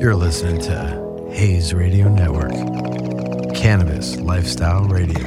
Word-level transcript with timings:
You're 0.00 0.14
listening 0.14 0.60
to 0.60 1.28
Hayes 1.32 1.74
Radio 1.74 2.08
Network, 2.08 2.52
Cannabis 3.52 4.14
Lifestyle 4.20 4.84
Radio. 4.84 5.18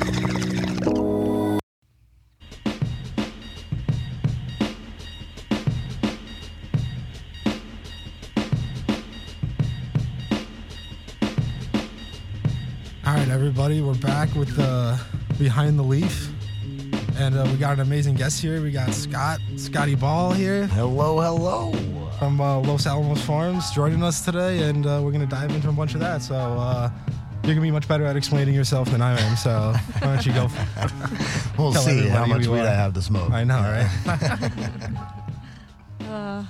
All 13.05 13.13
right, 13.13 13.27
everybody, 13.27 13.81
we're 13.81 13.93
back 13.95 14.33
with 14.35 14.57
uh, 14.57 14.95
Behind 15.37 15.77
the 15.77 15.83
Leaf. 15.83 16.29
And 17.17 17.37
uh, 17.37 17.45
we 17.51 17.57
got 17.57 17.73
an 17.73 17.81
amazing 17.81 18.15
guest 18.15 18.41
here. 18.41 18.61
We 18.61 18.71
got 18.71 18.93
Scott, 18.93 19.41
Scotty 19.57 19.95
Ball 19.95 20.31
here 20.31 20.65
Hello, 20.67 21.19
hello. 21.19 22.00
From 22.21 22.39
uh, 22.39 22.59
Los 22.59 22.85
Alamos 22.85 23.19
Farms 23.23 23.71
joining 23.71 24.03
us 24.03 24.23
today. 24.23 24.69
And 24.69 24.85
uh, 24.85 25.01
we're 25.03 25.09
going 25.09 25.27
to 25.27 25.35
dive 25.35 25.49
into 25.49 25.69
a 25.69 25.71
bunch 25.71 25.95
of 25.95 26.01
that. 26.01 26.21
So 26.21 26.35
uh, 26.35 26.91
you're 27.41 27.41
going 27.41 27.55
to 27.55 27.61
be 27.63 27.71
much 27.71 27.87
better 27.87 28.05
at 28.05 28.15
explaining 28.15 28.53
yourself 28.53 28.91
than 28.91 29.01
I 29.01 29.19
am. 29.19 29.35
So 29.35 29.73
why 30.01 30.13
don't 30.13 30.23
you 30.23 30.31
go? 30.31 30.47
For 31.55 31.57
We'll 31.57 31.73
see 31.73 32.07
how 32.07 32.27
much 32.27 32.45
weed 32.45 32.59
are. 32.59 32.67
I 32.67 32.73
have 32.75 32.93
to 32.93 33.01
smoke. 33.01 33.31
I 33.31 33.43
know, 33.43 33.57
right? 33.57 33.89
Uh, 36.07 36.43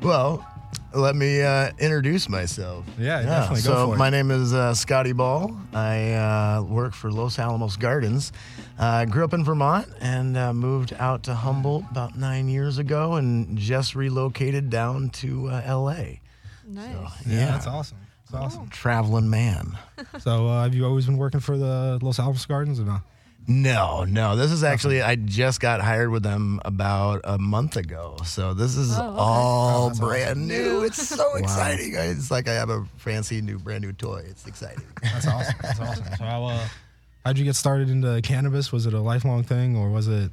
Well, 0.00 0.46
let 0.94 1.14
me 1.16 1.42
uh, 1.42 1.70
introduce 1.78 2.28
myself. 2.28 2.84
Yeah, 2.98 3.22
definitely. 3.22 3.62
Go 3.62 3.70
So 3.74 3.86
for 3.88 3.94
it. 3.94 3.98
my 3.98 4.10
name 4.10 4.30
is 4.30 4.52
uh, 4.52 4.74
Scotty 4.74 5.12
Ball. 5.12 5.56
I 5.72 6.12
uh, 6.12 6.62
work 6.62 6.94
for 6.94 7.10
Los 7.12 7.38
Alamos 7.38 7.76
Gardens. 7.76 8.32
I 8.78 9.04
grew 9.04 9.24
up 9.24 9.32
in 9.34 9.44
Vermont 9.44 9.86
and 10.00 10.36
uh, 10.36 10.52
moved 10.52 10.92
out 10.98 11.22
to 11.24 11.34
Humboldt 11.34 11.84
about 11.90 12.16
nine 12.16 12.48
years 12.48 12.78
ago, 12.78 13.14
and 13.14 13.56
just 13.58 13.94
relocated 13.94 14.70
down 14.70 15.10
to 15.10 15.48
uh, 15.48 15.62
L.A. 15.64 16.20
nice. 16.66 16.96
yeah, 17.26 17.46
that's 17.52 17.66
awesome. 17.66 17.98
That's 18.30 18.44
awesome. 18.54 18.68
Traveling 18.68 19.28
man. 19.28 19.76
So 20.20 20.46
uh, 20.48 20.62
have 20.62 20.74
you 20.74 20.86
always 20.86 21.06
been 21.06 21.18
working 21.18 21.40
for 21.40 21.58
the 21.58 21.98
Los 22.00 22.18
Alamos 22.18 22.46
Gardens 22.46 22.78
or 22.80 22.84
no? 22.84 22.98
No, 23.50 24.04
no. 24.04 24.36
This 24.36 24.52
is 24.52 24.62
actually 24.62 25.02
I 25.02 25.16
just 25.16 25.58
got 25.60 25.80
hired 25.80 26.10
with 26.10 26.22
them 26.22 26.60
about 26.64 27.22
a 27.24 27.36
month 27.36 27.76
ago. 27.76 28.16
So 28.24 28.54
this 28.54 28.76
is 28.76 28.96
Oh, 28.96 29.02
okay. 29.02 29.18
all 29.18 29.84
Oh, 29.84 29.88
that's 29.88 29.98
brand 29.98 30.46
new. 30.46 30.84
It's 30.84 31.02
so 31.08 31.34
exciting. 31.36 31.94
It's 31.96 32.30
like 32.30 32.46
I 32.48 32.52
have 32.52 32.70
a 32.70 32.84
fancy 32.98 33.40
new 33.40 33.58
brand 33.58 33.82
new 33.82 33.92
toy. 33.92 34.22
It's 34.28 34.46
exciting. 34.46 34.84
That's 35.02 35.26
awesome. 35.26 35.54
That's 35.62 35.80
awesome. 35.80 36.04
So 36.16 36.24
how, 36.24 36.44
uh, 36.44 36.68
how'd 37.26 37.38
you 37.38 37.44
get 37.44 37.56
started 37.56 37.90
into 37.90 38.22
cannabis? 38.22 38.70
Was 38.70 38.86
it 38.86 38.94
a 38.94 39.00
lifelong 39.00 39.42
thing 39.42 39.76
or 39.76 39.90
was 39.90 40.06
it? 40.06 40.30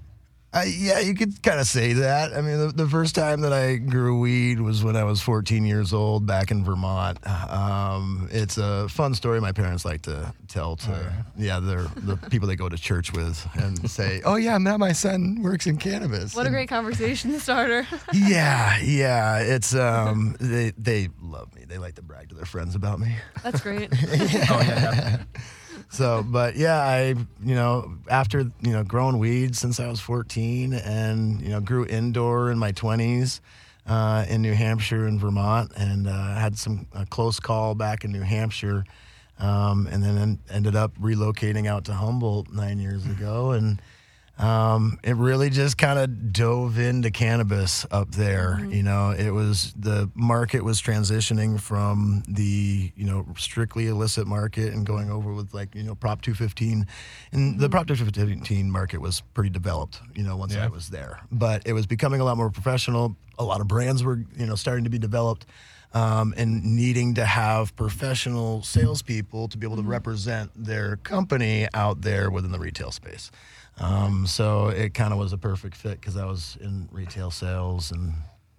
Uh, 0.53 0.63
yeah, 0.65 0.99
you 0.99 1.13
could 1.13 1.43
kind 1.43 1.59
of 1.59 1.67
say 1.67 1.91
that. 1.93 2.33
I 2.33 2.39
mean, 2.41 2.57
the, 2.57 2.67
the 2.67 2.87
first 2.87 3.13
time 3.15 3.41
that 3.41 3.51
I 3.51 3.75
grew 3.75 4.19
weed 4.19 4.61
was 4.61 4.81
when 4.81 4.95
I 4.95 5.03
was 5.03 5.21
14 5.21 5.65
years 5.65 5.93
old 5.93 6.25
back 6.25 6.51
in 6.51 6.63
Vermont. 6.63 7.19
Um, 7.27 8.29
it's 8.31 8.57
a 8.57 8.87
fun 8.87 9.13
story 9.13 9.41
my 9.41 9.51
parents 9.51 9.83
like 9.83 10.03
to 10.03 10.33
tell 10.47 10.77
to, 10.77 11.13
yeah, 11.37 11.59
they're 11.59 11.83
the 11.97 12.15
people 12.31 12.47
they 12.47 12.55
go 12.55 12.69
to 12.69 12.77
church 12.77 13.11
with 13.11 13.45
and 13.55 13.89
say, 13.91 14.21
oh, 14.23 14.35
yeah, 14.35 14.57
now 14.57 14.77
my 14.77 14.93
son 14.93 15.41
works 15.43 15.67
in 15.67 15.77
cannabis. 15.77 16.33
What 16.33 16.47
a 16.47 16.49
great 16.49 16.69
conversation 16.69 17.37
starter. 17.39 17.85
yeah, 18.13 18.79
yeah. 18.79 19.39
It's 19.39 19.75
um 19.75 20.37
they 20.39 20.71
they 20.77 21.09
love 21.21 21.53
me. 21.55 21.65
They 21.67 21.77
like 21.77 21.95
to 21.95 22.01
brag 22.01 22.29
to 22.29 22.35
their 22.35 22.45
friends 22.45 22.73
about 22.73 22.99
me. 22.99 23.15
That's 23.43 23.59
great. 23.61 23.91
So, 25.89 26.23
but 26.27 26.55
yeah, 26.55 26.79
I 26.79 27.15
you 27.43 27.55
know 27.55 27.97
after 28.09 28.39
you 28.61 28.71
know 28.71 28.83
growing 28.83 29.19
weed 29.19 29.55
since 29.55 29.79
I 29.79 29.87
was 29.87 29.99
14 29.99 30.73
and 30.73 31.41
you 31.41 31.49
know 31.49 31.61
grew 31.61 31.85
indoor 31.85 32.51
in 32.51 32.59
my 32.59 32.71
20s 32.71 33.39
uh, 33.85 34.25
in 34.27 34.41
New 34.41 34.53
Hampshire 34.53 35.05
and 35.05 35.19
Vermont 35.19 35.71
and 35.77 36.07
uh, 36.07 36.35
had 36.35 36.57
some 36.57 36.87
a 36.93 37.05
close 37.05 37.39
call 37.39 37.73
back 37.73 38.03
in 38.03 38.11
New 38.11 38.21
Hampshire. 38.21 38.83
Um, 39.39 39.87
and 39.91 40.03
then 40.03 40.17
en- 40.17 40.39
ended 40.49 40.75
up 40.75 40.97
relocating 40.97 41.67
out 41.67 41.85
to 41.85 41.93
Humboldt 41.93 42.51
nine 42.51 42.79
years 42.79 43.05
ago, 43.05 43.51
and 43.51 43.79
um, 44.39 44.99
it 45.03 45.15
really 45.15 45.49
just 45.49 45.77
kind 45.77 45.97
of 45.97 46.31
dove 46.31 46.77
into 46.77 47.09
cannabis 47.09 47.85
up 47.89 48.11
there. 48.11 48.63
You 48.69 48.83
know, 48.83 49.09
it 49.09 49.31
was 49.31 49.73
the 49.73 50.11
market 50.13 50.63
was 50.63 50.79
transitioning 50.81 51.59
from 51.59 52.23
the 52.27 52.91
you 52.95 53.05
know 53.05 53.25
strictly 53.37 53.87
illicit 53.87 54.27
market 54.27 54.73
and 54.73 54.85
going 54.85 55.09
over 55.09 55.33
with 55.33 55.53
like 55.53 55.73
you 55.73 55.83
know 55.83 55.95
Prop 55.95 56.21
215, 56.21 56.85
and 57.31 57.59
the 57.59 57.69
Prop 57.69 57.87
215 57.87 58.69
market 58.69 59.01
was 59.01 59.21
pretty 59.33 59.49
developed. 59.49 60.01
You 60.13 60.23
know, 60.23 60.37
once 60.37 60.53
Yeah. 60.53 60.65
I 60.65 60.67
was 60.67 60.89
there, 60.89 61.19
but 61.31 61.63
it 61.65 61.73
was 61.73 61.87
becoming 61.87 62.21
a 62.21 62.23
lot 62.23 62.37
more 62.37 62.51
professional. 62.51 63.15
A 63.39 63.43
lot 63.43 63.59
of 63.61 63.67
brands 63.67 64.03
were 64.03 64.23
you 64.37 64.45
know 64.45 64.55
starting 64.55 64.83
to 64.83 64.89
be 64.91 64.99
developed. 64.99 65.45
Um, 65.93 66.33
and 66.35 66.75
needing 66.75 67.13
to 67.13 67.23
have 67.23 67.73
professional 67.77 68.61
salespeople 68.61 69.47
to 69.47 69.57
be 69.57 69.65
able 69.65 69.77
to 69.77 69.83
represent 69.83 70.51
their 70.53 70.97
company 70.97 71.65
out 71.73 72.01
there 72.01 72.29
within 72.29 72.51
the 72.51 72.59
retail 72.59 72.91
space. 72.91 73.31
Um, 73.79 74.25
so 74.27 74.67
it 74.69 74.93
kind 74.93 75.13
of 75.13 75.19
was 75.19 75.33
a 75.33 75.37
perfect 75.37 75.75
fit 75.75 75.99
because 75.99 76.17
I 76.17 76.25
was 76.25 76.57
in 76.61 76.89
retail 76.91 77.29
sales 77.31 77.91
and 77.91 78.13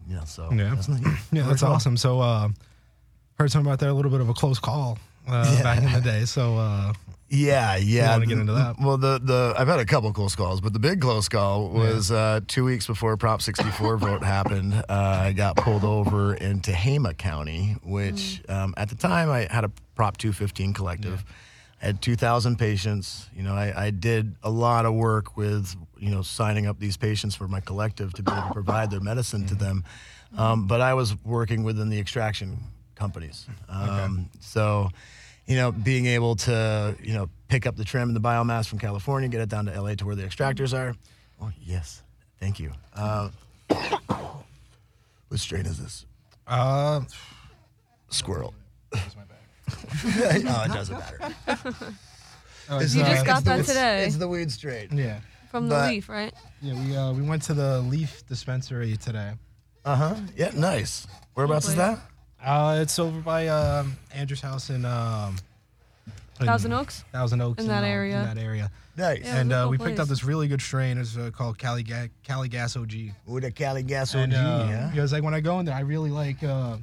yeah, 0.08 0.24
so 0.24 0.48
Yeah. 0.52 0.74
that's 0.74 0.88
Yeah, 1.32 1.42
that's 1.46 1.62
awesome. 1.62 1.96
So 1.96 2.20
uh, 2.20 2.48
heard 3.38 3.50
something 3.50 3.66
about 3.68 3.80
that, 3.80 3.90
a 3.90 3.92
little 3.94 4.10
bit 4.10 4.20
of 4.20 4.28
a 4.28 4.34
close 4.34 4.58
call 4.58 4.98
uh, 5.26 5.54
Yeah. 5.56 5.62
back 5.62 5.82
in 5.82 5.92
the 5.92 6.00
day. 6.00 6.24
So 6.24 6.56
uh, 6.56 6.92
Yeah, 7.28 7.76
yeah. 7.76 8.12
wanna 8.12 8.26
get 8.26 8.38
into 8.38 8.52
that? 8.52 8.76
Well, 8.80 8.96
the 8.96 9.18
the 9.22 9.54
I've 9.58 9.68
had 9.68 9.80
a 9.80 9.84
couple 9.84 10.12
close 10.12 10.34
calls, 10.36 10.60
but 10.60 10.72
the 10.72 10.78
big 10.78 11.00
close 11.00 11.28
call 11.28 11.68
was 11.68 12.10
uh, 12.12 12.40
two 12.46 12.64
weeks 12.64 12.86
before 12.86 13.16
Prop 13.16 13.42
64 13.42 13.96
vote 13.98 14.22
happened. 14.22 14.72
Uh, 14.72 14.82
I 14.88 15.32
got 15.32 15.56
pulled 15.56 15.84
over 15.84 16.34
in 16.34 16.60
Tehama 16.60 17.16
County, 17.18 17.76
which 17.82 18.40
um, 18.48 18.72
at 18.76 18.88
the 18.88 18.94
time 18.94 19.30
I 19.30 19.48
had 19.50 19.64
a 19.64 19.70
Prop 19.96 20.16
215 20.16 20.72
collective. 20.74 21.24
I 21.82 21.86
had 21.86 22.02
2,000 22.02 22.56
patients. 22.56 23.28
You 23.36 23.42
know, 23.42 23.54
I, 23.54 23.86
I 23.86 23.90
did 23.90 24.34
a 24.42 24.50
lot 24.50 24.84
of 24.86 24.94
work 24.94 25.36
with 25.36 25.74
you 25.98 26.10
know 26.10 26.22
signing 26.22 26.66
up 26.66 26.78
these 26.78 26.96
patients 26.96 27.34
for 27.34 27.48
my 27.48 27.60
collective 27.60 28.12
to 28.14 28.22
be 28.22 28.32
able 28.32 28.48
to 28.48 28.52
provide 28.52 28.90
their 28.90 29.00
medicine 29.00 29.46
to 29.46 29.54
them. 29.54 29.84
Um, 30.36 30.66
but 30.66 30.80
I 30.80 30.94
was 30.94 31.14
working 31.24 31.62
within 31.64 31.88
the 31.88 31.98
extraction 31.98 32.58
companies. 32.94 33.46
Um, 33.68 34.28
So 34.40 34.90
you 35.46 35.56
know, 35.56 35.72
being 35.72 36.04
able 36.04 36.36
to, 36.36 36.94
you 37.02 37.14
know, 37.14 37.30
pick 37.48 37.66
up 37.66 37.74
the 37.74 37.84
trim 37.84 38.10
and 38.10 38.14
the 38.14 38.20
biomass 38.20 38.68
from 38.68 38.78
California, 38.78 39.30
get 39.30 39.40
it 39.40 39.48
down 39.48 39.64
to 39.64 39.80
LA 39.80 39.94
to 39.94 40.04
where 40.04 40.14
the 40.14 40.22
extractors 40.22 40.76
are. 40.76 40.94
Oh, 41.40 41.50
yes. 41.64 42.02
Thank 42.38 42.60
you. 42.60 42.70
Uh, 42.94 43.30
what 45.28 45.40
strain 45.40 45.64
is 45.64 45.78
this? 45.78 46.04
uh, 46.46 47.00
Squirrel. 48.10 48.52
oh, 50.04 50.64
it 50.64 50.72
doesn't 50.72 50.98
matter. 50.98 51.18
It's 52.70 52.94
You 52.94 53.02
the- 53.02 53.08
just 53.08 53.20
it's 53.20 53.26
got 53.26 53.44
the- 53.44 53.50
that 53.50 53.60
it's- 53.60 53.66
today. 53.68 54.04
It's 54.04 54.16
the 54.16 54.28
weed 54.28 54.50
strain. 54.52 54.88
yeah, 54.92 55.20
From 55.50 55.68
the 55.70 55.86
leaf, 55.86 56.08
right? 56.10 56.34
yeah. 56.60 56.74
We 56.74 56.94
uh, 56.96 57.12
we 57.14 57.22
went 57.22 57.42
to 57.44 57.54
the 57.54 57.80
Leaf 57.80 58.26
dispensary 58.26 58.96
today. 58.98 59.32
Uh 59.86 59.96
huh. 59.96 60.14
Yeah, 60.36 60.50
nice. 60.54 61.06
Whereabouts 61.34 61.68
is 61.68 61.76
that? 61.76 61.98
Uh, 62.44 62.78
it's 62.82 62.98
over 62.98 63.20
by 63.20 63.48
um, 63.48 63.96
Andrew's 64.12 64.42
house 64.42 64.68
in 64.68 64.84
um, 64.84 65.36
in 66.40 66.46
Thousand 66.46 66.72
Oaks? 66.74 67.04
Thousand 67.10 67.40
Oaks 67.40 67.62
In 67.62 67.68
that 67.68 67.84
uh, 67.84 67.86
area. 67.86 68.18
In 68.20 68.34
that 68.34 68.38
area. 68.38 68.70
Nice. 68.98 69.20
Yeah. 69.24 69.38
and 69.38 69.52
uh, 69.52 69.62
cool 69.62 69.70
we 69.70 69.78
picked 69.78 69.98
up 70.00 70.08
this 70.08 70.22
really 70.24 70.46
good 70.48 70.60
strain. 70.60 70.98
It's 70.98 71.16
uh, 71.16 71.30
called 71.32 71.56
Cali, 71.56 71.82
Ga- 71.84 72.10
Cali 72.24 72.48
Gas 72.48 72.76
OG. 72.76 72.92
With 73.26 73.44
a 73.44 73.50
Cali 73.50 73.82
Gas 73.82 74.14
OG, 74.14 74.24
And, 74.24 74.34
uh, 74.34 74.66
yeah? 74.68 74.90
Because 74.92 75.12
like 75.12 75.22
when 75.22 75.34
I 75.34 75.40
go 75.40 75.58
in 75.60 75.64
there, 75.66 75.74
I 75.74 75.80
really 75.80 76.10
like 76.10 76.42
uh, 76.44 76.76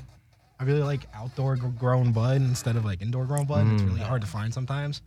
I 0.60 0.64
really 0.64 0.84
like 0.84 1.06
outdoor 1.14 1.56
gr- 1.58 1.68
grown 1.68 2.12
bud 2.12 2.38
instead 2.38 2.76
of 2.76 2.86
like 2.86 3.02
indoor 3.02 3.26
grown 3.26 3.46
bud. 3.46 3.68
It's 3.74 3.84
really 3.84 4.00
hard 4.02 4.22
to 4.22 4.28
find 4.28 4.54
sometimes, 4.54 5.02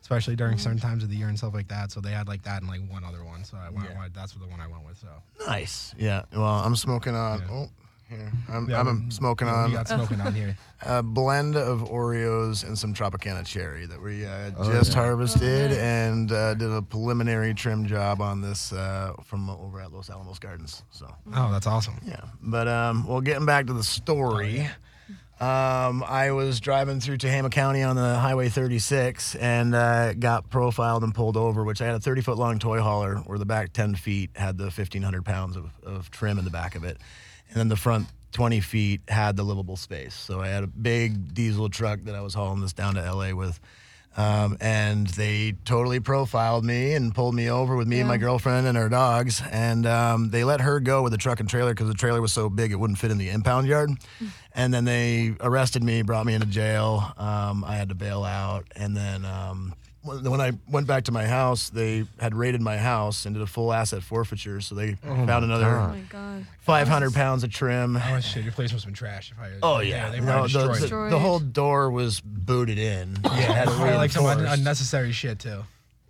especially 0.00 0.36
during 0.36 0.56
certain 0.58 0.78
times 0.80 1.02
of 1.02 1.10
the 1.10 1.16
year 1.16 1.28
and 1.28 1.36
stuff 1.36 1.52
like 1.54 1.68
that. 1.68 1.90
So 1.92 2.00
they 2.00 2.12
had 2.12 2.28
like 2.28 2.42
that 2.44 2.62
and 2.62 2.70
like 2.70 2.80
one 2.90 3.04
other 3.04 3.22
one. 3.24 3.44
So 3.44 3.56
I 3.58 3.68
went, 3.70 3.90
Yeah. 3.90 3.98
went- 3.98 4.14
that's 4.14 4.32
the 4.32 4.46
one 4.46 4.60
I 4.60 4.66
went 4.66 4.86
with. 4.86 4.98
So 4.98 5.08
Nice. 5.46 5.94
Yeah. 5.98 6.22
Well, 6.32 6.44
I'm 6.44 6.76
smoking 6.76 7.14
on. 7.14 7.40
Yeah. 7.40 7.46
Oh, 7.50 7.68
here. 8.08 8.32
I'm, 8.48 8.70
Yeah, 8.70 8.80
I'm 8.80 9.04
we- 9.06 9.10
smoking 9.10 9.48
we 9.48 9.52
on 9.52 9.72
got 9.72 9.88
smoking 9.88 10.20
on 10.20 10.32
here. 10.32 10.56
a 10.82 11.02
blend 11.02 11.56
of 11.56 11.80
Oreos 11.82 12.64
and 12.64 12.78
some 12.78 12.94
Tropicana 12.94 13.44
cherry 13.44 13.84
that 13.86 14.00
we 14.00 14.24
uh, 14.24 14.52
Oh, 14.56 14.72
just 14.72 14.92
yeah. 14.92 14.96
harvested 15.02 15.72
Oh, 15.72 15.74
and 15.74 16.30
uh, 16.32 16.54
did 16.54 16.70
a 16.70 16.80
preliminary 16.82 17.52
trim 17.52 17.84
job 17.84 18.20
on 18.22 18.40
this 18.42 18.72
uh, 18.72 19.12
from 19.24 19.50
over 19.50 19.80
at 19.80 19.92
Los 19.92 20.08
Alamos 20.08 20.38
Gardens. 20.38 20.84
So 20.90 21.12
Oh, 21.34 21.50
that's 21.50 21.66
awesome. 21.66 21.98
yeah, 22.06 22.20
but 22.40 22.68
um, 22.68 23.06
well, 23.08 23.20
getting 23.20 23.44
back 23.44 23.66
to 23.66 23.72
the 23.74 23.84
story. 23.84 24.68
Um, 25.38 26.02
I 26.02 26.30
was 26.30 26.60
driving 26.60 26.98
through 26.98 27.18
Tehama 27.18 27.50
County 27.50 27.82
on 27.82 27.94
the 27.94 28.18
Highway 28.18 28.48
36 28.48 29.34
and 29.34 29.74
uh, 29.74 30.14
got 30.14 30.48
profiled 30.48 31.02
and 31.04 31.14
pulled 31.14 31.36
over, 31.36 31.62
which 31.62 31.82
I 31.82 31.84
had 31.84 31.94
a 31.94 32.00
30 32.00 32.22
foot 32.22 32.38
long 32.38 32.58
toy 32.58 32.80
hauler 32.80 33.16
where 33.16 33.38
the 33.38 33.44
back 33.44 33.74
10 33.74 33.96
feet 33.96 34.30
had 34.34 34.56
the 34.56 34.64
1,500 34.64 35.26
pounds 35.26 35.56
of, 35.56 35.70
of 35.84 36.10
trim 36.10 36.38
in 36.38 36.46
the 36.46 36.50
back 36.50 36.74
of 36.74 36.84
it. 36.84 36.96
And 37.50 37.56
then 37.58 37.68
the 37.68 37.76
front 37.76 38.06
20 38.32 38.60
feet 38.60 39.02
had 39.08 39.36
the 39.36 39.42
livable 39.42 39.76
space. 39.76 40.14
So 40.14 40.40
I 40.40 40.48
had 40.48 40.64
a 40.64 40.68
big 40.68 41.34
diesel 41.34 41.68
truck 41.68 42.00
that 42.04 42.14
I 42.14 42.22
was 42.22 42.32
hauling 42.32 42.62
this 42.62 42.72
down 42.72 42.94
to 42.94 43.02
LA 43.02 43.34
with. 43.34 43.60
Um, 44.16 44.56
and 44.62 45.06
they 45.08 45.52
totally 45.66 46.00
profiled 46.00 46.64
me 46.64 46.94
and 46.94 47.14
pulled 47.14 47.34
me 47.34 47.50
over 47.50 47.76
with 47.76 47.86
me 47.86 47.98
and 48.00 48.08
my 48.08 48.16
girlfriend 48.16 48.66
and 48.66 48.78
our 48.78 48.88
dogs. 48.88 49.42
And 49.50 49.86
um, 49.86 50.30
they 50.30 50.42
let 50.42 50.62
her 50.62 50.80
go 50.80 51.02
with 51.02 51.12
the 51.12 51.18
truck 51.18 51.38
and 51.40 51.48
trailer 51.48 51.72
because 51.72 51.88
the 51.88 51.94
trailer 51.94 52.22
was 52.22 52.32
so 52.32 52.48
big 52.48 52.72
it 52.72 52.76
wouldn't 52.76 52.98
fit 52.98 53.10
in 53.10 53.18
the 53.18 53.28
impound 53.28 53.66
yard. 53.66 53.90
And 54.54 54.72
then 54.72 54.86
they 54.86 55.34
arrested 55.40 55.82
me, 55.84 56.00
brought 56.00 56.24
me 56.24 56.32
into 56.32 56.46
jail. 56.46 57.12
Um, 57.18 57.62
I 57.62 57.76
had 57.76 57.90
to 57.90 57.94
bail 57.94 58.24
out. 58.24 58.66
And 58.74 58.96
then 58.96 59.26
um, 59.26 59.74
when 60.06 60.30
when 60.30 60.40
I 60.40 60.52
went 60.70 60.86
back 60.86 61.04
to 61.04 61.12
my 61.12 61.26
house, 61.26 61.68
they 61.70 62.04
had 62.18 62.34
raided 62.34 62.60
my 62.62 62.78
house 62.78 63.26
and 63.26 63.34
did 63.34 63.42
a 63.42 63.46
full 63.46 63.72
asset 63.72 64.02
forfeiture. 64.02 64.60
So 64.60 64.74
they 64.74 64.94
found 64.94 65.28
another 65.44 65.66
Oh 65.66 65.96
god. 66.08 66.46
500 66.60 67.12
pounds 67.12 67.44
of 67.44 67.52
trim. 67.52 67.96
Oh 67.96 68.20
shit, 68.20 68.44
your 68.44 68.52
place 68.52 68.72
must 68.72 68.84
have 68.84 68.92
been 68.92 68.96
trash. 68.96 69.32
If 69.32 69.38
I, 69.38 69.50
Oh 69.62 69.80
yeah, 69.80 70.10
they 70.10 70.20
no, 70.20 70.26
probably 70.32 70.52
the, 70.52 70.68
destroyed 70.80 71.10
the, 71.12 71.16
the 71.16 71.18
whole 71.18 71.38
door 71.40 71.90
was 71.90 72.20
booted 72.20 72.78
in. 72.78 73.18
Yeah, 73.24 73.30
had 73.30 73.68
it 73.68 73.96
like 73.96 74.10
some 74.12 74.24
un- 74.26 74.46
unnecessary 74.46 75.12
shit 75.12 75.38
too. 75.38 75.64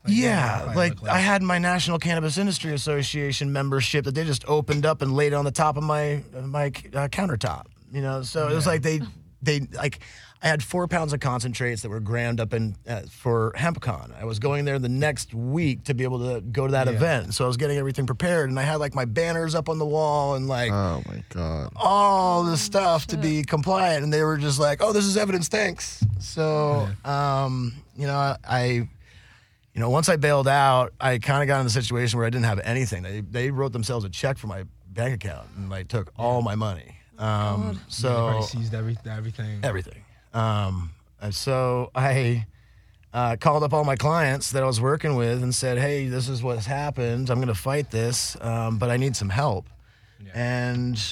Like, 0.05 0.15
Yeah, 0.15 0.67
what 0.67 0.71
it 0.73 1.03
like 1.03 1.11
I 1.11 1.19
had 1.19 1.43
my 1.43 1.59
National 1.59 1.99
Cannabis 1.99 2.39
Industry 2.39 2.73
Association 2.75 3.53
membership 3.53 4.05
that 4.05 4.15
they 4.15 4.25
just 4.25 4.45
opened 4.49 4.87
up 4.87 5.03
and 5.03 5.15
laid 5.17 5.33
on 5.35 5.45
the 5.45 5.51
top 5.51 5.77
of 5.77 5.83
my 5.83 6.23
my 6.43 6.67
uh, 6.67 7.09
countertop. 7.09 7.67
You 7.93 8.03
know, 8.03 8.23
so 8.23 8.49
it 8.49 8.55
was 8.55 8.67
like 8.67 8.83
they 8.83 9.01
they 9.47 9.61
like 9.73 10.01
I 10.43 10.49
had 10.49 10.63
four 10.63 10.87
pounds 10.87 11.15
of 11.15 11.21
concentrates 11.21 11.81
that 11.81 11.89
were 11.89 11.99
ground 11.99 12.41
up 12.41 12.53
in 12.53 12.77
uh, 12.87 13.01
for 13.11 13.53
HempCon. 13.57 14.15
I 14.21 14.27
was 14.27 14.39
going 14.39 14.67
there 14.67 14.79
the 14.79 14.89
next 14.91 15.33
week 15.33 15.85
to 15.85 15.95
be 15.95 16.05
able 16.05 16.19
to 16.35 16.43
go 16.43 16.67
to 16.67 16.73
that 16.73 16.87
Yeah. 16.89 16.93
event, 16.93 17.35
so 17.35 17.45
I 17.45 17.49
was 17.49 17.57
getting 17.57 17.79
everything 17.79 18.07
prepared, 18.07 18.51
and 18.51 18.59
I 18.61 18.63
had 18.63 18.77
like 18.77 18.95
my 18.95 19.07
banners 19.07 19.55
up 19.55 19.71
on 19.71 19.79
the 19.79 19.87
wall 19.87 20.35
and 20.35 20.47
like 20.47 20.71
Oh 20.71 21.03
my 21.09 21.23
god. 21.31 21.73
all 21.75 22.45
the 22.45 22.59
stuff 22.59 23.07
to 23.09 23.17
be 23.17 23.43
compliant, 23.45 24.05
and 24.05 24.13
they 24.13 24.23
were 24.23 24.37
just 24.37 24.59
like, 24.61 24.83
"Oh, 24.83 24.93
this 24.93 25.07
is 25.07 25.17
evidence, 25.17 25.49
thanks." 25.49 26.05
So, 26.21 26.87
um, 27.07 27.73
you 27.97 28.07
know, 28.07 28.37
I, 28.47 28.67
you 29.73 29.81
know, 29.81 29.89
once 29.89 30.09
I 30.11 30.17
bailed 30.17 30.49
out, 30.49 30.93
I 31.01 31.17
kind 31.19 31.43
of 31.43 31.49
got 31.49 31.61
in 31.61 31.67
a 31.67 31.71
situation 31.71 32.19
where 32.19 32.27
I 32.27 32.31
didn't 32.31 32.45
have 32.45 32.61
anything. 32.61 33.03
They 33.03 33.21
they 33.23 33.51
wrote 33.51 33.73
themselves 33.73 34.05
a 34.05 34.11
check 34.11 34.37
for 34.37 34.49
my 34.49 34.65
bank 34.87 35.15
account, 35.15 35.49
and 35.57 35.71
like 35.71 35.89
took 35.89 36.13
all 36.19 36.43
my 36.43 36.55
money. 36.57 36.96
Um, 37.19 37.81
so 37.89 38.09
probably 38.09 38.47
seized 38.47 38.75
every, 38.75 38.97
everything. 39.09 39.61
everything. 39.63 40.03
Um, 40.35 40.91
and 41.21 41.35
so 41.35 41.91
I 41.95 42.47
uh, 43.13 43.37
called 43.37 43.63
up 43.63 43.73
all 43.73 43.85
my 43.85 43.97
clients 43.97 44.53
that 44.53 44.63
I 44.63 44.67
was 44.67 44.81
working 44.81 45.17
with 45.17 45.43
and 45.43 45.55
said, 45.55 45.79
"Hey, 45.79 46.09
this 46.09 46.29
is 46.29 46.43
what's 46.43 46.67
happened. 46.67 47.31
I'm 47.31 47.37
going 47.37 47.49
to 47.49 47.55
fight 47.55 47.91
this, 47.91 48.37
um, 48.43 48.79
but 48.79 48.91
I 48.91 48.99
need 48.99 49.17
some 49.17 49.31
help." 49.31 49.69
Yeah. 50.23 50.33
And 50.35 51.03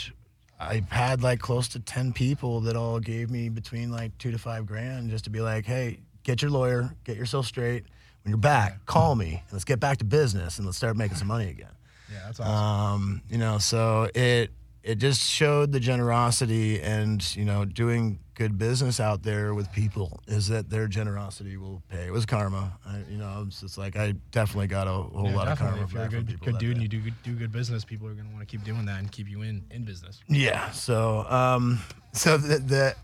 I 0.61 0.83
had 0.91 1.23
like 1.23 1.41
close 1.41 1.69
to 1.69 1.81
ten 1.81 2.13
people 2.13 2.61
that 2.63 2.77
all 2.77 3.01
gave 3.01 3.31
me 3.31 3.49
between 3.49 3.91
like 3.91 4.17
two 4.19 4.31
to 4.31 4.39
five 4.39 4.67
grand 4.67 5.11
just 5.11 5.25
to 5.25 5.31
be 5.31 5.41
like, 5.41 5.65
"Hey, 5.65 6.01
get 6.23 6.43
your 6.43 6.51
lawyer, 6.51 6.95
get 7.05 7.17
yourself 7.17 7.47
straight. 7.47 7.85
When 8.23 8.31
you're 8.31 8.39
back, 8.39 8.85
call 8.87 9.15
me 9.15 9.43
and 9.43 9.53
let's 9.53 9.65
get 9.65 9.81
back 9.81 9.99
to 9.99 10.05
business 10.05 10.59
and 10.59 10.67
let's 10.67 10.77
start 10.77 10.97
making 10.97 11.17
some 11.17 11.29
money 11.29 11.49
again." 11.49 11.73
Yeah, 12.13 12.19
that's 12.27 12.41
awesome. 12.41 12.55
Um, 12.55 13.23
you 13.31 13.39
know, 13.39 13.57
so 13.59 14.11
it 14.15 14.51
it 14.85 14.97
just 14.99 15.21
showed 15.23 15.73
the 15.73 15.81
generosity 15.81 16.81
and 16.81 17.35
you 17.35 17.45
know 17.45 17.65
doing 17.65 18.19
good 18.35 18.59
business 18.59 18.99
out 18.99 19.23
there 19.23 19.55
with 19.55 19.71
people 19.73 20.21
is 20.27 20.49
that 20.49 20.69
their 20.69 20.89
generosity 20.89 21.57
will 21.57 21.81
pay. 21.89 22.07
It 22.07 22.13
was 22.13 22.27
karma, 22.27 22.77
I, 22.85 22.99
you 23.09 23.17
know. 23.17 23.45
It's 23.47 23.61
just 23.61 23.79
like 23.79 23.97
I 23.97 24.13
definitely 24.33 24.67
got 24.67 24.87
a 24.89 24.91
whole 24.91 25.27
Yeah, 25.31 25.37
lot 25.37 25.49
of 25.49 25.59
definitely. 25.59 25.79
karma 25.81 25.85
If 25.85 25.93
you're 25.93 26.03
a 26.05 26.09
good, 26.25 26.41
good 26.41 26.59
dude 26.59 26.73
and 26.73 26.83
you 26.83 26.89
do 26.89 27.01
good, 27.01 27.15
do 27.23 27.33
good 27.35 27.53
business, 27.53 27.85
people 27.85 28.07
are 28.09 28.13
gonna 28.15 28.29
want 28.31 28.41
to 28.41 28.47
keep 28.47 28.65
doing 28.65 28.85
that 28.87 28.99
and 28.99 29.11
keep 29.11 29.29
you 29.29 29.43
in 29.43 29.65
in 29.71 29.85
business. 29.85 30.21
Yeah. 30.29 30.71
So, 30.73 31.25
um, 31.29 31.81
so 32.13 32.37
the, 32.37 32.59
the, 32.59 32.95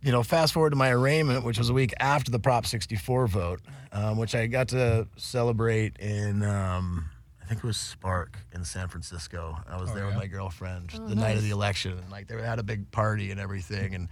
you 0.00 0.12
know, 0.12 0.22
fast 0.22 0.52
forward 0.54 0.70
to 0.70 0.76
my 0.76 0.90
arraignment, 0.92 1.44
which 1.44 1.58
was 1.58 1.68
a 1.70 1.74
week 1.74 1.92
after 1.98 2.30
the 2.30 2.38
Prop 2.38 2.64
64 2.64 3.26
vote, 3.26 3.60
um, 3.92 4.16
which 4.16 4.34
I 4.36 4.46
got 4.46 4.68
to 4.68 5.08
celebrate 5.16 5.96
in, 5.98 6.42
um, 6.44 7.10
I 7.48 7.52
think 7.52 7.64
it 7.64 7.66
was 7.66 7.78
Spark 7.78 8.36
in 8.52 8.62
San 8.62 8.88
Francisco. 8.88 9.56
I 9.66 9.80
was 9.80 9.90
Oh, 9.90 9.94
there 9.94 10.04
with 10.04 10.16
my 10.16 10.26
girlfriend 10.26 10.90
Oh, 10.94 11.06
the 11.08 11.14
night 11.14 11.38
of 11.38 11.42
the 11.42 11.48
election, 11.48 11.92
and 11.92 12.10
like 12.10 12.28
they 12.28 12.34
had 12.42 12.58
a 12.58 12.62
big 12.62 12.90
party 12.90 13.30
and 13.30 13.40
everything, 13.40 13.94
and 13.94 14.10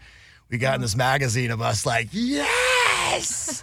we 0.48 0.56
got 0.56 0.76
in 0.76 0.80
this 0.80 0.96
magazine 0.96 1.50
of 1.50 1.60
us 1.60 1.84
like, 1.84 2.08
yes. 2.12 3.62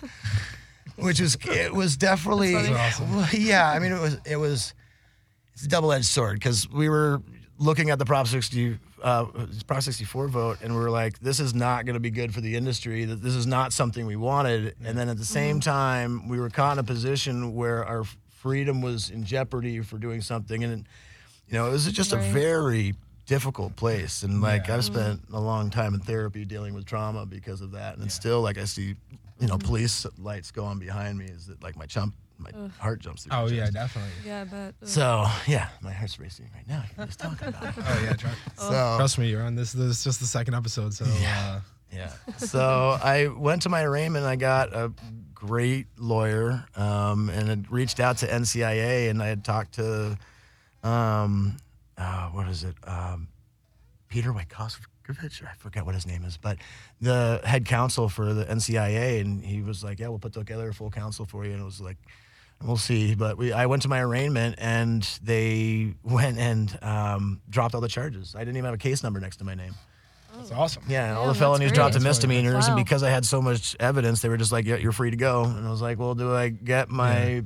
Which 0.97 1.19
was 1.19 1.37
it 1.45 1.73
was 1.73 1.97
definitely 1.97 2.53
That's 2.53 2.99
funny. 2.99 3.15
well, 3.15 3.27
yeah. 3.33 3.67
I 3.71 3.79
mean 3.79 3.93
it 3.93 3.99
was 3.99 4.17
it 4.27 4.35
was 4.35 4.75
it's 5.53 5.63
a 5.65 5.67
double 5.67 5.91
edged 5.91 6.05
sword 6.05 6.35
because 6.35 6.69
we 6.69 6.87
were 6.87 7.23
looking 7.57 7.89
at 7.89 7.97
the 7.97 8.05
Prop 8.05 8.27
60, 8.27 8.77
uh, 9.01 9.25
Prop 9.65 9.81
64 9.81 10.27
vote, 10.27 10.57
and 10.61 10.71
we 10.75 10.79
were 10.79 10.91
like, 10.91 11.17
this 11.19 11.39
is 11.39 11.55
not 11.55 11.85
going 11.85 11.93
to 11.95 11.99
be 11.99 12.11
good 12.11 12.31
for 12.31 12.41
the 12.41 12.55
industry. 12.55 13.05
That 13.05 13.23
this 13.23 13.33
is 13.33 13.47
not 13.47 13.73
something 13.73 14.05
we 14.05 14.15
wanted. 14.17 14.75
And 14.85 14.95
then 14.97 15.09
at 15.09 15.17
the 15.17 15.25
same 15.25 15.59
time, 15.59 16.27
we 16.27 16.39
were 16.39 16.49
caught 16.51 16.73
in 16.73 16.79
a 16.79 16.83
position 16.83 17.55
where 17.55 17.83
our 17.85 18.03
freedom 18.43 18.81
was 18.81 19.09
in 19.09 19.23
jeopardy 19.23 19.79
for 19.79 19.97
doing 19.97 20.19
something, 20.21 20.63
and 20.65 20.85
you 21.47 21.53
know, 21.53 21.67
it 21.67 21.71
was 21.71 21.89
just 21.91 22.11
a 22.11 22.17
very 22.17 22.93
difficult 23.25 23.73
place. 23.77 24.23
And 24.23 24.41
like 24.41 24.67
Yeah. 24.67 24.75
I've 24.75 24.83
spent 24.83 25.21
a 25.31 25.39
long 25.39 25.69
time 25.69 25.93
in 25.93 26.01
therapy 26.01 26.43
dealing 26.43 26.73
with 26.73 26.85
trauma 26.85 27.25
because 27.25 27.61
of 27.61 27.71
that, 27.71 27.95
and 27.95 28.03
it's 28.05 28.13
still 28.13 28.41
like 28.41 28.57
I 28.57 28.65
see, 28.65 28.95
you 29.39 29.47
know, 29.47 29.57
police 29.57 30.05
lights 30.17 30.51
go 30.51 30.65
on 30.65 30.77
behind 30.77 31.17
me. 31.17 31.25
Is 31.25 31.47
that 31.47 31.63
like 31.63 31.77
my 31.77 31.85
chump? 31.85 32.15
My 32.37 32.49
heart 32.79 32.99
jumps 32.99 33.23
through. 33.23 33.31
my 33.37 33.43
Oh 33.43 33.47
yeah, 33.47 33.61
chest. 33.61 33.73
definitely. 33.73 34.11
Yeah, 34.25 34.43
but 34.43 34.75
uh, 34.83 34.85
So 34.85 35.25
yeah, 35.47 35.69
my 35.81 35.93
heart's 35.93 36.19
racing 36.19 36.49
right 36.53 36.67
now. 36.67 36.83
You're 36.97 37.05
just 37.05 37.19
talking 37.19 37.47
about 37.47 37.63
it. 37.63 37.73
Oh 37.87 38.01
yeah, 38.03 38.13
try. 38.13 38.31
So 38.57 38.95
Trust 38.97 39.17
me, 39.19 39.29
you're 39.29 39.43
on 39.43 39.55
this. 39.55 39.71
This 39.71 39.97
is 39.99 40.03
just 40.03 40.19
the 40.19 40.25
second 40.27 40.53
episode, 40.53 40.93
so 40.93 41.05
uh, 41.07 41.61
yeah. 41.93 42.09
So 42.37 42.97
I 43.01 43.27
went 43.27 43.61
to 43.61 43.69
my 43.69 43.83
arraignment. 43.83 44.25
I 44.25 44.35
got 44.35 44.73
a 44.73 44.91
great 45.45 45.87
lawyer, 45.97 46.65
um, 46.75 47.29
and 47.29 47.49
had 47.49 47.71
reached 47.71 47.99
out 47.99 48.17
to 48.17 48.27
NCIA, 48.27 49.09
and 49.09 49.21
I 49.21 49.27
had 49.27 49.43
talked 49.43 49.73
to, 49.73 50.17
um, 50.83 51.57
uh, 51.97 52.29
what 52.29 52.47
is 52.47 52.63
it, 52.63 52.75
um, 52.85 53.27
Peter 54.07 54.31
Wojtkowicz. 54.31 55.45
I 55.45 55.53
forget 55.57 55.85
what 55.85 55.95
his 55.95 56.07
name 56.07 56.23
is, 56.23 56.37
but 56.37 56.59
the 57.01 57.41
head 57.43 57.65
counsel 57.65 58.07
for 58.07 58.33
the 58.33 58.45
NCIA, 58.45 59.19
and 59.19 59.43
he 59.43 59.61
was 59.61 59.83
like, 59.83 59.99
"Yeah, 59.99 60.07
we'll 60.07 60.19
put 60.19 60.31
together 60.31 60.69
a 60.69 60.73
full 60.73 60.89
counsel 60.89 61.25
for 61.25 61.43
you." 61.45 61.51
And 61.51 61.61
it 61.61 61.65
was 61.65 61.81
like, 61.81 61.97
"We'll 62.63 62.77
see." 62.77 63.13
But 63.13 63.37
we, 63.37 63.51
I 63.51 63.65
went 63.65 63.81
to 63.81 63.89
my 63.89 64.01
arraignment, 64.01 64.55
and 64.59 65.03
they 65.21 65.93
went 66.03 66.37
and 66.37 66.79
um, 66.81 67.41
dropped 67.49 67.75
all 67.75 67.81
the 67.81 67.89
charges. 67.89 68.33
I 68.33 68.39
didn't 68.39 68.55
even 68.55 68.65
have 68.65 68.75
a 68.75 68.77
case 68.77 69.03
number 69.03 69.19
next 69.19 69.37
to 69.37 69.43
my 69.43 69.55
name. 69.55 69.73
That's 70.49 70.59
awesome. 70.59 70.83
Yeah, 70.87 71.09
and 71.09 71.17
all 71.17 71.25
Yeah, 71.27 71.33
the 71.33 71.39
felonies 71.39 71.69
great. 71.69 71.75
dropped 71.75 71.93
to 71.93 71.99
That's 71.99 72.21
really 72.21 72.35
misdemeanors, 72.37 72.67
and 72.67 72.75
because 72.75 73.03
I 73.03 73.09
had 73.09 73.25
so 73.25 73.41
much 73.41 73.75
evidence, 73.79 74.21
they 74.21 74.29
were 74.29 74.37
just 74.37 74.51
like, 74.51 74.65
"Yeah, 74.65 74.75
you're 74.77 74.91
free 74.91 75.11
to 75.11 75.17
go." 75.17 75.43
And 75.45 75.65
I 75.67 75.69
was 75.69 75.81
like, 75.81 75.99
"Well, 75.99 76.15
do 76.15 76.33
I 76.35 76.49
get 76.49 76.89
my 76.89 77.43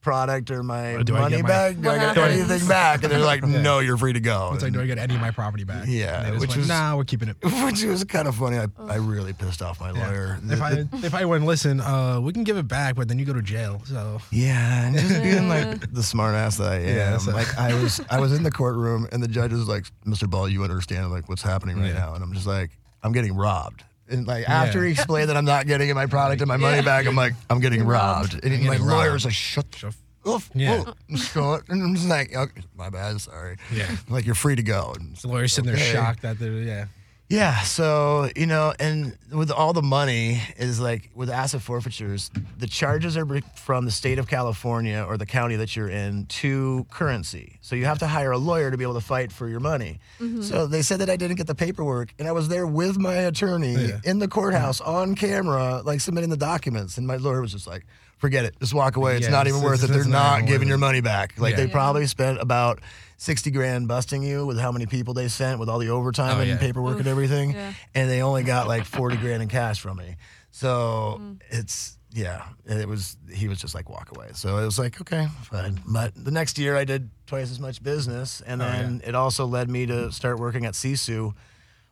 product 0.00 0.50
or 0.50 0.62
my 0.62 1.02
do 1.02 1.12
money 1.12 1.36
get 1.36 1.42
my- 1.42 1.48
back? 1.48 1.80
Do 1.80 1.90
I 1.90 1.94
get 1.98 2.16
happens? 2.16 2.50
anything 2.50 2.68
back?" 2.68 3.02
And 3.02 3.12
they're 3.12 3.18
like, 3.20 3.42
Yeah. 3.46 3.60
"No, 3.62 3.78
you're 3.80 3.96
free 3.96 4.12
to 4.12 4.20
go." 4.20 4.50
It's 4.54 4.62
like, 4.62 4.68
And- 4.68 4.74
do 4.76 4.80
I 4.82 4.86
get 4.86 4.98
any 4.98 5.14
of 5.14 5.20
my 5.20 5.30
property 5.30 5.64
back? 5.64 5.84
Yeah, 5.88 6.18
And 6.18 6.26
they 6.26 6.30
just 6.30 6.40
which 6.40 6.48
went, 6.50 6.58
was- 6.60 6.68
nah, 6.68 6.96
we're 6.96 7.04
keeping 7.04 7.28
it. 7.28 7.36
which 7.64 7.82
was 7.84 8.04
kind 8.04 8.28
of 8.28 8.36
funny. 8.36 8.58
I, 8.58 8.66
I 8.86 8.96
really 8.96 9.32
pissed 9.32 9.60
off 9.62 9.80
my 9.80 9.92
Yeah. 9.92 10.06
lawyer. 10.08 10.38
If 10.48 10.62
I 10.62 10.84
if 11.06 11.14
I 11.14 11.24
wouldn't 11.24 11.46
listen, 11.46 11.80
uh, 11.80 12.20
we 12.20 12.32
can 12.32 12.44
give 12.44 12.56
it 12.56 12.68
back, 12.68 12.94
but 12.94 13.08
then 13.08 13.18
you 13.18 13.24
go 13.24 13.32
to 13.34 13.42
jail. 13.42 13.82
So 13.84 14.20
Yeah, 14.30 14.86
and 14.86 14.96
just 14.96 15.22
being 15.22 15.48
like 15.48 15.92
the 15.92 16.02
smart 16.02 16.34
ass 16.34 16.56
that 16.58 16.72
I 16.72 16.76
am. 16.76 16.96
Yeah, 16.96 17.18
so- 17.18 17.32
Like 17.32 17.56
I 17.58 17.74
was 17.74 18.00
I 18.10 18.20
was 18.20 18.32
in 18.32 18.42
the 18.42 18.50
courtroom 18.50 19.08
and 19.12 19.22
the 19.22 19.28
judge 19.28 19.52
was 19.52 19.68
like, 19.68 19.84
Mr. 20.06 20.28
Ball, 20.28 20.48
you 20.48 20.62
understand 20.62 21.10
like 21.10 21.28
what's 21.28 21.42
happening 21.42 21.78
right 21.80 21.88
Yeah. 21.88 21.98
now. 21.98 22.14
And 22.14 22.22
I'm 22.24 22.32
just 22.32 22.46
like, 22.46 22.70
I'm 23.02 23.12
getting 23.12 23.34
robbed. 23.36 23.84
And 24.10 24.26
like 24.26 24.48
after 24.48 24.84
he 24.84 24.92
explained 24.92 25.28
that 25.28 25.36
I'm 25.36 25.44
not 25.44 25.66
getting 25.66 25.94
my 25.94 26.06
product 26.06 26.40
and 26.40 26.48
my 26.48 26.56
money 26.56 26.76
Yeah. 26.76 26.82
back, 26.82 27.06
I'm 27.06 27.14
like, 27.16 27.34
I'm 27.50 27.60
getting 27.60 27.84
robbed. 27.84 28.34
And 28.42 28.52
I'm 28.52 28.64
my 28.66 28.72
getting 28.74 28.86
robbed. 28.86 29.12
was 29.12 29.24
like, 29.24 29.34
shut 29.34 29.70
the 29.72 29.88
f- 30.26 30.50
Yeah. 30.54 30.84
oh, 30.86 31.16
shut. 31.16 31.68
And 31.68 31.82
I'm 31.82 31.94
just 31.94 32.08
like, 32.08 32.34
okay, 32.34 32.62
my 32.76 32.90
bad, 32.90 33.20
sorry. 33.20 33.56
Yeah. 33.72 33.86
I'm 33.90 34.12
like, 34.14 34.24
you're 34.26 34.34
free 34.34 34.56
to 34.56 34.62
go. 34.62 34.94
And 34.98 35.16
the 35.16 35.28
lawyer's 35.28 35.52
sitting 35.52 35.70
Okay. 35.70 35.80
there 35.82 35.92
shocked 35.94 36.22
that 36.22 36.38
they're 36.38 36.52
yeah. 36.52 36.86
Yeah, 37.30 37.60
so 37.62 38.30
you 38.34 38.46
know, 38.46 38.72
and 38.80 39.16
with 39.30 39.50
all 39.50 39.74
the 39.74 39.82
money 39.82 40.40
is 40.56 40.80
like 40.80 41.10
with 41.14 41.28
asset 41.28 41.60
forfeitures, 41.60 42.30
the 42.56 42.66
charges 42.66 43.16
are 43.18 43.26
from 43.54 43.84
the 43.84 43.90
state 43.90 44.18
of 44.18 44.26
California 44.28 45.04
or 45.06 45.18
the 45.18 45.26
county 45.26 45.56
that 45.56 45.76
you're 45.76 45.90
in 45.90 46.24
to 46.26 46.86
currency. 46.90 47.58
So 47.60 47.76
you 47.76 47.84
have 47.84 47.98
to 47.98 48.06
hire 48.06 48.32
a 48.32 48.38
lawyer 48.38 48.70
to 48.70 48.78
be 48.78 48.84
able 48.84 48.94
to 48.94 49.02
fight 49.02 49.30
for 49.30 49.46
your 49.46 49.60
money. 49.60 50.00
Mm-hmm. 50.20 50.40
So 50.40 50.66
they 50.66 50.80
said 50.80 51.00
that 51.00 51.10
I 51.10 51.16
didn't 51.16 51.36
get 51.36 51.46
the 51.46 51.54
paperwork, 51.54 52.14
and 52.18 52.26
I 52.26 52.32
was 52.32 52.48
there 52.48 52.66
with 52.66 52.96
my 52.98 53.14
attorney 53.14 53.74
Yeah. 53.74 54.00
in 54.04 54.18
the 54.20 54.28
courthouse 54.28 54.80
on 54.80 55.14
camera, 55.14 55.82
like 55.84 56.00
submitting 56.00 56.30
the 56.30 56.36
documents, 56.38 56.96
and 56.96 57.06
my 57.06 57.16
lawyer 57.16 57.42
was 57.42 57.52
just 57.52 57.66
like. 57.66 57.84
Forget 58.18 58.44
it. 58.44 58.58
Just 58.60 58.74
walk 58.74 58.96
away. 58.96 59.16
It's 59.16 59.24
Yeah, 59.26 59.30
not 59.30 59.46
it's- 59.46 59.56
even 59.56 59.64
worth 59.68 59.82
it's- 59.84 59.90
it. 59.90 60.02
They're 60.02 60.12
not 60.12 60.40
not 60.40 60.48
giving 60.48 60.68
your 60.68 60.78
money 60.78 61.00
back. 61.00 61.38
Like 61.38 61.52
Yeah. 61.56 61.64
they 61.64 61.68
probably 61.68 62.06
spent 62.06 62.40
about 62.40 62.80
sixty 63.16 63.50
grand 63.50 63.88
busting 63.88 64.22
you 64.22 64.44
with 64.46 64.58
how 64.58 64.70
many 64.72 64.86
people 64.86 65.14
they 65.14 65.28
sent 65.28 65.58
with 65.60 65.68
all 65.68 65.78
the 65.78 65.88
overtime 65.90 66.36
Oh, 66.36 66.40
and 66.40 66.48
yeah. 66.50 66.56
paperwork 66.58 66.98
and 66.98 67.06
everything 67.08 67.52
Yeah. 67.52 67.72
and 67.94 68.08
they 68.10 68.22
only 68.22 68.42
got 68.44 68.68
like 68.68 68.84
40 68.84 69.16
grand 69.16 69.42
in 69.42 69.48
cash 69.48 69.80
from 69.80 69.96
me. 69.98 70.16
So 70.52 71.20
it's, 71.50 71.98
yeah, 72.12 72.42
it 72.66 72.88
was, 72.88 73.16
he 73.32 73.48
was 73.48 73.60
just 73.60 73.74
like, 73.74 73.88
walk 73.90 74.10
away. 74.16 74.28
So 74.34 74.58
it 74.58 74.64
was 74.64 74.78
like, 74.78 75.00
okay, 75.00 75.28
fine. 75.42 75.80
But 75.86 76.12
the 76.16 76.30
next 76.30 76.58
year 76.58 76.76
I 76.76 76.84
did 76.84 77.10
twice 77.26 77.50
as 77.50 77.58
much 77.60 77.82
business. 77.82 78.40
And 78.46 78.62
Oh, 78.62 78.64
then 78.64 79.02
it 79.04 79.14
also 79.14 79.46
led 79.46 79.68
me 79.68 79.86
to 79.86 80.10
start 80.12 80.38
working 80.38 80.64
at 80.64 80.74
Sisu, 80.74 81.34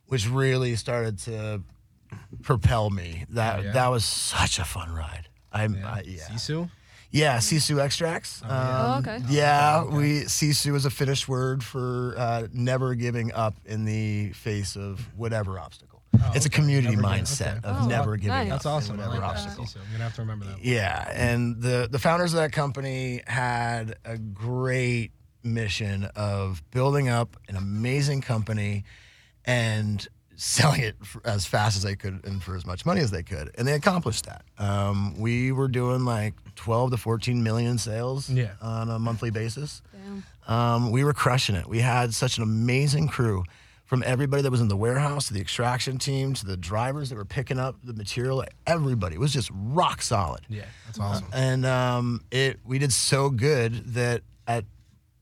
which 0.06 0.28
really 0.28 0.75
started 0.76 1.18
to 1.21 1.62
propel 2.42 2.90
me. 2.90 3.25
That, 3.30 3.59
Oh, 3.59 3.62
yeah? 3.62 3.73
that 3.73 3.88
was 3.88 4.04
such 4.04 4.59
a 4.59 4.64
fun 4.64 4.92
ride. 4.92 5.28
I'm 5.62 5.75
Yeah. 5.75 5.88
I- 5.94 6.02
yeah. 6.06 6.28
Sisu? 6.28 6.70
Yeah, 7.10 7.38
sisu 7.38 7.78
extracts. 7.80 8.42
Oh, 8.44 8.48
yeah. 8.48 8.82
Oh, 8.84 8.92
Um, 8.92 8.98
okay. 9.06 9.18
Yeah, 9.28 9.84
we 9.84 10.22
sisu 10.25 10.75
is 10.75 10.84
a 10.84 10.90
Finnish 10.90 11.26
word 11.28 11.62
for 11.64 12.14
uh, 12.18 12.46
never 12.52 12.94
giving 12.94 13.32
up 13.32 13.54
in 13.64 13.84
the 13.84 14.32
face 14.32 14.76
of 14.76 15.00
whatever 15.16 15.58
obstacle. 15.58 16.02
Oh, 16.20 16.32
it's 16.34 16.46
a 16.46 16.50
community 16.50 16.96
Never 16.96 17.08
mindset 17.08 17.58
okay. 17.58 17.68
of 17.68 17.82
Oh, 17.82 17.86
never 17.86 18.16
giving 18.16 18.28
nice. 18.30 18.46
up. 18.46 18.50
That's 18.50 18.66
awesome. 18.66 18.94
in 18.96 19.00
I 19.02 19.06
whatever 19.08 19.22
like 19.26 19.30
obstacle. 19.36 19.64
Sisu. 19.64 19.76
I'm 19.76 19.92
gonna 19.92 20.04
have 20.04 20.14
to 20.16 20.22
remember 20.22 20.44
that. 20.46 20.64
Yeah, 20.64 21.10
and 21.14 21.60
the 21.62 21.88
the 21.90 21.98
founders 21.98 22.32
of 22.34 22.38
that 22.40 22.52
company 22.52 23.22
had 23.26 23.96
a 24.04 24.16
great 24.18 25.12
mission 25.42 26.04
of 26.16 26.62
building 26.70 27.08
up 27.08 27.36
an 27.48 27.56
amazing 27.56 28.20
company 28.20 28.84
and 29.44 30.06
selling 30.37 30.81
it 30.83 30.97
f- 31.02 31.16
as 31.25 31.47
fast 31.47 31.76
as 31.76 31.83
they 31.83 31.97
could 31.97 32.25
and 32.25 32.43
for 32.43 32.55
as 32.57 32.64
much 32.66 32.85
money 32.87 33.00
as 33.00 33.11
they 33.11 33.23
could, 33.23 33.50
and 33.57 33.66
they 33.66 33.73
accomplished 33.73 34.26
that. 34.26 34.45
Um, 34.59 35.19
we 35.19 35.50
were 35.52 35.69
doing 35.69 36.05
like 36.05 36.35
12 36.57 36.93
to 36.93 36.97
14 36.97 37.43
million 37.43 37.78
sales 37.78 38.28
Yeah. 38.31 38.52
on 38.62 38.88
a 38.90 38.99
monthly 38.99 39.31
basis. 39.31 39.83
Um, 40.47 40.90
we 40.93 41.02
were 41.05 41.12
crushing 41.12 41.57
it. 41.57 41.66
We 41.69 41.81
had 41.81 42.14
such 42.14 42.37
an 42.37 42.43
amazing 42.45 43.09
crew 43.09 43.45
from 43.85 44.02
everybody 44.05 44.43
that 44.43 44.50
was 44.50 44.61
in 44.61 44.69
the 44.69 44.76
warehouse 44.76 45.28
to 45.28 45.35
the 45.35 45.40
extraction 45.40 45.97
team 45.99 46.35
to 46.35 46.45
the 46.47 46.57
drivers 46.57 47.09
that 47.11 47.16
were 47.16 47.25
picking 47.25 47.59
up 47.59 47.76
the 47.85 47.93
material. 47.93 48.45
Everybody 48.66 49.14
it 49.16 49.21
was 49.21 49.33
just 49.33 49.50
rock 49.52 50.02
solid. 50.02 50.40
Yeah, 50.49 50.64
that's 50.87 50.99
awesome. 50.99 51.26
And 51.33 51.64
um, 51.66 52.21
it 52.31 52.59
we 52.64 52.78
did 52.78 52.93
so 52.93 53.31
good 53.31 53.95
that 53.95 54.23
at 54.49 54.64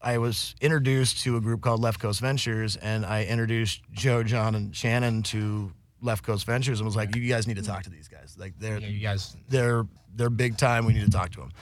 I 0.04 0.18
was 0.18 0.54
introduced 0.60 1.22
to 1.22 1.38
a 1.38 1.40
group 1.40 1.62
called 1.62 1.80
Left 1.80 1.98
Coast 1.98 2.20
Ventures, 2.20 2.76
and 2.76 3.06
I 3.06 3.24
introduced 3.24 3.80
Joe, 3.90 4.22
John, 4.22 4.54
and 4.54 4.76
Shannon 4.76 5.22
to 5.24 5.72
Left 6.02 6.22
Coast 6.22 6.44
Ventures, 6.44 6.78
and 6.78 6.86
was 6.86 6.94
like, 6.94 7.16
"You 7.16 7.26
guys 7.26 7.46
need 7.46 7.56
to 7.56 7.62
talk 7.62 7.84
to 7.84 7.90
these 7.90 8.06
guys. 8.06 8.36
Like 8.38 8.52
they're 8.58 8.78
yeah, 8.78 8.88
you 8.88 9.00
guys. 9.00 9.34
they're 9.48 9.86
they're 10.14 10.28
big 10.28 10.58
time. 10.58 10.84
We 10.84 10.92
need 10.92 11.06
to 11.06 11.10
talk 11.10 11.30
to 11.32 11.40
them." 11.40 11.52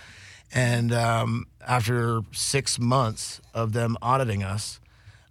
And 0.53 0.93
um, 0.93 1.47
after 1.67 2.23
six 2.33 2.81
months 2.81 3.41
of 3.55 3.73
them 3.73 3.97
auditing 4.03 4.43
us, 4.43 4.81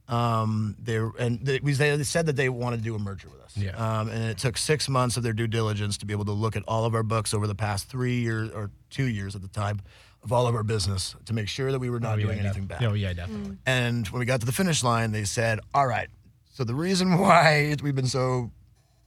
um, 0.08 0.78
they 0.82 0.96
and 1.20 1.46
they, 1.46 1.60
they 1.60 2.04
said 2.04 2.28
that 2.28 2.38
they 2.38 2.48
wanted 2.48 2.78
to 2.78 2.84
do 2.84 2.96
a 2.96 3.00
merger 3.00 3.28
with 3.28 3.42
us. 3.42 3.58
Yeah. 3.58 3.72
Um, 3.72 4.08
and 4.08 4.24
it 4.24 4.38
took 4.38 4.58
six 4.58 4.88
months 4.88 5.18
of 5.18 5.24
their 5.24 5.34
due 5.34 5.48
diligence 5.48 5.98
to 5.98 6.06
be 6.06 6.14
able 6.14 6.26
to 6.26 6.32
look 6.32 6.56
at 6.56 6.64
all 6.66 6.86
of 6.86 6.96
our 6.96 7.04
books 7.04 7.34
over 7.34 7.46
the 7.46 7.56
past 7.56 7.90
three 7.90 8.22
years 8.22 8.52
or 8.52 8.72
two 8.90 9.06
years 9.06 9.36
at 9.36 9.42
the 9.42 9.50
time 9.50 9.82
of 10.24 10.32
all 10.32 10.46
of 10.48 10.56
our 10.56 10.64
business 10.64 11.16
to 11.26 11.34
make 11.34 11.48
sure 11.48 11.72
that 11.72 11.80
we 11.80 11.90
were 11.90 12.00
not 12.00 12.14
Oh, 12.14 12.18
yeah, 12.18 12.26
doing 12.26 12.38
def- 12.38 12.46
anything 12.46 12.66
bad. 12.66 12.84
Oh 12.84 12.94
yeah, 12.94 13.14
definitely. 13.14 13.58
And 13.66 14.08
when 14.10 14.20
we 14.20 14.26
got 14.26 14.40
to 14.42 14.46
the 14.46 14.52
finish 14.52 14.84
line, 14.84 15.12
they 15.12 15.24
said, 15.24 15.60
"All 15.74 15.88
right. 15.88 16.10
So 16.54 16.64
the 16.64 16.76
reason 16.76 17.18
why 17.26 17.76
we've 17.82 17.96
been 17.96 18.08
so 18.08 18.52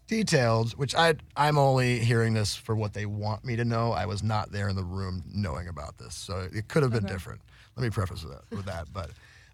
detailed, 0.07 0.73
which 0.73 0.95
I 0.95 1.15
I'm 1.37 1.57
only 1.59 1.99
hearing 2.01 2.35
this 2.35 2.55
for 2.57 2.75
what 2.75 2.93
they 2.95 3.07
want 3.07 3.45
me 3.45 3.57
to 3.57 3.65
know. 3.65 3.93
I 3.93 4.07
was 4.07 4.23
not 4.23 4.51
there 4.53 4.69
in 4.69 4.77
the 4.77 4.85
room 4.85 5.23
knowing 5.33 5.69
about 5.69 5.99
this, 5.99 6.15
so 6.15 6.49
it 6.53 6.69
could 6.69 6.83
have 6.83 6.93
been 6.93 7.07
different. 7.07 7.41
Let 7.77 7.85
me 7.85 7.91
preface 7.91 8.23
with 8.23 8.33
that. 8.33 8.57
With 8.57 8.67
that, 8.67 8.93
but 8.93 9.11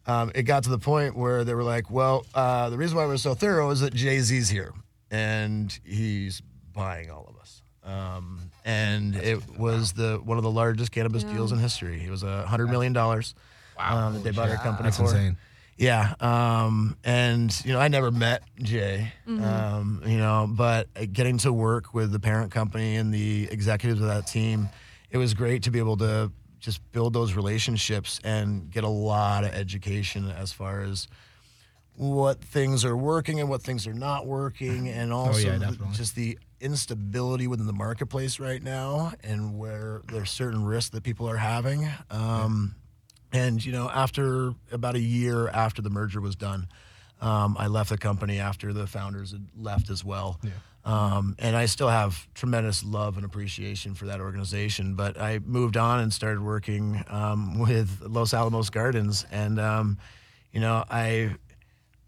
um, 0.06 0.32
it 0.34 0.42
got 0.44 0.64
to 0.64 0.70
the 0.70 0.78
point 0.78 1.16
where 1.16 1.44
they 1.44 1.54
were 1.54 1.62
like, 1.62 1.90
"Well, 1.90 2.24
uh, 2.34 2.70
the 2.70 2.78
reason 2.78 2.96
why 2.96 3.06
we're 3.06 3.16
so 3.16 3.34
thorough 3.34 3.70
is 3.70 3.80
that 3.80 3.94
Jay 3.94 4.18
Z's 4.20 4.48
here, 4.48 4.72
and 5.10 5.78
he's 5.84 6.40
buying 6.72 7.10
all 7.10 7.26
of 7.28 7.36
us." 7.40 7.59
Um, 7.84 8.40
and 8.64 9.16
it 9.16 9.58
was 9.58 9.92
the 9.92 10.20
one 10.22 10.36
of 10.38 10.44
the 10.44 10.50
largest 10.50 10.92
cannabis 10.92 11.22
Yeah. 11.24 11.32
deals 11.34 11.52
in 11.52 11.58
history. 11.58 12.04
It 12.04 12.10
was 12.10 12.22
a 12.22 12.46
hundred 12.46 12.68
million 12.68 12.92
dollars 12.92 13.34
um, 13.78 14.14
that 14.14 14.22
they 14.24 14.30
bought 14.32 14.50
our 14.50 14.56
company 14.58 14.88
That's 14.88 14.98
for. 14.98 15.04
insane. 15.04 15.36
Yeah, 15.78 16.12
um, 16.20 16.98
and 17.04 17.50
you 17.64 17.72
know, 17.72 17.80
I 17.80 17.88
never 17.88 18.10
met 18.10 18.42
Jay, 18.62 19.14
um, 19.26 20.02
you 20.04 20.18
know, 20.18 20.46
but 20.50 20.88
uh, 20.94 21.06
getting 21.10 21.38
to 21.38 21.52
work 21.54 21.94
with 21.94 22.12
the 22.12 22.20
parent 22.20 22.52
company 22.52 22.96
and 22.96 23.14
the 23.14 23.48
executives 23.50 23.98
of 24.02 24.08
that 24.08 24.26
team, 24.26 24.68
it 25.10 25.16
was 25.16 25.32
great 25.32 25.62
to 25.62 25.70
be 25.70 25.78
able 25.78 25.96
to 25.96 26.30
just 26.58 26.82
build 26.92 27.14
those 27.14 27.32
relationships 27.32 28.20
and 28.24 28.70
get 28.70 28.84
a 28.84 28.88
lot 28.88 29.44
of 29.44 29.54
education 29.54 30.28
as 30.30 30.52
far 30.52 30.82
as 30.82 31.08
what 31.96 32.42
things 32.44 32.84
are 32.84 32.96
working 32.96 33.40
and 33.40 33.48
what 33.48 33.62
things 33.62 33.86
are 33.86 33.94
not 33.94 34.26
working, 34.26 34.88
and 34.88 35.14
also 35.14 35.38
yeah, 35.52 35.56
the- 35.56 35.78
just 35.92 36.14
the 36.14 36.38
instability 36.60 37.46
within 37.46 37.66
the 37.66 37.72
marketplace 37.72 38.38
right 38.38 38.62
now, 38.62 39.12
and 39.22 39.58
where 39.58 40.02
there's 40.12 40.30
certain 40.30 40.64
risks 40.64 40.90
that 40.90 41.02
people 41.02 41.28
are 41.28 41.36
having. 41.36 41.88
Um, 42.10 42.74
and 43.32 43.64
you 43.64 43.72
know, 43.72 43.88
after 43.88 44.54
about 44.72 44.94
a 44.94 45.00
year 45.00 45.48
after 45.48 45.82
the 45.82 45.90
merger 45.90 46.20
was 46.20 46.36
done, 46.36 46.68
um, 47.20 47.56
I 47.58 47.66
left 47.66 47.90
the 47.90 47.98
company 47.98 48.38
after 48.38 48.72
the 48.72 48.86
founders 48.86 49.32
had 49.32 49.46
left 49.56 49.90
as 49.90 50.04
well. 50.04 50.40
Yeah. 50.42 50.50
Um, 50.82 51.36
and 51.38 51.54
I 51.54 51.66
still 51.66 51.88
have 51.88 52.26
tremendous 52.34 52.82
love 52.82 53.16
and 53.16 53.26
appreciation 53.26 53.94
for 53.94 54.06
that 54.06 54.20
organization. 54.20 54.94
But 54.94 55.20
I 55.20 55.38
moved 55.40 55.76
on 55.76 56.00
and 56.00 56.12
started 56.12 56.42
working 56.42 57.04
um, 57.08 57.58
with 57.58 58.00
Los 58.02 58.32
Alamos 58.32 58.70
Gardens, 58.70 59.26
and 59.30 59.60
um, 59.60 59.98
you 60.52 60.60
know, 60.60 60.84
I 60.90 61.36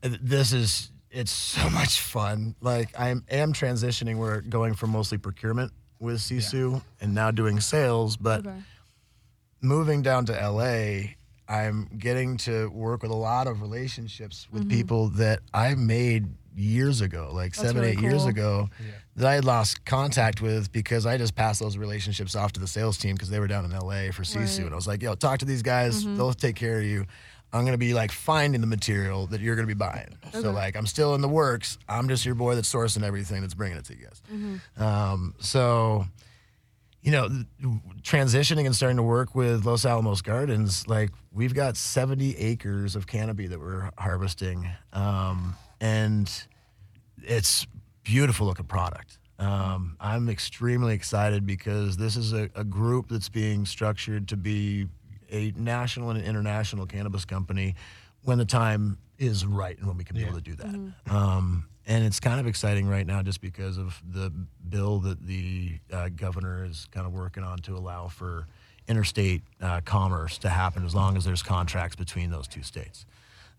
this 0.02 0.52
is 0.52 0.90
it's 1.12 1.30
so 1.56 1.68
much 1.70 2.00
fun. 2.00 2.54
Like 2.60 2.98
I 2.98 3.08
am 3.10 3.52
transitioning. 3.52 4.16
We're 4.16 4.40
going 4.40 4.74
from 4.74 4.90
mostly 4.90 5.18
procurement 5.18 5.72
with 6.00 6.16
Sisu 6.18 6.82
and 7.00 7.14
now 7.14 7.30
doing 7.30 7.60
sales, 7.60 8.16
but 8.16 8.46
Okay. 8.46 8.56
moving 9.60 10.02
down 10.02 10.26
to 10.26 10.32
LA, 10.32 11.14
I'm 11.48 11.88
getting 11.98 12.36
to 12.38 12.68
work 12.70 13.02
with 13.02 13.10
a 13.10 13.16
lot 13.16 13.46
of 13.46 13.60
relationships 13.62 14.48
with 14.50 14.68
people 14.68 15.08
that 15.10 15.40
I 15.54 15.74
made 15.74 16.26
years 16.56 17.00
ago, 17.00 17.30
like 17.32 17.52
That's 17.54 17.68
seven, 17.68 17.82
really 17.82 17.92
eight 17.92 18.00
years 18.00 18.22
cool. 18.22 18.28
ago, 18.28 18.70
that 19.16 19.26
I 19.28 19.34
had 19.34 19.44
lost 19.44 19.84
contact 19.84 20.40
with 20.42 20.72
because 20.72 21.06
I 21.06 21.18
just 21.18 21.34
passed 21.34 21.60
those 21.60 21.76
relationships 21.76 22.34
off 22.34 22.52
to 22.52 22.60
the 22.60 22.66
sales 22.66 22.98
team 22.98 23.14
because 23.14 23.30
they 23.30 23.38
were 23.40 23.46
down 23.46 23.64
in 23.64 23.70
LA 23.70 24.10
for 24.12 24.22
Sisu. 24.22 24.36
Right. 24.36 24.48
Mm-hmm. 24.48 24.64
And 24.66 24.72
I 24.72 24.76
was 24.76 24.86
like, 24.86 25.02
yo, 25.02 25.14
talk 25.14 25.38
to 25.40 25.44
these 25.44 25.62
guys, 25.62 26.04
they'll 26.04 26.32
take 26.32 26.56
care 26.56 26.78
of 26.78 26.84
you. 26.84 27.06
I'm 27.52 27.64
gonna 27.64 27.78
be 27.78 27.94
like 27.94 28.12
finding 28.12 28.60
the 28.60 28.66
material 28.66 29.26
that 29.28 29.40
you're 29.40 29.56
gonna 29.56 29.66
be 29.66 29.74
buying. 29.74 30.16
So 30.32 30.50
like 30.50 30.76
I'm 30.76 30.86
still 30.86 31.14
in 31.14 31.20
the 31.20 31.28
works. 31.28 31.78
I'm 31.88 32.08
just 32.08 32.24
your 32.24 32.34
boy 32.34 32.54
that's 32.54 32.72
sourcing 32.72 33.02
everything 33.02 33.42
that's 33.42 33.54
bringing 33.54 33.78
it 33.78 33.84
to 33.86 33.96
you 33.96 34.04
guys. 34.06 34.22
Mm-hmm. 34.32 34.82
Um, 34.82 35.34
so 35.38 36.06
you 37.02 37.10
know, 37.10 37.28
transitioning 38.02 38.64
and 38.64 38.76
starting 38.76 38.96
to 38.96 39.02
work 39.02 39.34
with 39.34 39.66
Los 39.66 39.84
Alamos 39.84 40.22
Gardens, 40.22 40.86
like 40.86 41.10
we've 41.32 41.52
got 41.52 41.76
70 41.76 42.36
acres 42.36 42.94
of 42.94 43.08
canopy 43.08 43.48
that 43.48 43.58
we're 43.58 43.90
harvesting, 43.98 44.68
um, 44.92 45.56
and 45.80 46.30
it's 47.24 47.66
beautiful 48.04 48.46
looking 48.46 48.66
product. 48.66 49.18
Um, 49.40 49.96
I'm 49.98 50.28
extremely 50.28 50.94
excited 50.94 51.44
because 51.44 51.96
this 51.96 52.16
is 52.16 52.32
a, 52.32 52.48
a 52.54 52.62
group 52.62 53.08
that's 53.08 53.28
being 53.28 53.66
structured 53.66 54.28
to 54.28 54.36
be 54.36 54.86
a 55.32 55.52
national 55.56 56.10
and 56.10 56.20
an 56.20 56.24
international 56.24 56.86
cannabis 56.86 57.24
company 57.24 57.74
when 58.22 58.38
the 58.38 58.44
time 58.44 58.98
is 59.18 59.44
right 59.44 59.76
and 59.78 59.86
when 59.86 59.96
we 59.96 60.04
can 60.04 60.16
be 60.16 60.22
able 60.22 60.34
to 60.34 60.40
do 60.40 60.54
that. 60.56 61.12
Um, 61.12 61.66
and 61.86 62.04
it's 62.04 62.20
kind 62.20 62.38
of 62.38 62.46
exciting 62.46 62.86
right 62.86 63.06
now 63.06 63.22
just 63.22 63.40
because 63.40 63.76
of 63.78 64.00
the 64.08 64.32
bill 64.68 65.00
that 65.00 65.26
the 65.26 65.78
uh, 65.92 66.08
governor 66.14 66.64
is 66.64 66.86
kind 66.92 67.06
of 67.06 67.12
working 67.12 67.42
on 67.42 67.58
to 67.58 67.74
allow 67.76 68.08
for 68.08 68.46
interstate 68.88 69.42
uh, 69.60 69.80
commerce 69.84 70.38
to 70.38 70.48
happen 70.48 70.84
as 70.84 70.94
long 70.94 71.16
as 71.16 71.24
there's 71.24 71.42
contracts 71.42 71.96
between 71.96 72.30
those 72.30 72.46
two 72.46 72.62
states. 72.62 73.06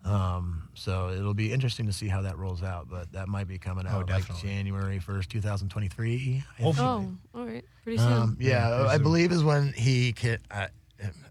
Um, 0.05 0.67
so 0.73 1.11
it'll 1.11 1.33
be 1.33 1.53
interesting 1.53 1.85
to 1.85 1.93
see 1.93 2.07
how 2.09 2.21
that 2.23 2.37
rolls 2.37 2.61
out, 2.61 2.89
but 2.89 3.11
that 3.13 3.29
might 3.29 3.47
be 3.47 3.57
coming 3.57 3.87
out 3.87 4.09
like. 4.09 4.25
January 4.41 4.99
1st, 4.99 5.27
2023. 5.29 6.43
Hopefully. 6.59 6.87
Oh, 6.87 7.39
all 7.39 7.45
right. 7.45 7.63
Pretty 7.83 7.97
soon. 7.97 8.11
Um, 8.11 8.37
yeah, 8.39 8.67
pretty 8.69 8.89
I 8.89 8.93
soon. 8.95 9.03
believe 9.03 9.31
is 9.31 9.43
when 9.43 9.71
he 9.73 10.11
can. 10.11 10.39
I, 10.51 10.67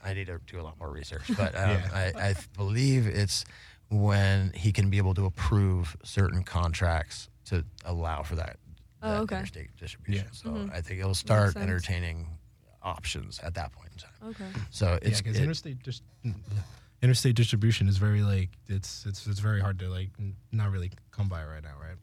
I 0.04 0.14
need 0.14 0.26
to 0.26 0.38
do 0.46 0.60
a 0.60 0.62
lot 0.62 0.78
more 0.78 0.90
research, 0.90 1.22
but 1.36 1.54
um, 1.56 1.70
Yeah. 1.70 1.88
I, 1.92 2.28
I 2.30 2.34
believe 2.56 3.06
it's 3.06 3.44
when 3.90 4.52
he 4.54 4.72
can 4.72 4.88
be 4.90 4.98
able 4.98 5.14
to 5.14 5.26
approve 5.26 5.96
certain 6.04 6.42
contracts 6.44 7.28
to 7.46 7.64
allow 7.84 8.22
for 8.22 8.36
that, 8.36 8.56
Oh, 9.02 9.10
that 9.12 9.20
okay. 9.22 9.36
interstate 9.36 9.76
distribution. 9.76 10.24
Yeah. 10.26 10.30
So 10.32 10.70
I 10.72 10.80
think 10.80 11.00
it'll 11.00 11.14
start 11.14 11.56
entertaining 11.56 12.26
options 12.82 13.38
at 13.40 13.54
that 13.54 13.72
point 13.72 13.90
in 13.92 13.98
time. 13.98 14.30
okay. 14.30 14.60
So 14.70 14.92
Yeah, 14.92 14.98
it's 15.08 15.20
because 15.20 15.36
it- 15.38 15.42
interstate 15.42 15.82
just 15.82 16.02
interstate 17.02 17.34
distribution 17.34 17.88
is 17.88 17.96
very 17.98 18.22
like 18.22 18.50
it's 18.68 19.04
it's 19.06 19.26
it's 19.26 19.40
very 19.40 19.60
hard 19.60 19.78
to 19.80 19.88
like 19.88 20.10
n- 20.20 20.36
not 20.52 20.70
really 20.70 20.90
come 21.10 21.28
by 21.28 21.44
right 21.44 21.62
now, 21.62 21.74
right? 21.80 21.96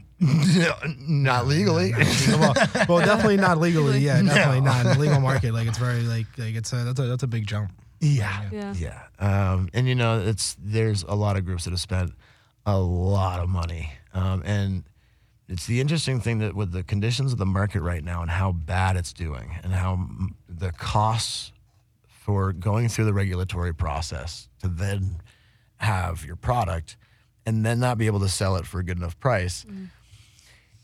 not 0.20 1.46
legally. 1.46 1.90
Not 1.92 1.98
legal. 2.26 2.38
well, 2.40 2.54
well, 2.88 2.98
definitely 3.06 3.36
not 3.36 3.58
legally. 3.58 3.98
Yeah, 4.00 4.20
No. 4.20 4.34
definitely 4.34 4.60
not 4.62 4.86
in 4.86 4.92
the 4.92 4.98
legal 4.98 5.20
market. 5.20 5.52
Like 5.52 5.66
it's 5.68 5.78
very 5.78 6.02
like 6.02 6.26
like 6.38 6.54
it's 6.54 6.72
a 6.72 6.76
that's 6.76 7.00
a 7.00 7.02
that's 7.04 7.22
a 7.22 7.26
big 7.26 7.46
jump. 7.46 7.72
Yeah. 8.00 8.48
Yeah. 8.52 8.74
Yeah. 8.74 9.02
Um, 9.18 9.68
and 9.72 9.86
you 9.86 9.94
know, 9.94 10.20
it's 10.20 10.56
there's 10.60 11.02
a 11.04 11.14
lot 11.14 11.36
of 11.36 11.44
groups 11.44 11.64
that 11.64 11.70
have 11.70 11.80
spent 11.80 12.12
a 12.66 12.78
lot 12.78 13.40
of 13.40 13.48
money. 13.48 13.92
Um, 14.14 14.42
and 14.44 14.84
it's 15.48 15.66
the 15.66 15.80
interesting 15.80 16.20
thing 16.20 16.38
that 16.38 16.54
with 16.54 16.72
the 16.72 16.82
conditions 16.82 17.32
of 17.32 17.38
the 17.38 17.46
market 17.46 17.80
right 17.82 18.02
now 18.02 18.22
and 18.22 18.30
how 18.30 18.52
bad 18.52 18.96
it's 18.96 19.12
doing 19.12 19.56
and 19.62 19.72
how 19.72 19.92
m- 19.94 20.34
the 20.48 20.72
costs 20.72 21.52
for 22.06 22.52
going 22.52 22.88
through 22.88 23.04
the 23.04 23.12
regulatory 23.12 23.74
process 23.74 24.48
to 24.62 24.68
then 24.68 25.20
have 25.78 26.24
your 26.24 26.36
product 26.36 26.96
and 27.46 27.64
then 27.64 27.80
not 27.80 27.98
be 27.98 28.06
able 28.06 28.20
to 28.20 28.28
sell 28.28 28.56
it 28.56 28.66
for 28.66 28.78
a 28.80 28.84
good 28.84 28.96
enough 28.96 29.18
price. 29.18 29.64
Mm. 29.64 29.88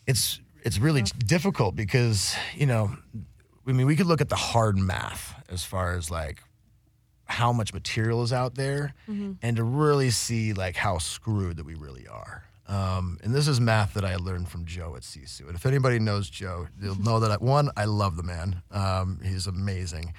It's 0.06 0.40
it's 0.64 0.78
really 0.78 1.02
difficult 1.02 1.76
because, 1.76 2.34
you 2.56 2.66
know, 2.66 2.96
I 3.66 3.72
mean, 3.72 3.86
we 3.86 3.96
could 3.96 4.06
look 4.06 4.20
at 4.20 4.28
the 4.28 4.36
hard 4.36 4.76
math 4.76 5.34
as 5.48 5.64
far 5.64 5.94
as 5.94 6.10
like 6.10 6.42
how 7.26 7.52
much 7.52 7.74
material 7.74 8.22
is 8.22 8.32
out 8.32 8.54
there, 8.54 8.94
mm-hmm. 9.08 9.32
and 9.42 9.56
to 9.56 9.62
really 9.62 10.10
see 10.10 10.52
like 10.54 10.76
how 10.76 10.98
screwed 10.98 11.58
that 11.58 11.66
we 11.66 11.74
really 11.74 12.08
are. 12.08 12.44
Um, 12.68 13.18
and 13.22 13.34
this 13.34 13.48
is 13.48 13.60
math 13.60 13.94
that 13.94 14.04
I 14.04 14.16
learned 14.16 14.50
from 14.50 14.66
Joe 14.66 14.94
at 14.94 15.02
Sisu. 15.02 15.46
And 15.46 15.54
if 15.54 15.64
anybody 15.64 15.98
knows 15.98 16.28
Joe, 16.28 16.68
you'll 16.80 17.00
know 17.00 17.18
that 17.20 17.30
I, 17.30 17.36
one, 17.36 17.70
I 17.78 17.86
love 17.86 18.16
the 18.16 18.22
man. 18.22 18.62
Um, 18.70 19.20
he's 19.24 19.46
amazing. 19.46 20.12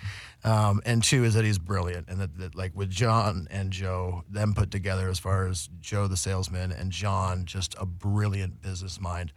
Um, 0.43 0.81
and 0.83 1.03
two 1.03 1.25
is 1.25 1.35
that 1.35 1.45
he's 1.45 1.59
brilliant. 1.59 2.07
And 2.09 2.19
that, 2.19 2.37
that, 2.39 2.55
like 2.55 2.75
with 2.75 2.89
John 2.89 3.47
and 3.51 3.71
Joe, 3.71 4.23
them 4.27 4.55
put 4.55 4.71
together 4.71 5.09
as 5.09 5.19
far 5.19 5.47
as 5.47 5.69
Joe 5.79 6.07
the 6.07 6.17
salesman 6.17 6.71
and 6.71 6.91
John, 6.91 7.45
just 7.45 7.75
a 7.79 7.85
brilliant 7.85 8.63
business 8.63 8.99
mind. 8.99 9.31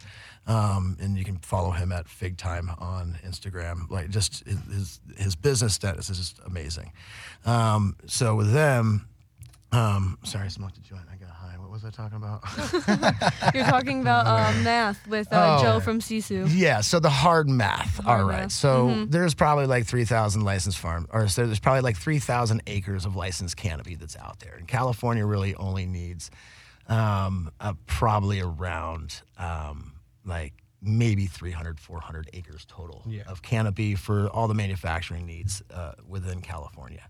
Um, 0.47 0.97
and 0.99 1.15
you 1.15 1.23
can 1.23 1.37
follow 1.37 1.69
him 1.69 1.91
at 1.91 2.07
Fig 2.07 2.37
Time 2.37 2.71
on 2.79 3.19
Instagram. 3.23 3.91
Like 3.91 4.09
just 4.09 4.43
his 4.45 4.57
his, 4.73 4.99
his 5.17 5.35
business 5.35 5.75
status 5.75 6.09
is 6.09 6.17
just 6.17 6.39
amazing. 6.47 6.91
Um, 7.45 7.95
so 8.07 8.35
with 8.35 8.51
them, 8.51 9.07
um, 9.71 10.17
sorry, 10.23 10.45
I 10.45 10.49
smoked 10.49 10.77
a 10.77 10.81
joint. 10.81 11.03
Was 11.73 11.83
I 11.83 11.89
talking 11.89 12.17
about? 12.17 12.43
You're 13.53 13.65
talking 13.65 14.01
about 14.01 14.27
uh, 14.27 14.53
math 14.63 15.05
with 15.07 15.31
uh, 15.33 15.57
Oh. 15.59 15.63
Joe 15.63 15.79
from 15.79 15.99
Sisu. 15.99 16.47
Yeah, 16.49 16.81
so 16.81 16.99
the 16.99 17.09
hard 17.09 17.49
math. 17.49 17.99
All 18.05 18.23
right. 18.23 18.41
math. 18.43 18.51
So 18.51 19.05
there's 19.09 19.33
probably 19.33 19.65
like 19.65 19.85
3,000 19.85 20.41
licensed 20.43 20.77
farm, 20.79 21.07
or 21.11 21.27
so 21.27 21.45
there's 21.45 21.59
probably 21.59 21.81
like 21.81 21.97
3,000 21.97 22.61
acres 22.67 23.05
of 23.05 23.15
licensed 23.15 23.57
canopy 23.57 23.95
that's 23.95 24.15
out 24.17 24.39
there. 24.39 24.55
And 24.55 24.67
California 24.67 25.25
really 25.25 25.55
only 25.55 25.85
needs 25.85 26.29
um, 26.87 27.49
uh, 27.59 27.73
probably 27.87 28.39
around 28.39 29.21
um, 29.37 29.93
like 30.25 30.53
maybe 30.81 31.25
300, 31.27 31.79
400 31.79 32.29
acres 32.33 32.65
total 32.67 33.03
Yeah. 33.07 33.23
of 33.27 33.41
canopy 33.41 33.95
for 33.95 34.27
all 34.27 34.47
the 34.49 34.53
manufacturing 34.53 35.25
needs 35.25 35.63
uh, 35.73 35.93
within 36.07 36.41
California. 36.41 37.01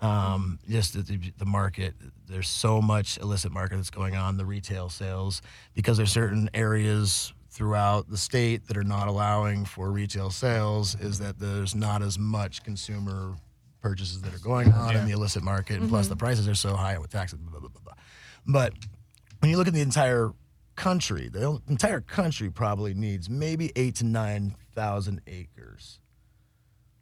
Um, 0.00 0.58
just 0.68 0.94
the, 0.94 1.32
the, 1.36 1.44
market, 1.44 1.94
there's 2.26 2.48
so 2.48 2.80
much 2.80 3.18
illicit 3.18 3.52
market 3.52 3.76
that's 3.76 3.90
going 3.90 4.16
on, 4.16 4.38
the 4.38 4.46
retail 4.46 4.88
sales, 4.88 5.42
because 5.74 5.98
there's 5.98 6.10
certain 6.10 6.48
areas 6.54 7.34
throughout 7.50 8.08
the 8.08 8.16
state 8.16 8.66
that 8.68 8.78
are 8.78 8.84
not 8.84 9.08
allowing 9.08 9.66
for 9.66 9.90
retail 9.90 10.30
sales, 10.30 10.94
is 11.00 11.18
that 11.18 11.38
there's 11.38 11.74
not 11.74 12.02
as 12.02 12.18
much 12.18 12.62
consumer 12.64 13.36
purchases 13.82 14.22
that 14.22 14.34
are 14.34 14.38
going 14.38 14.72
on 14.72 14.96
in 14.96 15.04
the 15.04 15.12
illicit 15.12 15.42
market, 15.42 15.80
and 15.80 15.90
plus 15.90 16.08
the 16.08 16.16
prices 16.16 16.48
are 16.48 16.54
so 16.54 16.74
high 16.74 16.96
with 16.98 17.10
taxes, 17.10 17.38
blah, 17.38 17.60
blah, 17.60 17.68
blah, 17.68 17.82
blah. 17.84 17.94
But 18.46 18.72
when 19.40 19.50
you 19.50 19.58
look 19.58 19.68
at 19.68 19.74
the 19.74 19.80
entire 19.80 20.32
country, 20.76 21.28
the 21.28 21.60
entire 21.68 22.00
country 22.00 22.50
probably 22.50 22.94
needs 22.94 23.28
maybe 23.28 23.70
eight 23.76 23.96
to 23.96 24.04
nine 24.04 24.56
thousand 24.74 25.20
acres. 25.26 25.98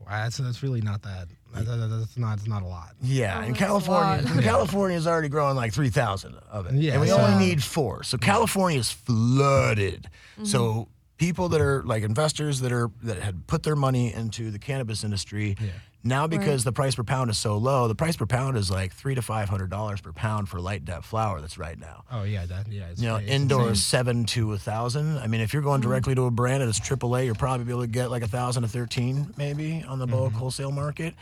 Wow, 0.00 0.22
that's 0.24 0.38
that's 0.38 0.62
really 0.62 0.80
not 0.80 1.02
that. 1.02 1.28
that- 1.54 1.64
that- 1.64 1.88
that's 1.98 2.16
not. 2.16 2.38
It's 2.38 2.46
not 2.46 2.62
a 2.62 2.66
lot. 2.66 2.90
Yeah, 3.02 3.38
Oh, 3.38 3.42
and 3.46 3.56
California, 3.56 4.22
lot. 4.34 4.42
California 4.44 4.96
is 4.96 5.06
already 5.06 5.28
growing 5.28 5.56
like 5.56 5.72
three 5.72 5.90
thousand 5.90 6.34
of 6.50 6.66
it, 6.66 6.74
Yeah, 6.74 6.92
and 6.92 7.00
we 7.00 7.08
so- 7.08 7.18
only 7.18 7.44
need 7.46 7.62
four. 7.62 8.02
So 8.04 8.16
California 8.18 8.78
is 8.78 8.90
flooded. 8.90 10.08
Mm-hmm. 10.34 10.44
So 10.44 10.88
people 11.16 11.48
that 11.50 11.60
are 11.60 11.82
like 11.84 12.02
investors 12.04 12.60
that 12.60 12.72
are 12.72 12.90
that 13.02 13.18
had 13.18 13.46
put 13.46 13.62
their 13.64 13.76
money 13.76 14.12
into 14.14 14.50
the 14.50 14.58
cannabis 14.58 15.02
industry. 15.04 15.56
Yeah. 15.60 15.70
Now, 16.04 16.28
because 16.28 16.62
the 16.62 16.72
price 16.72 16.94
per 16.94 17.02
pound 17.02 17.28
is 17.28 17.38
so 17.38 17.56
low, 17.56 17.88
the 17.88 17.94
price 17.94 18.16
per 18.16 18.24
pound 18.24 18.56
is 18.56 18.70
like 18.70 18.92
three 18.92 19.16
to 19.16 19.22
five 19.22 19.48
hundred 19.48 19.68
dollars 19.68 20.00
per 20.00 20.12
pound 20.12 20.48
for 20.48 20.60
light 20.60 20.84
dep 20.84 21.04
flower. 21.04 21.40
That's 21.40 21.58
right 21.58 21.78
now. 21.78 22.04
Oh 22.10 22.22
yeah, 22.22 22.46
that 22.46 22.68
yeah. 22.68 22.86
It's, 22.90 23.00
You 23.02 23.08
know, 23.08 23.16
it's 23.16 23.28
indoor 23.28 23.60
insane. 23.62 23.72
is 23.72 23.84
seven 23.84 24.24
to 24.26 24.52
a 24.52 24.58
thousand. 24.58 25.18
I 25.18 25.26
mean, 25.26 25.40
if 25.40 25.52
you're 25.52 25.62
going 25.62 25.80
mm-hmm. 25.80 25.90
directly 25.90 26.14
to 26.14 26.26
a 26.26 26.30
brand 26.30 26.62
and 26.62 26.70
it's 26.70 26.78
AAA, 26.80 27.26
you're 27.26 27.34
probably 27.34 27.64
be 27.64 27.72
able 27.72 27.82
to 27.82 27.88
get 27.88 28.10
like 28.10 28.22
a 28.22 28.28
thousand 28.28 28.62
to 28.62 28.68
thirteen 28.68 29.34
maybe 29.36 29.84
on 29.88 29.98
the 29.98 30.06
bulk 30.06 30.30
mm-hmm. 30.30 30.38
wholesale 30.38 30.70
market. 30.70 31.14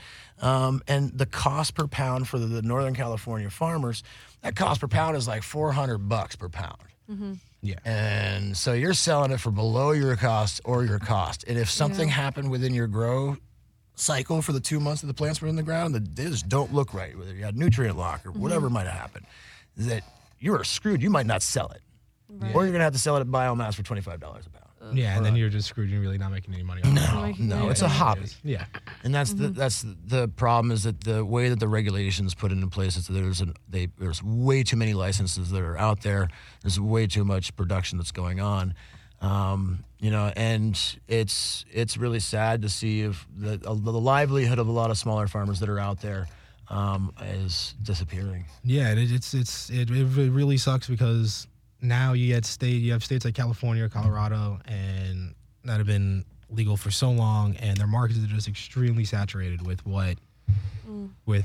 Um, 0.43 0.83
and 0.87 1.11
the 1.17 1.27
cost 1.27 1.75
per 1.75 1.87
pound 1.87 2.29
for 2.29 2.39
the, 2.39 2.47
the 2.47 2.61
Northern 2.63 2.95
California 2.95 3.49
farmers, 3.49 4.03
that 4.43 4.55
cost 4.55 4.83
per 4.83 4.89
pound 4.89 5.17
is 5.17 5.27
like 5.27 5.43
four 5.43 5.73
hundred 5.73 5.99
bucks 6.09 6.37
per 6.37 6.51
pound. 6.51 6.77
Mm-hmm. 7.11 7.33
Yeah. 7.63 7.77
And 7.85 8.57
so 8.57 8.75
you're 8.75 8.95
selling 8.95 9.33
it 9.33 9.41
for 9.41 9.51
below 9.51 9.93
your 9.93 10.15
cost 10.17 10.61
or 10.65 10.85
your 10.85 10.99
cost. 10.99 11.45
And 11.49 11.59
if 11.59 11.71
something 11.71 12.09
Yeah. 12.09 12.15
happened 12.15 12.51
within 12.51 12.75
your 12.75 12.87
grow 12.87 13.39
cycle 13.97 14.43
for 14.43 14.53
the 14.53 14.61
two 14.61 14.79
months 14.79 15.01
that 15.01 15.09
the 15.09 15.15
plants 15.15 15.41
were 15.43 15.49
in 15.49 15.57
the 15.57 15.63
ground 15.63 15.95
that 15.95 16.15
they 16.15 16.27
just 16.27 16.49
don't 16.49 16.73
look 16.73 16.95
right, 16.95 17.19
whether 17.19 17.35
you 17.35 17.45
had 17.45 17.57
nutrient 17.57 17.97
lock 17.99 18.25
or 18.25 18.31
whatever 18.31 18.71
might 18.71 18.87
have 18.87 18.97
happened, 18.99 19.27
that 19.77 20.03
you 20.39 20.55
are 20.55 20.63
screwed. 20.65 21.03
You 21.03 21.11
might 21.11 21.27
not 21.27 21.43
sell 21.43 21.69
it. 21.71 21.83
Or 22.55 22.63
you're 22.63 22.73
going 22.73 22.75
to 22.75 22.85
have 22.85 22.93
to 22.93 22.99
sell 22.99 23.17
it 23.17 23.21
at 23.21 23.27
biomass 23.29 23.75
for 23.75 23.83
$25 23.83 24.17
a 24.17 24.19
pound. 24.19 24.67
Yeah, 24.93 25.17
and 25.17 25.25
then 25.25 25.35
you're 25.35 25.49
just 25.49 25.67
screwed. 25.69 25.91
You're 25.91 26.01
really 26.01 26.19
not 26.19 26.31
making 26.31 26.55
any 26.55 26.63
money. 26.63 26.83
On 26.85 26.95
No, 26.95 27.03
Like, 27.15 27.39
no, 27.41 27.65
yeah. 27.65 27.71
it's 27.71 27.83
a 27.83 27.89
hobby. 27.89 28.29
Yeah. 28.45 28.67
And 29.03 29.13
that's 29.13 29.33
the 29.33 29.49
that's 29.49 29.85
the 30.05 30.29
problem 30.29 30.71
is 30.71 30.85
that 30.85 31.03
the 31.03 31.25
way 31.25 31.49
that 31.49 31.59
the 31.59 31.67
regulations 31.67 32.35
put 32.35 32.53
into 32.53 32.69
place 32.69 32.97
is 32.97 33.09
that 33.09 33.15
there's 33.15 33.41
an 33.41 33.55
they 33.69 33.89
there's 33.99 34.23
way 34.23 34.63
too 34.63 34.77
many 34.77 34.95
licenses 34.95 35.51
that 35.51 35.61
are 35.61 35.77
out 35.77 36.03
there. 36.03 36.29
There's 36.63 36.79
way 36.79 37.09
too 37.09 37.25
much 37.25 37.57
production 37.57 37.99
that's 37.99 38.13
going 38.13 38.39
on. 38.39 38.75
Um, 39.21 39.83
you 39.99 40.11
know, 40.11 40.33
and 40.37 40.79
it's 41.09 41.65
it's 41.71 41.97
really 41.97 42.21
sad 42.21 42.63
to 42.63 42.69
see 42.69 43.03
if 43.03 43.27
the, 43.37 43.57
the 43.59 43.93
livelihood 43.93 44.59
of 44.59 44.69
a 44.69 44.73
lot 44.73 44.91
of 44.91 44.99
smaller 44.99 45.27
farmers 45.27 45.61
that 45.61 45.69
are 45.69 45.79
out 45.79 46.01
there 46.01 46.27
um, 46.69 47.13
is 47.23 47.75
disappearing. 47.83 48.45
Yeah, 48.65 48.93
it, 48.93 49.11
it's 49.13 49.33
it's 49.35 49.71
it, 49.71 49.91
it 49.91 50.31
really 50.31 50.57
sucks 50.59 50.89
because 50.89 51.47
now 51.81 52.13
you 52.13 52.29
get 52.35 52.45
state 52.45 52.83
you 52.83 52.93
have 52.93 53.05
states 53.05 53.25
like 53.25 53.35
California, 53.35 53.89
Colorado, 53.89 54.59
and 54.67 55.35
that 55.65 55.79
have 55.79 55.87
been 55.87 56.25
legal 56.51 56.77
for 56.77 56.91
so 56.91 57.11
long, 57.11 57.57
and 57.57 57.77
their 57.77 57.87
markets 57.89 58.19
are 58.23 58.27
just 58.27 58.49
extremely 58.49 59.05
saturated 59.05 59.67
with 59.67 59.85
what 59.87 60.17
with 61.25 61.45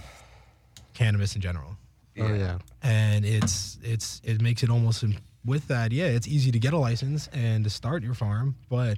cannabis 0.94 1.36
in 1.36 1.42
general, 1.42 1.76
Oh 2.20 2.34
yeah. 2.34 2.58
and 2.84 3.26
it's 3.26 3.78
it's 3.82 4.22
it 4.24 4.42
makes 4.42 4.62
it 4.64 4.70
almost 4.70 5.04
im- 5.04 5.16
with 5.46 5.68
that. 5.68 5.92
Yeah, 5.92 6.06
it's 6.06 6.28
easy 6.28 6.52
to 6.52 6.60
get 6.60 6.74
a 6.74 6.78
license 6.78 7.28
and 7.34 7.64
to 7.64 7.70
start 7.70 8.04
your 8.04 8.14
farm, 8.14 8.56
but 8.70 8.98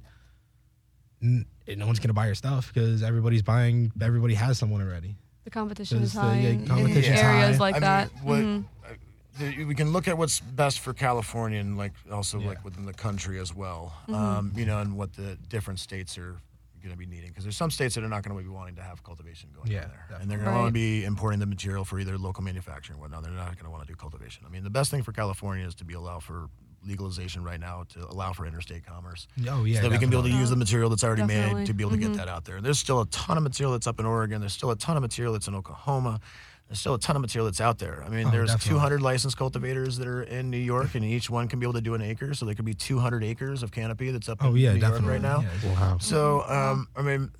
n- 1.21 1.45
no 1.77 1.85
one's 1.85 1.99
gonna 1.99 2.13
buy 2.13 2.25
your 2.25 2.35
stuff 2.35 2.71
because 2.73 3.03
everybody's 3.03 3.41
buying. 3.41 3.91
Everybody 4.01 4.33
has 4.35 4.57
someone 4.57 4.81
already. 4.81 5.15
The 5.45 5.49
competition 5.49 5.99
Does 5.99 6.09
is 6.09 6.13
the- 6.13 6.21
high 6.21 6.39
yeah, 6.39 6.49
in 6.49 6.67
competition's 6.67 7.19
areas 7.19 7.57
high. 7.57 7.61
like 7.61 7.75
I 7.75 7.79
that. 7.79 8.13
Mean, 8.15 8.23
what, 8.23 8.39
Mhm. 8.39 9.63
uh, 9.63 9.67
we 9.67 9.75
can 9.75 9.91
look 9.91 10.07
at 10.07 10.17
what's 10.17 10.39
best 10.39 10.79
for 10.79 10.93
California 10.93 11.59
and 11.59 11.77
like 11.77 11.93
also 12.11 12.39
Yeah. 12.39 12.47
like 12.47 12.63
within 12.65 12.85
the 12.85 12.93
country 12.93 13.39
as 13.39 13.53
well. 13.53 13.93
Mm-hmm. 14.03 14.13
Um, 14.15 14.51
you 14.55 14.65
know, 14.65 14.79
and 14.79 14.95
what 14.95 15.13
the 15.13 15.37
different 15.49 15.79
states 15.79 16.17
are 16.17 16.37
going 16.83 16.93
to 16.93 16.97
be 16.99 17.05
needing 17.05 17.29
because 17.29 17.43
there's 17.45 17.55
some 17.57 17.71
states 17.71 17.95
that 17.95 18.03
are 18.03 18.09
not 18.09 18.23
going 18.23 18.37
to 18.37 18.43
be 18.43 18.49
wanting 18.49 18.75
to 18.75 18.81
have 18.83 19.01
cultivation 19.03 19.49
going 19.55 19.71
Yeah, 19.71 19.83
on 19.83 19.87
there, 19.89 19.97
definitely. 20.09 20.21
and 20.21 20.31
they're 20.31 20.37
going 20.37 20.51
to 20.51 20.57
want 20.59 20.67
to 20.69 20.73
be 20.73 21.05
importing 21.05 21.39
the 21.39 21.45
material 21.45 21.85
for 21.85 21.99
either 21.99 22.17
local 22.17 22.43
manufacturing 22.43 22.99
or 22.99 23.01
whatnot. 23.01 23.23
They're 23.23 23.31
not 23.31 23.53
going 23.55 23.65
to 23.65 23.69
want 23.71 23.83
to 23.83 23.87
do 23.87 23.95
cultivation. 23.95 24.43
I 24.45 24.49
mean, 24.49 24.63
the 24.63 24.69
best 24.69 24.91
thing 24.91 25.01
for 25.01 25.13
California 25.13 25.65
is 25.65 25.75
to 25.75 25.85
be 25.85 25.93
allow 25.93 26.19
for 26.19 26.47
legalization 26.85 27.45
right 27.45 27.61
now 27.61 27.85
to 27.93 28.05
allow 28.09 28.33
for 28.33 28.45
interstate 28.45 28.85
commerce 28.85 29.25
Oh 29.47 29.63
yeah, 29.63 29.77
so 29.77 29.83
that 29.83 29.91
we 29.91 29.97
can 29.97 30.09
be 30.09 30.17
able 30.17 30.27
to 30.27 30.35
use 30.35 30.49
the 30.49 30.57
material 30.57 30.89
that's 30.89 31.01
already 31.05 31.21
Definitely. 31.21 31.53
made 31.61 31.67
to 31.67 31.73
be 31.73 31.81
able 31.85 31.91
to 31.91 31.97
Mhm. 31.97 32.01
get 32.01 32.13
that 32.17 32.27
out 32.27 32.43
there. 32.43 32.59
There's 32.59 32.77
still 32.77 32.99
a 32.99 33.05
ton 33.05 33.37
of 33.37 33.43
material 33.43 33.71
that's 33.71 33.87
up 33.87 34.01
in 34.01 34.05
Oregon. 34.05 34.41
There's 34.41 34.51
still 34.51 34.69
a 34.69 34.75
ton 34.75 34.97
of 34.97 35.01
material 35.01 35.31
that's 35.31 35.47
in 35.47 35.55
Oklahoma. 35.55 36.19
There's 36.67 36.79
still 36.79 36.95
a 36.95 36.99
ton 36.99 37.15
of 37.15 37.21
material 37.21 37.45
that's 37.45 37.61
out 37.61 37.77
there. 37.77 38.03
I 38.03 38.09
mean, 38.09 38.27
Oh, 38.27 38.31
there's 38.31 38.49
definitely. 38.49 38.79
200 38.79 39.01
licensed 39.01 39.37
cultivators 39.37 39.97
that 39.97 40.07
are 40.07 40.23
in 40.23 40.49
New 40.49 40.57
York, 40.57 40.95
and 40.95 41.05
each 41.05 41.29
one 41.29 41.47
can 41.47 41.59
be 41.59 41.65
able 41.65 41.73
to 41.73 41.81
do 41.81 41.93
an 41.93 42.01
acre. 42.01 42.33
So 42.33 42.45
there 42.45 42.55
could 42.55 42.65
be 42.65 42.73
200 42.73 43.23
acres 43.23 43.61
of 43.61 43.71
canopy 43.71 44.09
that's 44.11 44.27
up 44.29 44.39
Oh 44.41 44.49
in 44.49 44.55
yeah, 44.57 44.73
New 44.73 44.79
definitely. 44.79 45.07
York 45.13 45.13
right 45.13 45.21
now. 45.21 45.41
Yeah. 45.63 45.73
Wow. 45.73 45.97
So, 45.99 46.41
um, 46.47 46.87
I 46.95 47.01
mean, 47.03 47.31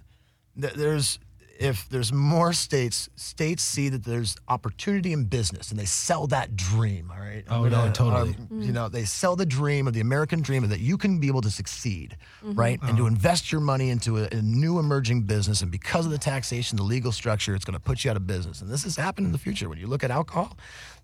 th- 0.61 0.73
there's 0.73 1.19
if 1.59 1.87
there's 1.89 2.11
more 2.11 2.51
states, 2.53 3.09
states 3.15 3.61
see 3.63 3.87
that 3.89 4.03
there's 4.03 4.35
opportunity 4.47 5.13
in 5.13 5.25
business, 5.25 5.69
and 5.69 5.79
they 5.79 5.85
sell 5.85 6.25
that 6.27 6.55
dream. 6.55 7.11
All 7.13 7.19
right. 7.19 7.43
Oh, 7.49 7.65
no, 7.67 7.91
totally. 7.91 8.35
um, 8.51 8.61
you 8.61 8.71
know, 8.71 8.89
they 8.89 9.05
sell 9.05 9.35
the 9.35 9.45
dream 9.45 9.87
of 9.87 9.93
the 9.93 9.99
American 10.01 10.41
dream 10.41 10.63
of 10.63 10.69
that 10.71 10.79
you 10.79 10.97
can 10.97 11.19
be 11.19 11.27
able 11.27 11.41
to 11.41 11.51
succeed, 11.51 12.17
right, 12.43 12.79
and 12.81 12.89
Uh-huh. 12.91 12.97
to 12.97 13.07
invest 13.07 13.51
your 13.51 13.61
money 13.61 13.89
into 13.91 14.17
a, 14.17 14.27
a 14.31 14.41
new 14.41 14.79
emerging 14.79 15.23
business, 15.23 15.61
and 15.61 15.71
because 15.71 16.05
of 16.05 16.11
the 16.11 16.17
taxation, 16.17 16.75
the 16.77 16.83
legal 16.83 17.11
structure, 17.11 17.53
it's 17.55 17.65
going 17.65 17.73
to 17.75 17.79
put 17.79 18.03
you 18.03 18.09
out 18.11 18.17
of 18.17 18.25
business. 18.25 18.61
And 18.61 18.69
this 18.71 18.83
has 18.83 18.95
happened 18.95 19.27
in 19.27 19.31
the 19.31 19.37
future. 19.39 19.69
When 19.69 19.77
you 19.77 19.87
look 19.87 20.03
at 20.03 20.11
alcohol, 20.11 20.57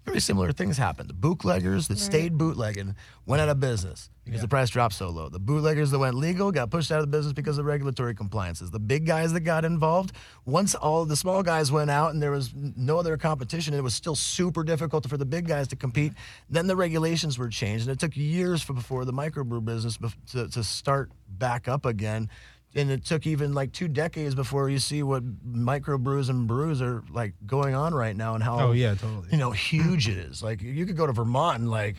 very 0.10 0.20
similar 0.20 0.52
things 0.52 0.78
happen. 0.78 1.08
The 1.08 1.14
bootleggers 1.14 1.88
that 1.88 2.00
stayed 2.00 2.38
bootlegging 2.38 2.96
went 3.26 3.42
out 3.42 3.50
of 3.50 3.60
business 3.60 4.10
because 4.26 4.42
the 4.42 4.48
price 4.48 4.70
dropped 4.70 4.94
so 4.96 5.10
low. 5.10 5.30
The 5.30 5.40
bootleggers 5.40 5.92
that 5.92 6.00
went 6.00 6.16
legal 6.16 6.52
got 6.52 6.70
pushed 6.70 6.92
out 6.92 7.00
of 7.00 7.10
the 7.10 7.18
business 7.18 7.34
because 7.34 7.58
of 7.58 7.66
regulatory 7.66 8.14
compliances. 8.16 8.72
The 8.72 8.80
big 8.80 9.06
guys 9.06 9.34
that 9.34 9.42
got 9.42 9.66
involved, 9.66 10.12
once 10.46 10.76
all 10.76 11.06
the 11.06 11.16
small 11.16 11.44
guys 11.44 11.72
went 11.72 11.90
out 11.90 12.12
and 12.12 12.22
there 12.22 12.32
was 12.32 12.54
no 12.56 12.98
other 12.98 13.18
competition, 13.18 13.74
it 13.74 13.82
was 13.82 13.94
still 13.94 14.16
super 14.16 14.64
difficult 14.64 15.08
for 15.08 15.18
the 15.18 15.26
big 15.26 15.48
guys 15.48 15.68
to 15.70 15.76
compete. 15.76 16.14
Then 16.50 16.68
the 16.68 16.76
regulations 16.76 17.38
were 17.38 17.50
changed, 17.50 17.88
and 17.88 17.96
it 17.96 18.00
took 18.00 18.16
years 18.16 18.62
for, 18.62 18.74
before 18.74 19.06
the 19.06 19.14
microbrew 19.14 19.64
business 19.64 19.98
bef- 19.98 20.16
to, 20.32 20.48
to 20.50 20.64
start 20.64 21.12
back 21.28 21.68
up 21.68 21.86
again. 21.86 22.30
And 22.76 22.92
it 22.92 23.04
took 23.04 23.26
even 23.26 23.54
like 23.54 23.72
two 23.72 23.88
decades 23.88 24.36
before 24.36 24.70
you 24.70 24.78
see 24.80 25.02
what 25.02 25.24
microbrews 25.44 26.30
and 26.30 26.48
brews 26.48 26.82
are 26.82 27.04
like 27.12 27.34
going 27.48 27.74
on 27.74 27.94
right 27.96 28.16
now 28.16 28.36
and 28.36 28.44
how 28.44 28.60
Oh 28.60 28.72
yeah, 28.74 28.94
totally. 28.94 29.28
you 29.32 29.38
know, 29.38 29.50
huge 29.52 30.08
it 30.08 30.18
is. 30.18 30.44
Like 30.44 30.62
you 30.62 30.86
could 30.86 30.96
go 30.96 31.08
to 31.08 31.14
Vermont 31.14 31.60
and 31.60 31.72
like, 31.72 31.96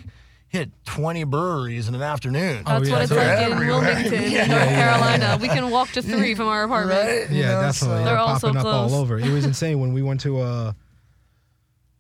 hit 0.46 0.70
20 0.87 1.22
breweries 1.24 1.88
in 1.88 1.94
an 1.94 2.02
afternoon. 2.02 2.62
That's 2.64 2.88
yeah, 2.88 2.92
what 2.94 3.02
it's 3.02 3.11
they're 3.12 3.37
like 3.38 3.46
in 3.46 3.52
everywhere. 3.52 3.80
Wilmington, 3.83 4.33
Yeah. 4.33 4.46
North 4.46 4.68
Carolina. 4.68 5.38
We 5.40 5.48
can 5.48 5.70
walk 5.70 5.90
to 5.92 6.02
three 6.02 6.35
from 6.35 6.48
our 6.48 6.64
apartment. 6.64 7.00
Right? 7.00 7.30
Yeah, 7.30 7.46
know, 7.54 7.61
definitely. 7.62 7.72
so- 7.72 7.88
They're, 7.88 8.04
They're 8.04 8.18
all 8.18 8.38
so 8.38 8.48
popping 8.48 8.56
up 8.59 8.62
close. 8.62 8.92
all 8.92 8.98
over. 9.00 9.18
It 9.18 9.28
was 9.30 9.44
insane 9.44 9.78
when 9.80 9.92
we 9.92 10.02
went 10.02 10.20
to 10.22 10.38
uh 10.40 10.72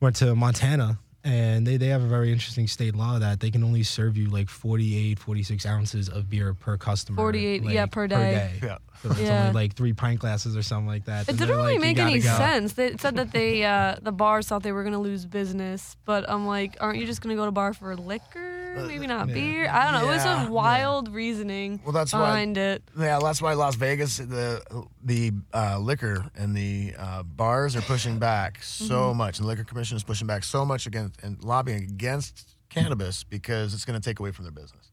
went 0.00 0.16
to 0.16 0.34
Montana 0.34 0.98
and 1.24 1.66
they, 1.66 1.76
they 1.76 1.88
have 1.88 2.02
a 2.02 2.06
very 2.06 2.32
interesting 2.32 2.66
state 2.66 2.94
law 2.94 3.18
that 3.18 3.40
they 3.40 3.50
can 3.50 3.62
only 3.62 3.82
serve 3.82 4.16
you 4.16 4.28
like 4.30 4.48
48, 4.48 5.18
46 5.18 5.66
ounces 5.66 6.08
of 6.08 6.28
beer 6.30 6.54
per 6.54 6.76
customer. 6.76 7.16
48, 7.16 7.62
yeah, 7.64 7.82
like, 7.82 7.90
per 7.92 8.06
day. 8.06 8.52
Yeah. 8.62 8.78
So 9.02 9.10
it's 9.12 9.20
Yeah. 9.20 9.40
only 9.48 9.52
like 9.54 9.74
three 9.74 9.92
pint 9.92 10.20
glasses 10.20 10.56
or 10.56 10.62
something 10.62 10.86
like 10.86 11.04
that. 11.06 11.22
It 11.22 11.28
And 11.30 11.38
didn't 11.38 11.56
really 11.56 11.72
like, 11.74 11.80
make 11.80 11.98
any 11.98 12.18
go. 12.20 12.36
sense. 12.36 12.72
They 12.74 12.96
said 12.98 13.16
that 13.16 13.32
they 13.32 13.64
uh, 13.64 13.96
the 14.02 14.12
bars 14.12 14.46
thought 14.48 14.62
they 14.62 14.72
were 14.72 14.84
gonna 14.84 15.00
lose 15.00 15.24
business, 15.26 15.96
but 16.04 16.28
I'm 16.28 16.46
like, 16.46 16.76
aren't 16.80 16.98
you 16.98 17.06
just 17.06 17.20
gonna 17.22 17.34
go 17.36 17.44
to 17.46 17.50
bar 17.50 17.72
for 17.74 17.96
liquor? 17.96 18.59
Maybe 18.76 19.06
not 19.06 19.28
yeah. 19.28 19.34
beer. 19.34 19.68
I 19.70 19.90
don't 19.90 20.00
know. 20.00 20.08
It 20.10 20.14
was 20.14 20.24
Yeah, 20.24 20.46
a 20.46 20.50
wild 20.50 21.08
reasoning 21.12 21.80
Well, 21.84 21.92
that's 21.92 22.12
why- 22.12 22.20
behind 22.20 22.56
it. 22.58 22.82
Yeah, 22.98 23.18
that's 23.22 23.40
why 23.42 23.54
Las 23.54 23.74
Vegas, 23.76 24.18
the 24.18 24.62
the 25.02 25.32
uh, 25.54 25.78
liquor 25.78 26.26
and 26.36 26.54
the 26.56 26.94
uh, 26.98 27.22
bars 27.22 27.76
are 27.76 27.82
pushing 27.82 28.18
back 28.18 28.62
so 28.62 28.94
Mm-hmm. 29.10 29.18
much, 29.18 29.38
and 29.38 29.44
the 29.44 29.48
liquor 29.48 29.64
commission 29.64 29.96
is 29.96 30.04
pushing 30.04 30.26
back 30.26 30.44
so 30.44 30.64
much 30.64 30.86
against 30.86 31.20
and 31.22 31.42
lobbying 31.42 31.82
against 31.84 32.56
cannabis 32.68 33.24
because 33.24 33.74
it's 33.74 33.84
going 33.84 34.00
to 34.00 34.04
take 34.08 34.20
away 34.20 34.30
from 34.30 34.44
their 34.44 34.52
business. 34.52 34.90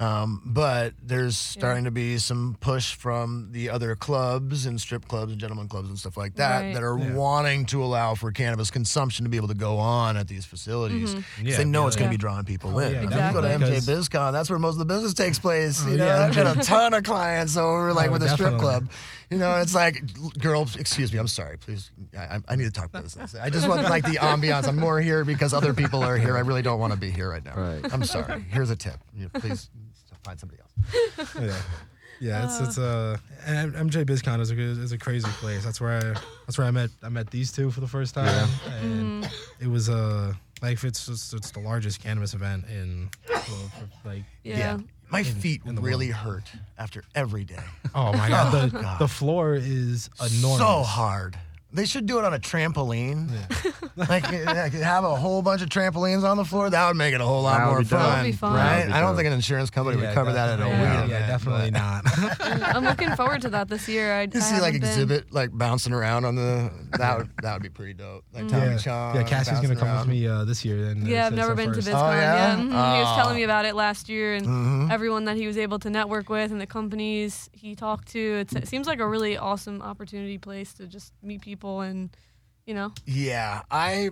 Um, 0.00 0.40
but 0.46 0.94
there's 1.02 1.36
starting 1.36 1.84
to 1.84 1.90
be 1.90 2.16
some 2.16 2.56
push 2.60 2.94
from 2.94 3.48
the 3.52 3.68
other 3.68 3.94
clubs 3.94 4.64
and 4.64 4.80
strip 4.80 5.06
clubs 5.06 5.30
and 5.32 5.38
gentlemen 5.40 5.68
clubs 5.68 5.90
and 5.90 5.98
stuff 5.98 6.16
like 6.16 6.36
that 6.36 6.60
Right. 6.62 6.72
that 6.74 6.82
are 6.82 6.98
Yeah. 6.98 7.12
wanting 7.12 7.66
to 7.66 7.84
allow 7.84 8.14
for 8.14 8.32
cannabis 8.32 8.70
consumption 8.70 9.24
to 9.24 9.28
be 9.30 9.36
able 9.36 9.48
to 9.48 9.54
go 9.54 9.76
on 9.76 10.16
at 10.16 10.26
these 10.26 10.46
facilities. 10.46 11.12
'Cause 11.12 11.22
Yeah, 11.42 11.58
they 11.58 11.64
know 11.66 11.86
it's 11.86 11.96
going 11.96 12.06
yeah. 12.06 12.12
to 12.12 12.18
be 12.18 12.20
drawing 12.20 12.44
people 12.46 12.76
Oh, 12.76 12.78
in. 12.78 12.92
yeah, 12.92 12.96
If 12.98 13.02
you 13.04 13.10
go 13.10 13.16
to 13.42 13.48
definitely. 13.48 13.76
MJ 13.76 13.80
BizCon, 13.92 14.32
that's 14.32 14.48
where 14.48 14.58
most 14.58 14.72
of 14.74 14.78
the 14.78 14.86
business 14.86 15.12
takes 15.12 15.38
place. 15.38 15.82
Oh, 15.84 15.90
you 15.90 15.98
know, 15.98 16.06
yeah, 16.06 16.24
I've 16.24 16.34
got 16.34 16.56
a 16.56 16.60
ton 16.60 16.94
of 16.94 17.04
clients 17.04 17.58
over 17.58 17.92
like 17.92 18.08
Oh, 18.08 18.12
with 18.12 18.22
the 18.22 18.28
strip 18.28 18.52
definitely. 18.52 18.60
club. 18.66 18.90
You 19.28 19.36
know, 19.38 19.56
it's 19.58 19.74
like, 19.74 20.02
girls, 20.38 20.76
excuse 20.76 21.12
me, 21.12 21.18
I'm 21.18 21.28
sorry, 21.28 21.58
please. 21.58 21.90
I, 22.18 22.36
I- 22.36 22.40
I 22.48 22.56
need 22.56 22.64
to 22.64 22.70
talk 22.72 22.90
business. 22.90 23.34
I 23.34 23.50
just 23.50 23.68
want 23.68 23.82
like 23.82 24.04
the 24.04 24.16
ambiance. 24.16 24.66
I'm 24.66 24.76
more 24.76 24.98
here 25.00 25.24
because 25.26 25.52
other 25.52 25.74
people 25.74 26.02
are 26.02 26.16
here. 26.16 26.36
I 26.38 26.40
really 26.40 26.62
don't 26.62 26.80
want 26.80 26.94
to 26.94 26.98
be 26.98 27.10
here 27.10 27.28
right 27.30 27.44
now. 27.44 27.54
Right. 27.54 27.84
I'm 27.92 28.02
sorry. 28.04 28.44
Here's 28.48 28.70
a 28.70 28.76
tip. 28.76 28.96
You 29.14 29.24
know, 29.32 29.38
please 29.40 29.68
find 30.24 30.38
somebody 30.38 30.60
else. 30.60 30.70
Yeah, 31.40 31.56
yeah. 32.20 32.44
It's 32.44 32.60
it's 32.60 32.78
uh, 32.78 33.16
and 33.46 33.72
MJ 33.74 34.04
BizCon 34.04 34.40
is 34.40 34.50
a 34.50 34.54
good- 34.54 34.78
is 34.78 34.92
a 34.92 34.98
crazy 34.98 35.28
place. 35.40 35.64
That's 35.64 35.80
where 35.80 35.96
I 35.98 36.20
that's 36.46 36.58
where 36.58 36.66
I 36.66 36.70
met 36.70 36.90
I 37.02 37.08
met 37.08 37.30
these 37.30 37.50
two 37.52 37.70
for 37.70 37.80
the 37.80 37.88
first 37.88 38.14
time, 38.14 38.48
and 38.82 39.28
it 39.58 39.66
was 39.68 39.88
uh 39.88 40.34
like 40.62 40.82
it's 40.84 41.06
just, 41.06 41.32
it's 41.32 41.50
the 41.52 41.60
largest 41.60 42.02
cannabis 42.02 42.34
event 42.34 42.64
in 42.68 43.08
well, 43.28 43.70
like 44.04 44.24
Yeah. 44.44 44.78
My 45.10 45.22
feet 45.24 45.62
in 45.66 45.74
the 45.74 45.80
really 45.80 46.08
hurt 46.08 46.44
after 46.78 47.02
every 47.14 47.42
day. 47.44 47.64
oh 47.94 48.12
my 48.12 48.28
god 48.28 48.52
the 48.70 48.96
the 49.00 49.08
floor 49.08 49.54
is 49.54 50.08
enormous. 50.20 50.58
So 50.58 50.82
hard. 50.82 51.36
They 51.72 51.84
should 51.86 52.06
do 52.06 52.18
it 52.18 52.24
on 52.24 52.34
a 52.34 52.38
trampoline. 52.38 53.30
like, 53.96 54.24
like, 54.44 54.72
have 54.72 55.04
a 55.04 55.14
whole 55.14 55.40
bunch 55.42 55.62
of 55.62 55.68
trampolines 55.68 56.24
on 56.24 56.36
the 56.36 56.44
floor. 56.44 56.68
That 56.68 56.88
would 56.88 56.96
make 56.96 57.14
it 57.14 57.20
a 57.20 57.24
whole 57.24 57.42
lot 57.42 57.64
more 57.66 57.78
be 57.78 57.84
fun, 57.84 58.00
That 58.00 58.22
would 58.22 58.26
be 58.26 58.32
fun. 58.36 58.54
right? 58.54 58.86
Be 58.86 58.92
I 58.92 59.00
don't 59.00 59.14
think 59.14 59.26
an 59.28 59.32
insurance 59.34 59.70
company 59.70 60.00
Yeah, 60.00 60.08
would 60.08 60.14
cover 60.14 60.32
that 60.32 60.48
at 60.48 60.54
a 60.60 60.62
definitely- 60.64 60.80
weed 60.80 60.84
yeah, 60.92 61.04
event. 61.04 61.10
yeah, 61.10 61.26
definitely 61.28 61.70
but- 61.70 61.80
not. 61.80 62.70
I'm 62.76 62.84
looking 62.84 63.10
forward 63.14 63.42
to 63.42 63.50
that 63.50 63.68
this 63.68 63.88
year. 63.88 64.12
I, 64.14 64.22
You 64.22 64.30
I 64.34 64.38
see 64.40 64.54
like 64.54 64.74
haven't 64.74 64.80
been. 64.80 64.90
exhibit 64.90 65.32
like 65.32 65.50
bouncing 65.52 65.92
around 65.92 66.24
on 66.24 66.34
the 66.34 66.70
that 66.98 67.18
would 67.18 67.30
that 67.42 67.52
would 67.54 67.62
be 67.62 67.68
pretty 67.68 67.94
dope. 67.94 68.24
Like 68.34 68.48
Tommy 68.48 68.66
yeah, 68.72 68.76
Chong. 68.78 69.14
yeah. 69.14 69.22
Cassie's 69.22 69.60
gonna 69.60 69.76
come 69.76 69.88
around. 69.88 70.08
with 70.08 70.16
me 70.16 70.26
uh, 70.26 70.44
this 70.44 70.64
year. 70.64 70.86
And 70.86 71.06
Yeah, 71.06 71.26
it's- 71.26 71.26
I've 71.28 71.34
never 71.34 71.50
our 71.50 71.56
been 71.56 71.68
to 71.68 71.74
first. 71.74 71.88
BizCon. 71.88 72.08
Oh, 72.08 72.10
yeah? 72.16 72.34
yeah, 72.34 72.56
Mhm. 72.56 72.62
he 72.96 73.00
was 73.00 73.08
Oh. 73.12 73.16
telling 73.16 73.36
me 73.36 73.42
about 73.44 73.64
it 73.64 73.74
last 73.76 74.08
year, 74.08 74.34
and 74.34 74.46
Mhm. 74.46 74.90
everyone 74.90 75.24
that 75.26 75.36
he 75.36 75.46
was 75.46 75.56
able 75.56 75.78
to 75.78 75.90
network 75.90 76.28
with 76.28 76.50
and 76.50 76.60
the 76.60 76.66
companies 76.66 77.48
he 77.52 77.74
talked 77.76 78.08
to. 78.08 78.18
It's, 78.40 78.54
it 78.54 78.66
seems 78.66 78.86
like 78.86 78.98
a 78.98 79.06
really 79.06 79.36
awesome 79.36 79.82
opportunity 79.82 80.38
place 80.38 80.72
to 80.74 80.86
just 80.86 81.12
meet 81.22 81.42
people 81.42 81.59
and, 81.64 82.10
you 82.66 82.74
know. 82.74 82.92
Yeah, 83.06 83.62
I 83.70 84.10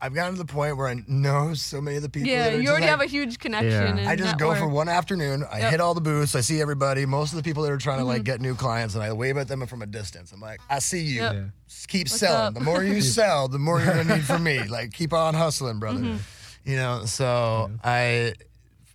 I've 0.00 0.14
gotten 0.14 0.34
to 0.34 0.38
the 0.38 0.44
point 0.52 0.76
where 0.76 0.86
I 0.86 0.94
know 1.08 1.54
so 1.54 1.80
many 1.80 1.96
of 1.96 2.04
the 2.04 2.08
people. 2.08 2.28
Yeah, 2.30 2.50
you 2.50 2.68
already 2.68 2.82
like- 2.84 2.90
have 2.90 3.00
a 3.00 3.06
huge 3.06 3.40
connection. 3.40 3.98
Yeah. 3.98 4.08
I 4.08 4.14
just 4.14 4.38
go 4.38 4.54
for 4.54 4.68
one 4.68 4.88
afternoon. 4.88 5.44
I 5.50 5.58
Yep. 5.58 5.70
hit 5.72 5.80
all 5.80 5.92
the 5.94 6.00
booths. 6.00 6.36
I 6.36 6.40
see 6.40 6.60
everybody. 6.60 7.04
Most 7.04 7.32
of 7.32 7.36
the 7.36 7.42
people 7.42 7.64
that 7.64 7.72
are 7.72 7.78
trying 7.78 7.96
to 7.98 8.02
Mm-hmm. 8.02 8.08
like 8.10 8.22
get 8.24 8.40
new 8.40 8.54
clients, 8.54 8.94
and 8.94 9.02
I 9.02 9.12
wave 9.12 9.36
at 9.36 9.48
them 9.48 9.66
from 9.66 9.82
a 9.82 9.86
distance. 9.86 10.30
I'm 10.30 10.40
like, 10.40 10.60
I 10.70 10.78
see 10.78 11.00
you. 11.00 11.22
Yep. 11.22 11.32
Yeah. 11.34 11.44
Just 11.66 11.88
keep 11.88 12.06
What's 12.06 12.20
selling. 12.20 12.46
up? 12.46 12.54
The 12.54 12.60
more 12.60 12.84
you 12.84 13.00
sell, 13.18 13.48
the 13.48 13.58
more 13.58 13.80
you're 13.80 13.92
gonna 13.94 14.16
need 14.16 14.24
from 14.24 14.44
me. 14.44 14.60
Like 14.68 14.92
keep 14.92 15.12
on 15.12 15.34
hustling, 15.34 15.80
brother. 15.80 15.98
Mm-hmm. 16.00 16.70
You 16.70 16.76
know. 16.76 17.04
So 17.06 17.70
I. 17.82 18.34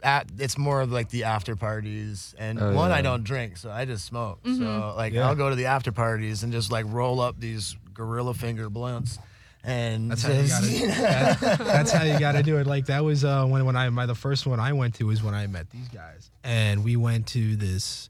At, 0.01 0.27
it's 0.37 0.57
more 0.57 0.81
of 0.81 0.91
like 0.91 1.09
the 1.11 1.23
after 1.23 1.55
parties, 1.55 2.35
and 2.37 2.59
Oh, 2.61 2.73
one 2.73 2.91
I 2.91 3.01
don't 3.01 3.23
drink, 3.23 3.55
so 3.55 3.71
I 3.71 3.85
just 3.85 4.03
smoke. 4.05 4.43
Mm-hmm. 4.43 4.61
So 4.61 4.93
like 4.97 5.13
Yeah. 5.13 5.27
I'll 5.29 5.35
go 5.35 5.49
to 5.49 5.55
the 5.55 5.67
after 5.67 5.93
parties 5.93 6.43
and 6.43 6.51
just 6.51 6.71
like 6.73 6.85
roll 6.89 7.21
up 7.21 7.39
these 7.39 7.77
gorilla 7.93 8.33
finger 8.33 8.69
blunts, 8.69 9.19
and 9.63 10.11
That's 10.11 10.23
how 10.23 10.31
you 10.33 10.47
gotta. 10.47 10.67
that- 11.41 11.57
that's 11.59 11.91
how 11.91 12.03
you 12.03 12.19
gotta 12.19 12.43
do 12.43 12.57
it. 12.57 12.67
Like 12.67 12.87
that 12.87 13.03
was 13.03 13.23
uh, 13.23 13.45
when 13.45 13.65
when 13.65 13.75
I 13.75 13.89
my 13.89 14.05
the 14.05 14.15
first 14.15 14.45
one 14.45 14.59
I 14.59 14.73
went 14.73 14.95
to 14.95 15.05
was 15.07 15.21
when 15.23 15.33
I 15.33 15.47
met 15.47 15.69
these 15.69 15.87
guys, 15.89 16.29
and 16.43 16.83
we 16.83 16.95
went 16.95 17.27
to 17.27 17.55
this. 17.55 18.09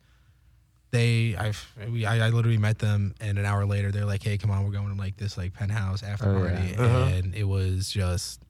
They 0.92 1.36
I've 1.36 1.66
we 1.92 2.06
I, 2.06 2.28
I 2.28 2.30
literally 2.30 2.60
met 2.60 2.78
them, 2.78 3.16
and 3.20 3.40
an 3.40 3.46
hour 3.46 3.66
later 3.66 3.92
they're 3.92 4.06
like, 4.06 4.22
"Hey, 4.22 4.38
come 4.38 4.52
on, 4.52 4.64
we're 4.64 4.72
going 4.72 4.90
to 4.90 4.96
like 4.96 5.18
this 5.18 5.38
like 5.38 5.54
penthouse 5.54 6.04
after 6.04 6.30
Oh, 6.36 6.40
party," 6.48 6.74
yeah. 6.78 6.82
Uh-huh. 6.82 7.10
and 7.16 7.34
it 7.34 7.46
was 7.46 7.90
just, 7.90 8.44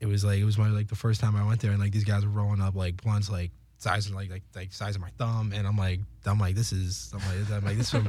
it 0.00 0.06
was 0.06 0.24
like 0.24 0.38
it 0.38 0.44
was 0.46 0.56
my 0.56 0.68
like 0.68 0.88
the 0.88 0.94
first 0.94 1.20
time 1.20 1.36
I 1.36 1.46
went 1.46 1.60
there, 1.60 1.70
and 1.70 1.78
like 1.80 1.92
these 1.92 2.04
guys 2.04 2.24
were 2.24 2.30
rolling 2.30 2.62
up 2.62 2.74
like 2.74 3.02
blunts 3.02 3.28
like 3.30 3.50
size 3.82 4.06
of 4.06 4.14
like 4.14 4.30
like 4.30 4.42
like 4.54 4.72
size 4.72 4.94
of 4.94 5.02
my 5.02 5.10
thumb, 5.18 5.52
and 5.54 5.66
I'm 5.66 5.76
like 5.76 6.00
I'm 6.24 6.38
like 6.38 6.54
this 6.54 6.72
is 6.72 7.12
I'm 7.12 7.20
like 7.20 7.50
I'm 7.50 7.64
like 7.64 7.76
this 7.76 7.86
is 7.86 7.90
some, 7.90 8.08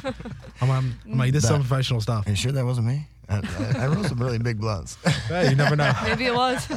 I'm, 0.62 0.72
I'm, 0.72 1.00
I'm 1.06 1.18
like 1.18 1.34
this 1.34 1.44
is 1.44 1.50
some 1.50 1.62
professional 1.62 2.00
stuff. 2.00 2.28
Are 2.28 2.30
you 2.30 2.36
sure 2.36 2.52
that 2.52 2.66
wasn't 2.66 2.88
me? 2.88 3.08
I, 3.30 3.38
I, 3.38 3.84
I 3.84 3.88
rolled 3.88 4.06
some 4.06 4.22
really 4.22 4.38
big 4.38 4.60
blunts. 4.60 4.98
Hey, 5.28 5.50
you 5.50 5.56
never 5.56 5.76
know. 5.76 5.92
Maybe 6.04 6.26
it 6.26 6.36
was. 6.36 6.68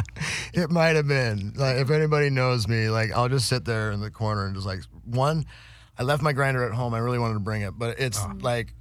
it 0.54 0.70
might 0.70 0.96
have 0.96 1.08
been. 1.08 1.52
Like 1.56 1.76
if 1.76 1.90
anybody 1.90 2.30
knows 2.30 2.68
me, 2.68 2.88
like 2.88 3.12
I'll 3.12 3.28
just 3.28 3.48
sit 3.48 3.64
there 3.64 3.90
in 3.90 4.00
the 4.00 4.10
corner 4.10 4.46
and 4.46 4.54
just 4.54 4.66
like 4.66 4.80
one. 5.04 5.44
I 5.98 6.04
left 6.04 6.22
my 6.22 6.32
grinder 6.32 6.64
at 6.64 6.72
home. 6.72 6.94
I 6.94 6.98
really 6.98 7.18
wanted 7.18 7.34
to 7.34 7.40
bring 7.40 7.62
it, 7.62 7.72
but 7.76 7.98
it's 7.98 8.20
ah. 8.20 8.32
like 8.40 8.72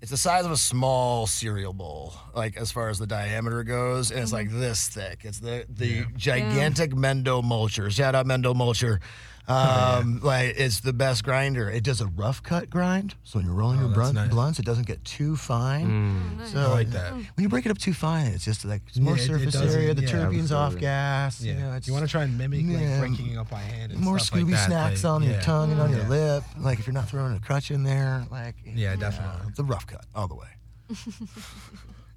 it's 0.00 0.10
the 0.10 0.16
size 0.16 0.44
of 0.44 0.50
a 0.50 0.56
small 0.56 1.26
cereal 1.26 1.72
bowl, 1.72 2.14
like 2.34 2.56
as 2.56 2.70
far 2.70 2.90
as 2.90 2.98
the 2.98 3.06
diameter 3.06 3.64
goes, 3.64 4.10
and 4.10 4.20
it's 4.20 4.32
mm-hmm. 4.32 4.50
like 4.50 4.60
this 4.60 4.88
thick. 4.88 5.20
It's 5.24 5.40
the 5.40 5.64
the 5.68 6.04
gigantic 6.16 6.92
Mendo 6.92 7.42
Mulcher. 7.42 7.90
Shout 7.90 8.14
out 8.14 8.26
Mendo 8.26 8.54
Mulcher. 8.54 9.00
Um, 9.56 10.18
like 10.24 10.54
it's 10.58 10.80
the 10.80 10.92
best 10.92 11.22
grinder. 11.22 11.70
It 11.70 11.84
does 11.84 12.00
a 12.00 12.06
rough 12.08 12.42
cut 12.42 12.68
grind, 12.68 13.14
so 13.22 13.38
when 13.38 13.46
you're 13.46 13.54
rolling 13.54 13.78
your 13.78 13.88
that's 13.90 13.98
blunt, 13.98 14.14
nice. 14.16 14.28
blunts, 14.30 14.58
it 14.58 14.64
doesn't 14.64 14.88
get 14.88 15.04
too 15.04 15.36
fine. 15.36 16.40
So 16.46 16.58
I 16.58 16.66
like 16.66 16.90
that. 16.90 17.12
when 17.12 17.24
you 17.38 17.48
break 17.48 17.64
it 17.64 17.70
up 17.70 17.78
too 17.78 17.92
fine, 17.94 18.26
it's 18.26 18.44
just 18.44 18.64
like 18.64 18.82
it's 18.88 18.98
more 18.98 19.16
Yeah, 19.16 19.22
it- 19.22 19.30
it 19.42 19.52
surface 19.52 19.74
area. 19.74 19.94
The 19.94 20.02
yeah, 20.02 20.08
terpenes 20.08 20.50
off 20.50 20.76
gas. 20.76 21.40
Yeah, 21.40 21.52
You, 21.52 21.58
know, 21.60 21.72
it's 21.74 21.86
you 21.86 21.92
want 21.92 22.04
to 22.04 22.10
try 22.10 22.24
and 22.24 22.36
mimic 22.36 22.62
Yeah. 22.64 22.78
like 22.98 22.98
breaking 22.98 23.34
it 23.34 23.36
up 23.36 23.48
by 23.48 23.60
hand 23.60 23.92
and 23.92 24.00
more 24.00 24.18
stuff 24.18 24.36
Scooby 24.40 24.42
like 24.50 24.52
that. 24.54 24.66
snacks 24.66 25.04
like, 25.04 25.12
on 25.12 25.22
yeah. 25.22 25.30
your 25.30 25.40
tongue 25.42 25.70
and 25.70 25.80
on 25.80 25.90
your 25.90 26.00
Yeah. 26.00 26.08
lip. 26.08 26.44
Like 26.58 26.80
if 26.80 26.86
you're 26.88 26.94
not 26.94 27.08
throwing 27.08 27.36
a 27.36 27.40
crutch 27.40 27.70
in 27.70 27.84
there, 27.84 28.26
like 28.32 28.56
Yeah, 28.64 28.96
definitely. 28.96 29.52
the 29.54 29.62
rough 29.62 29.86
cut 29.86 30.04
all 30.14 30.26
the 30.26 30.34
way. 30.34 30.48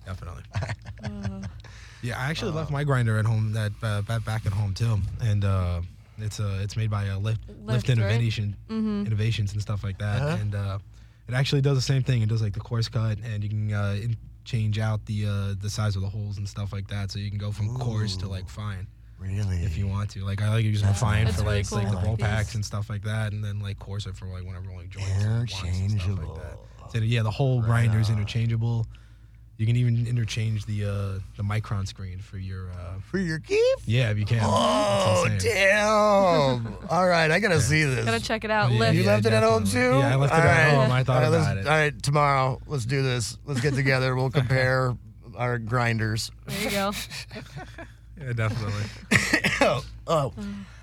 Definitely. 0.06 0.44
yeah, 2.02 2.20
I 2.20 2.30
actually 2.32 2.52
left 2.54 2.72
my 2.72 2.84
grinder 2.84 3.20
at 3.20 3.26
home. 3.26 3.54
That 3.54 3.72
uh, 3.84 4.02
back 4.02 4.26
back 4.26 4.46
at 4.48 4.54
home 4.54 4.74
too, 4.74 4.98
and 5.22 5.46
uh, 5.46 5.82
it's 6.24 6.40
uh 6.40 6.60
it's 6.62 6.76
made 6.76 6.90
by 6.90 7.08
uh, 7.10 7.18
Lift 7.18 7.42
Lift, 7.48 7.88
Lift, 7.88 7.90
right? 7.90 7.98
Innovation 7.98 8.56
Innovations 8.70 9.54
and 9.54 9.62
stuff 9.62 9.84
like 9.84 9.98
that, 10.00 10.22
Uh-huh. 10.22 10.38
and 10.42 10.56
uh, 10.56 10.80
it 11.28 11.34
actually 11.34 11.62
does 11.62 11.78
the 11.78 11.82
same 11.82 12.04
thing. 12.04 12.22
It 12.22 12.30
does 12.30 12.42
like 12.42 12.54
the 12.54 12.60
course 12.60 12.88
cut, 12.90 13.18
and 13.24 13.44
you 13.44 13.50
can 13.50 13.74
uh, 13.74 13.98
in- 14.02 14.18
change 14.46 14.80
out 14.80 15.06
the 15.06 15.26
uh, 15.28 15.54
the 15.62 15.70
size 15.70 15.96
of 15.96 16.02
the 16.02 16.10
holes 16.10 16.38
and 16.38 16.48
stuff 16.50 16.74
like 16.74 16.88
that, 16.88 17.12
so 17.12 17.20
you 17.20 17.30
can 17.30 17.38
go 17.40 17.52
from 17.52 17.76
coarse 17.78 18.16
to 18.18 18.28
like 18.28 18.50
fine 18.50 18.88
Really? 19.20 19.58
if 19.58 19.78
you 19.78 19.86
want 19.88 20.10
to. 20.12 20.24
Like 20.24 20.42
I 20.42 20.50
like 20.54 20.64
using 20.64 20.92
fine 20.94 21.26
That's 21.26 21.38
for 21.38 21.44
really 21.44 21.58
like 21.64 21.72
like 21.72 21.88
cool. 21.92 22.00
the 22.00 22.06
roll 22.08 22.16
Yes. 22.18 22.28
packs 22.30 22.56
and 22.56 22.66
stuff 22.66 22.90
like 22.90 23.04
that, 23.04 23.34
and 23.34 23.44
then 23.44 23.60
like 23.60 23.78
coarse 23.80 24.06
for 24.06 24.26
like 24.28 24.44
whenever 24.46 24.72
like 24.76 24.90
joints 24.90 25.10
and 25.12 25.48
blunts 25.48 25.62
and 25.64 26.02
stuff 26.02 26.18
like 26.18 26.36
that. 26.42 26.58
So 26.92 26.98
yeah, 27.00 27.22
the 27.22 27.32
whole 27.32 27.62
grinder 27.62 28.00
is 28.00 28.10
interchangeable. 28.10 28.88
You 29.60 29.66
can 29.66 29.76
even 29.76 30.08
interchange 30.08 30.66
the 30.66 30.86
uh, 30.86 31.20
the 31.36 31.44
micron 31.44 31.86
screen 31.86 32.20
for 32.20 32.38
your 32.38 32.70
uh, 32.72 32.94
For 33.12 33.18
your 33.18 33.40
gift? 33.40 33.82
yeah 33.86 34.10
if 34.10 34.18
you 34.18 34.24
can. 34.26 34.40
Oh 34.42 35.28
damn! 35.38 36.78
all 36.90 37.06
right, 37.06 37.30
I 37.30 37.40
gotta 37.40 37.60
see 37.60 37.84
this. 37.84 38.06
Gotta 38.06 38.22
check 38.22 38.46
it 38.46 38.52
out. 38.52 38.72
Yeah, 38.72 38.80
Lift. 38.80 38.96
You 38.96 39.04
left 39.04 39.26
it 39.26 39.34
at 39.34 39.44
home 39.44 39.66
too. 39.66 39.78
Yeah, 40.00 40.14
I 40.14 40.16
left 40.16 40.34
it 40.34 40.38
at 40.38 40.46
right. 40.46 40.74
home. 40.74 40.92
I 40.94 41.04
thought 41.04 41.16
all 41.18 41.22
right, 41.24 41.28
about 41.38 41.56
let's- 41.56 41.66
it. 41.66 41.70
All 41.70 41.78
right, 41.78 42.02
tomorrow 42.04 42.62
let's 42.68 42.86
do 42.86 43.04
this. 43.04 43.38
Let's 43.46 43.60
get 43.60 43.74
together. 43.74 44.16
We'll 44.16 44.30
compare 44.30 44.96
our 45.36 45.58
grinders. 45.58 46.32
There 46.48 46.64
you 46.64 46.72
go. 46.72 46.92
Yeah, 48.22 48.34
definitely. 48.34 48.84
oh, 49.62 49.86
oh. 50.08 50.34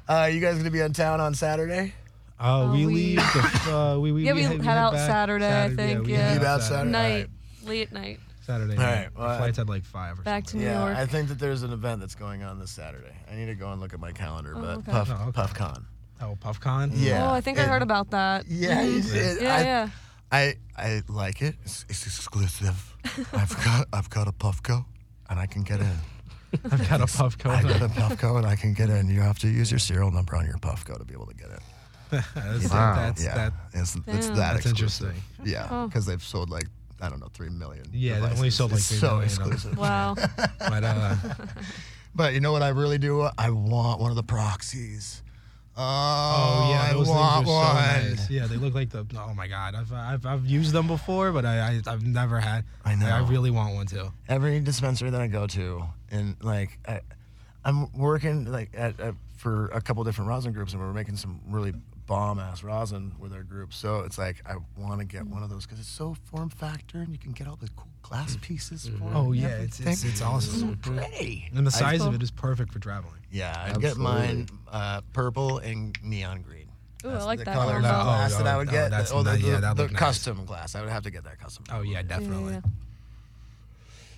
Uh, 0.08 0.30
you 0.32 0.40
guys 0.40 0.56
gonna 0.56 0.70
be 0.70 0.80
in 0.80 0.94
town 0.94 1.20
on 1.20 1.34
Saturday? 1.34 1.92
Uh, 2.40 2.70
we 2.72 2.86
we- 2.86 2.94
leave. 2.94 3.16
The, 3.16 3.72
uh, 3.74 3.98
we, 3.98 4.10
we 4.12 4.24
Yeah, 4.24 4.32
we 4.32 4.40
head, 4.42 4.60
head 4.62 4.76
out 4.78 4.92
back 4.94 5.06
Saturday, 5.06 5.64
I 5.64 5.68
think, 5.74 6.06
we 6.06 6.12
yeah. 6.12 6.18
head 6.30 6.32
Leave 6.38 6.42
out 6.46 6.60
out 6.60 6.62
Saturday. 6.62 6.90
night, 6.90 7.10
Alright. 7.12 7.28
late 7.66 7.92
night. 7.92 8.20
Saturday 8.46 8.74
All 8.74 8.78
night. 8.78 8.94
right, 8.94 9.08
well, 9.18 9.28
The 9.32 9.38
flights 9.38 9.56
had 9.58 9.68
like 9.68 9.84
five 9.84 10.18
or 10.18 10.22
Back 10.22 10.44
to 10.44 10.50
something. 10.50 10.66
New 10.68 10.72
Yeah, 10.72 10.86
York. 10.86 10.96
I 10.98 11.06
think 11.06 11.28
that 11.28 11.38
there's 11.38 11.62
an 11.64 11.72
event 11.72 12.00
that's 12.00 12.14
going 12.14 12.42
on 12.44 12.58
this 12.60 12.70
Saturday. 12.70 13.14
I 13.30 13.34
need 13.34 13.46
to 13.46 13.54
go 13.56 13.72
and 13.72 13.80
look 13.80 13.92
at 13.92 13.98
my 14.00 14.12
calendar, 14.12 14.54
Oh, 14.56 14.60
but 14.60 14.68
okay. 14.78 14.92
Puff 14.92 15.10
Oh, 15.10 15.28
okay. 15.28 15.40
PuffCon. 15.42 15.84
Oh, 16.20 16.38
PuffCon. 16.40 16.92
Yeah. 16.94 17.28
Oh, 17.28 17.32
I 17.34 17.40
think 17.40 17.58
I 17.58 17.64
heard 17.64 17.82
about 17.82 18.10
that. 18.10 18.46
Yeah, 18.46 18.82
Mhm. 18.84 19.14
it- 19.14 19.42
yeah, 19.42 19.54
I, 19.56 19.62
yeah. 19.62 19.88
I 20.32 20.54
I 20.76 21.02
like 21.08 21.42
it. 21.42 21.56
It's, 21.64 21.84
it's 21.88 22.06
exclusive. 22.06 22.94
I've 23.32 23.56
got 23.64 23.88
I've 23.92 24.10
got 24.10 24.28
a 24.28 24.32
Puffco, 24.32 24.84
and 25.28 25.38
I 25.40 25.46
can 25.46 25.62
get 25.62 25.80
in. 25.80 25.98
I've 26.70 26.88
got 26.88 27.00
a 27.00 27.06
Puffco. 27.06 27.50
I've 27.50 27.66
got 27.66 27.82
a 27.82 27.88
Puffco, 27.88 28.38
and 28.38 28.46
I 28.46 28.56
can 28.56 28.72
get 28.74 28.90
in. 28.90 29.08
You 29.08 29.20
have 29.22 29.38
to 29.40 29.48
use 29.48 29.70
your 29.70 29.78
serial 29.80 30.10
number 30.10 30.36
on 30.36 30.46
your 30.46 30.58
Puffco 30.58 30.96
to 30.98 31.04
be 31.04 31.14
able 31.14 31.26
to 31.26 31.34
get 31.34 31.48
in. 31.50 31.58
that's, 32.34 32.70
Wow. 32.70 32.94
that's, 32.94 33.24
yeah, 33.24 33.34
that, 33.34 33.52
it's, 33.74 33.96
it's 34.06 34.28
that 34.28 34.36
That's 34.36 34.66
exclusive. 34.66 35.08
interesting. 35.08 35.22
Yeah, 35.44 35.66
Oh. 35.70 35.86
because 35.88 36.06
they've 36.06 36.22
sold 36.22 36.50
like 36.50 36.66
I 37.00 37.08
don't 37.08 37.20
know 37.20 37.28
three 37.32 37.48
million. 37.50 37.84
Yeah, 37.92 38.14
they 38.20 38.26
only 38.26 38.50
devices. 38.50 38.54
sold, 38.56 38.72
like, 38.72 38.80
3 38.82 38.96
so 38.98 39.06
million 39.06 39.30
of 39.30 39.36
them. 39.38 39.52
exclusive. 39.52 39.78
Wow. 39.78 40.14
but 40.58 40.84
uh, 40.84 41.16
But 42.14 42.32
you 42.34 42.40
know 42.40 42.52
what 42.52 42.62
I 42.62 42.68
really 42.68 42.98
do? 42.98 43.28
I 43.36 43.50
want 43.50 44.00
one 44.00 44.10
of 44.10 44.16
the 44.16 44.22
proxies. 44.22 45.22
Oh, 45.78 45.82
oh 45.82 46.70
yeah, 46.70 46.82
I 46.84 46.92
those 46.94 47.06
want 47.06 47.44
things 47.44 47.54
are 47.54 47.66
so 47.68 47.74
one. 47.74 48.10
nice. 48.16 48.30
Yeah, 48.30 48.46
they 48.46 48.56
look 48.56 48.72
like 48.74 48.88
the. 48.88 49.04
Oh 49.18 49.34
my 49.34 49.46
god, 49.46 49.74
I've 49.74 49.92
I've, 49.92 50.24
I've 50.24 50.46
used 50.46 50.72
them 50.72 50.86
before, 50.86 51.32
but 51.32 51.44
I, 51.44 51.58
I 51.86 51.92
I've 51.92 52.02
never 52.06 52.40
had. 52.40 52.64
I 52.84 52.94
know. 52.94 53.06
I 53.06 53.18
really 53.28 53.50
want 53.50 53.74
one 53.74 53.86
too. 53.86 54.10
every 54.26 54.58
dispensary 54.60 55.10
that 55.10 55.20
I 55.20 55.26
go 55.26 55.46
to, 55.48 55.84
and 56.10 56.36
like 56.42 56.78
I, 56.88 57.00
I'm 57.62 57.92
working 57.92 58.50
like 58.50 58.70
at, 58.74 58.98
at 58.98 59.14
for 59.36 59.66
a 59.66 59.82
couple 59.82 60.02
different 60.04 60.30
rosin 60.30 60.54
groups, 60.54 60.72
and 60.72 60.80
we're 60.80 60.94
making 60.94 61.16
some 61.16 61.42
really 61.46 61.74
bomb 62.06 62.38
ass 62.38 62.62
rosin 62.62 63.12
with 63.18 63.32
our 63.32 63.42
group. 63.42 63.72
So 63.72 64.00
it's 64.00 64.18
like 64.18 64.42
I 64.46 64.54
want 64.78 65.00
to 65.00 65.06
get 65.06 65.26
one 65.26 65.42
of 65.42 65.50
those 65.50 65.64
because 65.66 65.78
it's 65.80 65.88
so 65.88 66.16
form 66.30 66.48
factor, 66.50 66.98
and 66.98 67.10
you 67.12 67.18
can 67.18 67.32
get 67.32 67.46
all 67.48 67.56
the 67.56 67.68
cool 67.76 67.88
glass 68.02 68.36
pieces 68.40 68.88
for 68.88 68.94
it. 69.04 69.12
Oh 69.14 69.26
and 69.32 69.36
yeah, 69.36 69.48
it's 69.48 69.80
it's, 69.80 70.04
it's 70.04 70.22
awesome. 70.22 70.78
so 70.82 70.92
pretty. 70.92 71.48
And 71.54 71.66
the 71.66 71.70
I- 71.74 71.78
size 71.78 72.02
of 72.02 72.14
it 72.14 72.22
is 72.22 72.30
perfect 72.30 72.72
for 72.72 72.78
traveling. 72.78 73.20
yeah, 73.30 73.70
I'd 73.74 73.80
get 73.80 73.96
mine 73.96 74.48
uh, 74.70 75.00
purple 75.12 75.58
and 75.58 75.96
neon 76.02 76.42
green. 76.42 76.68
Ooh, 77.04 77.10
I 77.10 77.24
like 77.24 77.38
the 77.40 77.44
that 77.46 77.54
color 77.54 77.74
combo. 77.74 77.88
of 77.88 78.04
glass 78.04 78.34
Oh, 78.34 78.38
that 78.38 78.46
I 78.46 78.54
oh, 78.54 78.58
would 78.58 78.68
oh, 78.68 78.72
get. 78.72 78.90
that's 78.90 79.12
oh, 79.12 79.22
the, 79.22 79.32
nice. 79.34 79.42
Yeah, 79.42 79.54
the- 79.56 79.60
that'd 79.60 79.76
the 79.76 79.86
nice. 79.92 79.96
custom 79.98 80.44
glass. 80.44 80.74
I 80.74 80.80
would 80.80 80.90
have 80.90 81.02
to 81.04 81.10
get 81.10 81.24
that 81.24 81.38
custom. 81.38 81.64
Oh 81.70 81.82
yeah, 81.82 81.98
Yeah, 81.98 82.02
definitely. 82.02 82.54
yeah, 82.54 82.60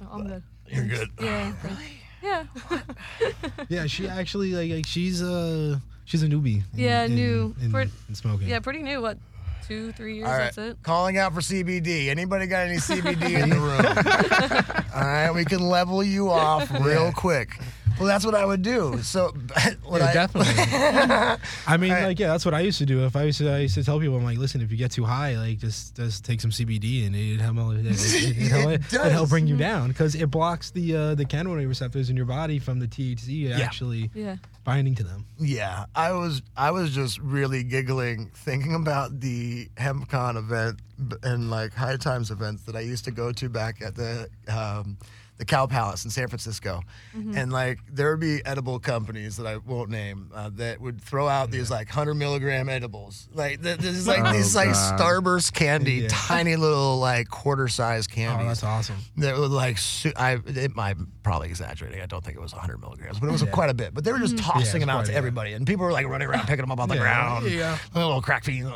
yeah. 0.01 0.07
Oh, 0.11 0.14
I'm 0.18 0.27
good. 0.29 0.42
You're 0.68 0.85
good. 0.87 1.09
Yeah. 1.20 1.53
Really? 1.64 1.85
Yeah. 2.22 2.44
Yeah, 3.68 3.87
she 3.87 4.09
actually 4.09 4.53
like, 4.53 4.70
like 4.70 4.87
she's 4.87 5.22
uh 5.22 5.79
she's 6.09 6.23
a 6.23 6.27
newbie. 6.27 6.57
in- 6.57 6.64
Yeah, 6.75 7.05
in, 7.05 7.14
new. 7.14 7.55
in, 7.62 7.71
For- 7.71 7.83
in 7.83 8.14
smoking. 8.14 8.49
yeah, 8.49 8.59
pretty 8.61 8.83
new. 8.83 9.01
What? 9.01 9.18
Two, 9.66 9.92
three 9.92 10.14
years. 10.16 10.27
All 10.27 10.33
right, 10.33 10.44
That's 10.55 10.57
it. 10.59 10.83
calling 10.83 11.18
out 11.18 11.35
for 11.35 11.40
CBD. 11.40 12.09
Anybody 12.09 12.47
got 12.47 12.66
any 12.66 12.79
CBD 12.79 13.40
in 13.42 13.51
the 13.51 13.57
room? 13.57 14.83
All 14.94 15.03
right, 15.03 15.31
we 15.31 15.44
can 15.44 15.61
level 15.68 16.03
you 16.03 16.31
off 16.31 16.71
real 16.81 17.12
quick. 17.12 17.59
Well, 17.99 18.07
that's 18.07 18.25
what 18.25 18.35
I 18.37 18.47
would 18.47 18.62
do. 18.62 19.01
So, 19.03 19.33
what 19.85 20.01
Yeah, 20.01 20.07
I, 20.07 20.12
definitely. 20.14 20.55
I 21.66 21.77
mean, 21.77 21.90
Alright. 21.90 22.05
like, 22.07 22.18
yeah, 22.21 22.29
that's 22.29 22.44
what 22.44 22.55
I 22.55 22.61
used 22.61 22.79
to 22.79 22.87
do. 22.87 23.05
If 23.05 23.16
I 23.16 23.25
used 23.25 23.38
to, 23.38 23.51
I 23.51 23.59
used 23.59 23.75
to 23.75 23.83
tell 23.85 23.99
people, 24.01 24.16
I'm 24.16 24.25
like, 24.25 24.38
listen, 24.38 24.61
if 24.62 24.71
you 24.71 24.77
get 24.79 24.92
too 24.92 25.05
high, 25.05 25.37
like, 25.37 25.59
just 25.59 25.97
just 25.97 26.25
take 26.25 26.40
some 26.40 26.51
CBD 26.53 27.07
and 27.07 27.14
it 27.16 27.40
help 27.40 27.57
it, 27.75 27.87
it, 27.87 27.87
it, 27.87 28.38
it, 28.38 28.49
help, 28.51 28.71
It 28.71 28.92
it 28.94 29.12
help 29.12 29.29
bring 29.29 29.47
you 29.49 29.57
down 29.57 29.88
because 29.88 30.14
it 30.14 30.31
blocks 30.31 30.71
the 30.71 30.97
uh, 30.97 31.14
the 31.16 31.25
cannabinoid 31.25 31.66
receptors 31.68 32.09
in 32.09 32.16
your 32.16 32.25
body 32.27 32.59
from 32.61 32.79
the 32.79 32.87
THC 32.87 33.51
actually 33.59 34.11
Yeah. 34.14 34.37
Binding 34.68 34.94
to 34.94 35.02
them. 35.02 35.24
yeah, 35.38 35.87
I 35.94 36.12
was 36.12 36.42
I 36.54 36.72
was 36.72 36.94
just 36.94 37.18
really 37.20 37.62
giggling 37.62 38.31
thinking 38.35 38.74
about 38.74 39.18
the 39.18 39.70
HempCon 39.78 40.37
event 40.37 40.81
and 41.22 41.48
like 41.48 41.72
High 41.72 41.96
Times 41.96 42.31
events 42.31 42.64
that 42.64 42.76
I 42.76 42.81
used 42.81 43.07
to 43.07 43.11
go 43.11 43.33
to 43.33 43.48
back 43.48 43.81
at 43.81 43.94
the 43.94 44.28
um, 44.46 44.98
the 45.38 45.44
Cow 45.44 45.66
Palace 45.66 46.05
in 46.05 46.11
San 46.11 46.27
Francisco, 46.29 46.83
and 47.14 47.53
like 47.53 47.79
there 47.90 48.11
would 48.11 48.20
be 48.20 48.44
edible 48.44 48.79
companies 48.79 49.37
that 49.37 49.46
I 49.46 49.57
won't 49.59 49.88
name 49.90 50.31
uh, 50.35 50.51
that 50.55 50.81
would 50.81 51.01
throw 51.01 51.29
out 51.29 51.51
these 51.51 51.70
like 51.70 51.88
hundred 51.88 52.14
milligram 52.14 52.68
edibles, 52.68 53.29
like 53.33 53.62
th- 53.62 53.79
this 53.79 53.96
is 53.96 54.07
like 54.09 54.24
Oh, 54.24 54.33
these 54.33 54.55
like 54.57 54.70
Starburst 54.70 55.53
candy, 55.53 55.92
Yeah. 55.94 56.09
tiny 56.11 56.57
little 56.57 56.98
like 56.98 57.29
quarter 57.29 57.68
size 57.68 58.07
candy. 58.07 58.44
Oh, 58.44 58.48
that's 58.48 58.64
awesome. 58.64 58.96
that 59.18 59.38
would 59.38 59.51
like 59.53 59.79
su- 59.79 60.12
I 60.16 60.38
it 60.46 60.74
might 60.74 60.96
probably 61.22 61.48
exaggerating. 61.48 62.01
I 62.01 62.07
don't 62.07 62.24
think 62.24 62.37
it 62.37 62.40
was 62.42 62.53
100 62.53 62.81
milligrams, 62.81 63.20
but 63.20 63.29
it 63.29 63.33
was 63.33 63.42
quite 63.44 63.70
a 63.70 63.74
bit. 63.74 63.94
But 63.94 64.03
they 64.05 64.12
were 64.12 64.18
just 64.18 64.38
tossing 64.38 64.61
Yeah, 64.61 64.66
it's 64.66 64.72
them 64.81 64.90
out 64.90 65.07
to 65.07 65.14
everybody, 65.14 65.53
and 65.53 65.66
people 65.66 65.85
were 65.85 65.92
like 65.92 66.07
running 66.09 66.27
around 66.29 66.46
picking 66.46 66.62
them 66.64 66.72
up 66.72 66.81
on 66.81 66.88
the 66.88 66.96
Yeah, 66.96 67.01
ground. 67.01 67.51
yeah. 67.51 67.79
little 67.94 68.20
crack 68.20 68.44
feet. 68.44 68.64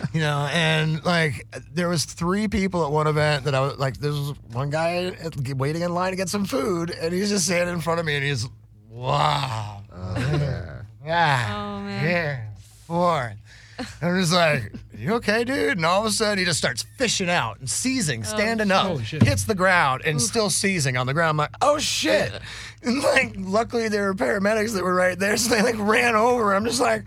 You 0.14 0.20
know, 0.20 0.48
and 0.52 1.04
like 1.04 1.46
there 1.72 1.88
was 1.88 2.04
three 2.04 2.48
people 2.48 2.84
at 2.84 2.90
one 2.90 3.06
event 3.06 3.44
that 3.44 3.54
I 3.54 3.60
was 3.60 3.78
like, 3.78 3.98
there 3.98 4.10
was 4.10 4.32
one 4.52 4.70
guy 4.70 5.12
waiting 5.56 5.82
in 5.82 5.92
line 5.94 6.10
to 6.12 6.16
get 6.16 6.28
some 6.28 6.44
food, 6.44 6.90
and 6.90 7.12
he's 7.12 7.28
just 7.28 7.44
standing 7.44 7.74
in 7.74 7.80
front 7.80 8.00
of 8.00 8.06
me, 8.06 8.14
and 8.16 8.24
he's, 8.24 8.48
wow, 8.88 9.82
oh, 9.92 10.14
yeah. 10.16 10.82
yeah, 11.04 11.56
Oh, 11.56 11.80
man. 11.82 12.00
here, 12.06 12.48
four. 12.86 13.32
And 13.78 13.86
I'm 14.02 14.20
just 14.20 14.32
like, 14.32 14.72
you 14.96 15.14
okay, 15.14 15.44
dude? 15.44 15.76
And 15.78 15.86
all 15.86 16.00
of 16.00 16.06
a 16.06 16.10
sudden, 16.10 16.38
he 16.38 16.44
just 16.44 16.58
starts 16.58 16.82
fishing 16.98 17.30
out 17.30 17.58
and 17.60 17.68
seizing, 17.70 18.20
oh, 18.20 18.24
standing 18.24 18.70
up, 18.70 18.86
Oh, 18.90 19.00
shit. 19.00 19.22
hits 19.22 19.44
the 19.44 19.54
ground, 19.54 20.02
and 20.04 20.20
still 20.20 20.50
seizing 20.50 20.96
on 20.96 21.06
the 21.06 21.14
ground. 21.14 21.30
I'm 21.30 21.36
like, 21.38 21.54
oh 21.62 21.78
shit! 21.78 22.32
And 22.82 23.02
like, 23.02 23.34
luckily 23.36 23.88
there 23.90 24.04
were 24.06 24.14
paramedics 24.14 24.72
that 24.72 24.82
were 24.82 24.94
right 24.94 25.18
there, 25.18 25.36
so 25.36 25.54
they 25.54 25.60
like 25.62 25.76
ran 25.78 26.16
over. 26.16 26.54
I'm 26.54 26.64
just 26.64 26.80
like, 26.80 27.04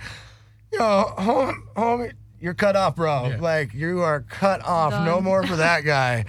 yo, 0.71 0.79
homie, 1.17 1.55
homie 1.75 2.13
you're 2.43 2.53
cut 2.53 2.75
off, 2.75 2.95
bro. 2.97 3.29
Yeah. 3.29 3.37
Like, 3.39 3.73
you 3.73 4.01
are 4.01 4.21
cut 4.21 4.63
off. 4.65 4.91
No 5.05 5.21
more 5.21 5.47
for 5.47 5.55
that 5.55 5.81
guy. 5.85 6.25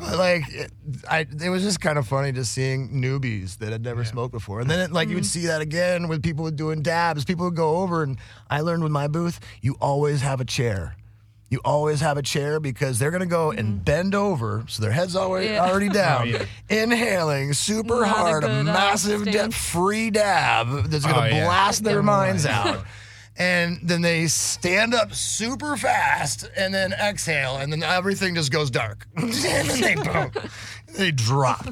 But 0.00 0.18
like, 0.18 0.42
it, 0.52 0.72
I, 1.08 1.20
it 1.42 1.48
was 1.48 1.62
just 1.62 1.80
kind 1.80 1.96
of 1.96 2.08
funny 2.08 2.32
just 2.32 2.52
seeing 2.52 2.90
newbies 2.90 3.58
that 3.58 3.70
had 3.70 3.84
never 3.84 4.04
smoked 4.04 4.32
before, 4.32 4.60
and 4.60 4.68
then 4.68 4.80
it, 4.80 4.90
like 4.90 5.08
you 5.08 5.14
would 5.14 5.24
see 5.24 5.46
that 5.46 5.60
again 5.62 6.08
with 6.08 6.22
people 6.24 6.50
doing 6.50 6.82
dabs. 6.82 7.24
People 7.24 7.44
would 7.44 7.54
go 7.54 7.76
over, 7.76 8.02
and 8.02 8.18
I 8.50 8.62
learned 8.62 8.82
with 8.82 8.90
my 8.90 9.06
booth, 9.06 9.38
you 9.60 9.76
always 9.80 10.20
have 10.22 10.40
a 10.40 10.44
chair. 10.44 10.96
You 11.50 11.60
always 11.64 12.00
have 12.00 12.16
a 12.16 12.22
chair 12.22 12.58
because 12.58 12.98
they're 12.98 13.10
gonna 13.12 13.26
go 13.26 13.52
and 13.52 13.84
bend 13.84 14.14
over, 14.16 14.64
so 14.66 14.82
their 14.82 14.90
head's 14.90 15.14
alwaady 15.14 15.48
Yeah. 15.48 15.64
already 15.68 15.88
down, 16.02 16.28
yeah. 16.30 16.46
inhaling 16.68 17.52
super 17.52 18.00
Not 18.00 18.08
hard, 18.08 18.42
a, 18.44 18.46
good, 18.48 18.60
uh, 18.60 18.64
massive 18.64 19.20
stance. 19.20 19.36
dip, 19.36 19.52
free 19.52 20.10
dab 20.10 20.84
that's 20.90 21.04
gonna 21.04 21.20
Oh, 21.20 21.24
yeah. 21.26 21.44
blast 21.44 21.84
their 21.84 22.02
minds 22.02 22.44
out. 22.46 22.84
And 23.38 23.78
then 23.82 24.02
they 24.02 24.26
stand 24.26 24.94
up 24.94 25.14
super 25.14 25.76
fast 25.76 26.48
and 26.56 26.72
then 26.72 26.92
exhale, 26.92 27.56
and 27.56 27.72
then 27.72 27.82
everything 27.82 28.34
just 28.34 28.52
goes 28.52 28.70
dark. 28.70 29.06
and 29.16 29.32
then 29.32 29.80
they 29.80 29.94
boom, 30.02 30.30
they 30.96 31.10
drop. 31.10 31.66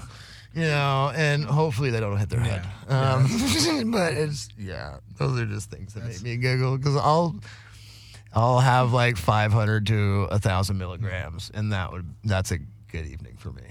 You 0.55 0.63
know, 0.63 1.13
and 1.15 1.45
hopefully 1.45 1.91
they 1.91 2.01
don't 2.01 2.17
hit 2.17 2.29
their 2.29 2.41
head. 2.41 2.67
Um, 2.89 3.29
but 3.93 4.15
it's 4.15 4.49
yeah, 4.59 4.97
those 5.17 5.39
are 5.39 5.47
just 5.47 5.71
things 5.71 5.95
that 5.95 6.05
make 6.05 6.23
me 6.23 6.37
giggle 6.39 6.77
because 6.77 6.97
I'll 6.97 7.37
I'll 8.33 8.59
have 8.59 8.93
like 8.93 9.17
500 9.17 9.87
to 9.87 10.29
a 10.31 10.41
thousand 10.41 10.79
milligrams, 10.79 11.51
and 11.55 11.73
that 11.73 11.93
would 11.93 12.15
that's 12.25 12.51
a 12.51 12.59
good 12.91 13.07
evening 13.07 13.37
for 13.39 13.53
me. 13.53 13.63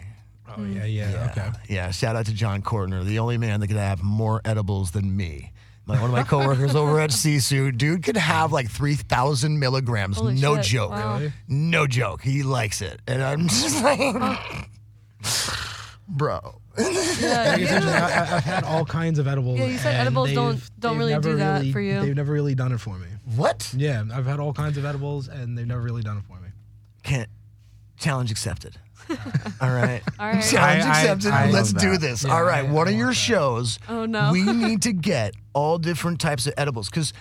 Oh 0.57 0.63
yeah, 0.63 0.85
yeah, 0.85 1.27
okay. 1.31 1.49
Yeah, 1.67 1.91
shout 1.91 2.15
out 2.15 2.25
to 2.27 2.33
John 2.33 2.61
Cortner, 2.61 3.03
the 3.03 3.19
only 3.19 3.37
man 3.37 3.59
that 3.59 3.67
could 3.67 3.77
have 3.77 4.01
more 4.01 4.41
edibles 4.45 4.91
than 4.91 5.15
me. 5.15 5.51
My, 5.89 5.95
one 5.99 6.05
of 6.05 6.11
my 6.11 6.23
coworkers 6.23 6.75
over 6.75 6.99
at 6.99 7.09
Sisu, 7.09 7.75
dude 7.75 8.03
could 8.03 8.15
have 8.15 8.51
like 8.51 8.69
3,000 8.69 9.57
milligrams. 9.59 10.17
Holy 10.17 10.35
no 10.35 10.55
shit, 10.57 10.65
joke. 10.65 10.91
wow. 10.91 11.17
Really? 11.17 11.33
No 11.47 11.87
joke. 11.87 12.21
He 12.21 12.43
likes 12.43 12.81
it. 12.83 13.01
And 13.07 13.23
I'm 13.23 13.47
just 13.47 13.83
like, 13.83 14.69
bro. 16.07 16.39
Yeah. 16.77 16.85
Like, 16.85 16.93
it's 16.93 17.19
you- 17.71 17.77
interesting. 17.77 17.89
I, 17.89 18.07
I- 18.07 18.35
I've 18.37 18.43
had 18.43 18.63
all 18.63 18.85
kinds 18.85 19.19
of 19.19 19.27
edibles. 19.27 19.59
Yeah, 19.59 19.65
you 19.65 19.77
said 19.79 19.93
and 19.95 20.01
edibles 20.01 20.31
don't- 20.31 20.61
don't 20.79 20.93
they've 20.93 20.99
really 20.99 21.11
never 21.13 21.31
do 21.31 21.35
that 21.37 21.57
really- 21.59 21.71
for 21.71 21.81
you. 21.81 22.01
They've 22.01 22.15
never 22.15 22.31
really 22.33 22.55
done 22.55 22.71
it 22.71 22.77
for 22.79 22.97
me. 22.97 23.07
What? 23.35 23.73
Yeah, 23.75 24.03
I've 24.13 24.25
had 24.25 24.39
all 24.39 24.53
kinds 24.53 24.77
of 24.77 24.85
edibles, 24.85 25.27
and 25.27 25.57
they've 25.57 25.67
never 25.67 25.81
really 25.81 26.03
done 26.03 26.17
it 26.17 26.23
for 26.23 26.39
me. 26.39 26.49
Can't. 27.03 27.29
Challenge 27.99 28.31
accepted. 28.31 28.77
All 29.61 29.69
right. 29.71 30.01
All 30.19 30.27
right. 30.27 30.43
Challenge 30.43 30.83
I- 30.83 30.87
I- 30.87 30.99
accepted. 31.01 31.31
I 31.31 31.49
Let's 31.51 31.73
love 31.73 31.81
do 31.81 31.91
that. 31.91 32.01
this. 32.01 32.23
Yeah, 32.23 32.33
All 32.33 32.43
right. 32.43 32.65
I- 32.65 32.71
one 32.71 32.87
I 32.87 32.91
of 32.91 32.97
your 32.97 33.07
that. 33.09 33.13
shows. 33.15 33.77
Oh, 33.89 34.05
no. 34.05 34.31
We 34.31 34.43
need 34.53 34.81
to 34.83 34.93
get 34.93 35.33
all 35.53 35.77
different 35.77 36.19
types 36.21 36.47
of 36.47 36.53
edibles 36.57 36.89
because 36.89 37.11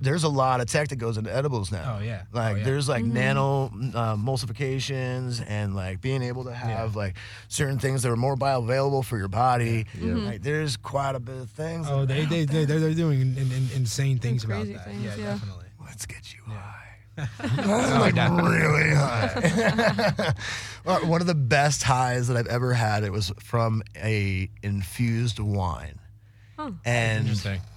there's 0.00 0.24
a 0.24 0.28
lot 0.28 0.60
of 0.60 0.66
tech 0.66 0.88
that 0.88 0.96
goes 0.96 1.18
into 1.18 1.32
edibles 1.32 1.70
now. 1.70 1.98
Oh, 2.00 2.02
yeah. 2.02 2.22
Like 2.32 2.54
Oh, 2.54 2.58
yeah. 2.58 2.64
there's 2.64 2.88
like 2.88 3.04
mm-hmm. 3.04 3.14
nano 3.14 3.68
mm, 3.68 3.94
uh, 3.94 4.16
emulsifications 4.16 5.44
and 5.46 5.76
like 5.76 6.00
being 6.00 6.22
able 6.22 6.44
to 6.44 6.52
have 6.52 6.96
like 6.96 7.16
certain 7.48 7.78
things 7.78 8.02
that 8.02 8.10
are 8.10 8.16
more 8.16 8.34
bioavailable 8.36 9.04
for 9.04 9.18
your 9.18 9.28
body. 9.28 9.86
Like 9.94 10.02
mm-hmm. 10.02 10.42
there's 10.42 10.76
quite 10.76 11.14
a 11.14 11.20
bit 11.20 11.36
of 11.36 11.50
things. 11.50 11.86
Oh, 11.88 12.04
they 12.06 12.22
are 12.22 12.26
they 12.26 12.44
they 12.44 12.64
they're, 12.64 12.80
they're 12.80 12.94
doing 12.94 13.20
in, 13.20 13.36
in, 13.36 13.68
insane 13.76 14.18
things 14.18 14.42
about 14.44 14.62
Crazy 14.62 14.72
that. 14.72 14.84
things, 14.84 15.04
yeah, 15.04 15.14
yeah. 15.16 15.24
definitely. 15.34 15.66
Let's 15.84 16.06
get 16.06 16.34
you 16.34 16.40
high. 16.46 16.77
Like 17.18 18.14
really 18.14 18.94
high. 18.94 20.34
One 21.04 21.20
of 21.20 21.26
the 21.26 21.34
best 21.34 21.82
highs 21.82 22.28
that 22.28 22.36
I've 22.36 22.46
ever 22.46 22.72
had. 22.74 23.04
It 23.04 23.12
was 23.12 23.32
from 23.40 23.82
a 23.96 24.48
infused 24.62 25.38
wine, 25.38 25.98
Huh. 26.58 26.70
and 26.84 27.28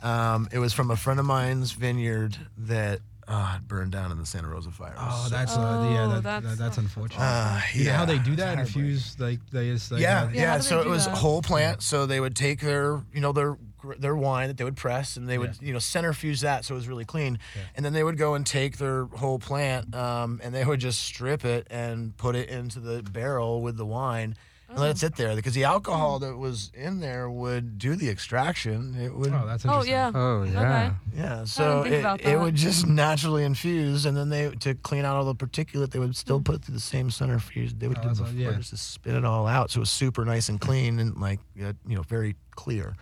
um, 0.03 0.47
it 0.51 0.59
was 0.59 0.73
from 0.73 0.91
a 0.91 0.95
friend 0.95 1.19
of 1.19 1.25
mine's 1.25 1.71
vineyard 1.73 2.37
that 2.59 2.99
uh, 3.27 3.59
burned 3.67 3.91
down 3.91 4.11
in 4.11 4.17
the 4.17 4.25
Santa 4.25 4.47
Rosa 4.49 4.71
fire. 4.71 4.95
Oh, 4.97 5.25
so- 5.29 5.35
that's 5.35 5.55
uh, 5.55 5.89
yeah, 5.91 6.05
Oh, 6.05 6.09
that, 6.15 6.23
that's 6.23 6.45
that, 6.45 6.57
that's 6.57 6.77
unfortunate. 6.77 7.21
Uh, 7.23 7.61
You 7.73 7.85
know 7.85 7.93
how 7.93 8.05
they 8.05 8.17
do 8.19 8.35
that? 8.37 8.57
Infuse 8.59 9.15
like 9.19 9.39
they 9.51 9.71
just 9.71 9.91
like 9.91 10.01
yeah, 10.01 10.21
have- 10.21 10.35
yeah. 10.35 10.41
Yeah, 10.55 10.59
so 10.59 10.81
it 10.81 10.87
was 10.87 11.05
that? 11.05 11.15
whole 11.17 11.41
plant. 11.41 11.81
So 11.83 12.05
they 12.05 12.19
would 12.19 12.35
take 12.35 12.59
their, 12.61 13.01
you 13.13 13.21
know, 13.21 13.31
their 13.31 13.57
their 13.97 14.15
wine 14.15 14.47
that 14.47 14.57
they 14.57 14.63
would 14.63 14.77
press, 14.77 15.17
and 15.17 15.27
they 15.27 15.37
would, 15.37 15.55
Yeah. 15.61 15.67
you 15.67 15.73
know, 15.73 15.79
centrifuge 15.79 16.41
that 16.41 16.65
so 16.65 16.73
it 16.75 16.77
was 16.77 16.87
really 16.87 17.05
clean. 17.05 17.39
And 17.75 17.85
then 17.85 17.93
they 17.93 18.03
would 18.03 18.17
go 18.17 18.33
and 18.35 18.45
take 18.45 18.77
their 18.77 19.05
whole 19.05 19.39
plant, 19.39 19.93
um, 19.95 20.39
and 20.43 20.53
they 20.53 20.65
would 20.65 20.79
just 20.79 21.01
strip 21.01 21.43
it 21.45 21.67
and 21.69 22.15
put 22.17 22.35
it 22.35 22.49
into 22.49 22.79
the 22.79 23.01
barrel 23.03 23.61
with 23.61 23.77
the 23.77 23.85
wine. 23.85 24.35
And 24.69 24.79
let 24.79 24.91
it 24.91 24.97
sit 24.99 25.17
there 25.17 25.35
because 25.35 25.53
the 25.53 25.65
alcohol 25.65 26.19
that 26.19 26.37
was 26.37 26.71
in 26.73 27.01
there 27.01 27.29
would 27.29 27.77
do 27.77 27.93
the 27.97 28.07
extraction. 28.09 28.95
It 28.97 29.13
would, 29.13 29.33
Oh, 29.33 29.45
that's 29.45 29.65
interesting. 29.65 29.93
Oh 29.93 29.97
yeah. 29.97 30.11
Oh 30.15 30.43
yeah. 30.43 30.93
yeah. 31.13 31.43
So 31.43 31.81
it, 31.83 32.05
it 32.25 32.39
would 32.39 32.55
just 32.55 32.87
naturally 32.87 33.43
infuse, 33.43 34.05
and 34.05 34.15
then 34.15 34.29
they 34.29 34.49
to 34.61 34.73
clean 34.75 35.03
out 35.03 35.17
all 35.17 35.25
the 35.25 35.35
particulate, 35.35 35.89
they 35.91 35.99
would 35.99 36.15
still 36.15 36.39
put 36.39 36.55
it 36.55 36.61
through 36.63 36.75
the 36.75 36.79
same 36.79 37.11
centrifuge 37.11 37.77
they 37.77 37.89
would 37.89 37.97
Oh, 37.97 38.03
do 38.03 38.09
before, 38.11 38.25
what- 38.27 38.35
yeah. 38.35 38.51
just 38.53 38.69
to 38.69 38.77
spit 38.77 39.13
it 39.13 39.25
all 39.25 39.45
out. 39.45 39.71
So 39.71 39.79
it 39.79 39.81
was 39.81 39.89
super 39.89 40.23
nice 40.23 40.47
and 40.47 40.57
clean 40.61 40.99
and 40.99 41.17
like 41.19 41.41
uh, 41.61 41.73
you 41.85 41.97
know 41.97 42.03
very 42.03 42.37
clear. 42.55 42.95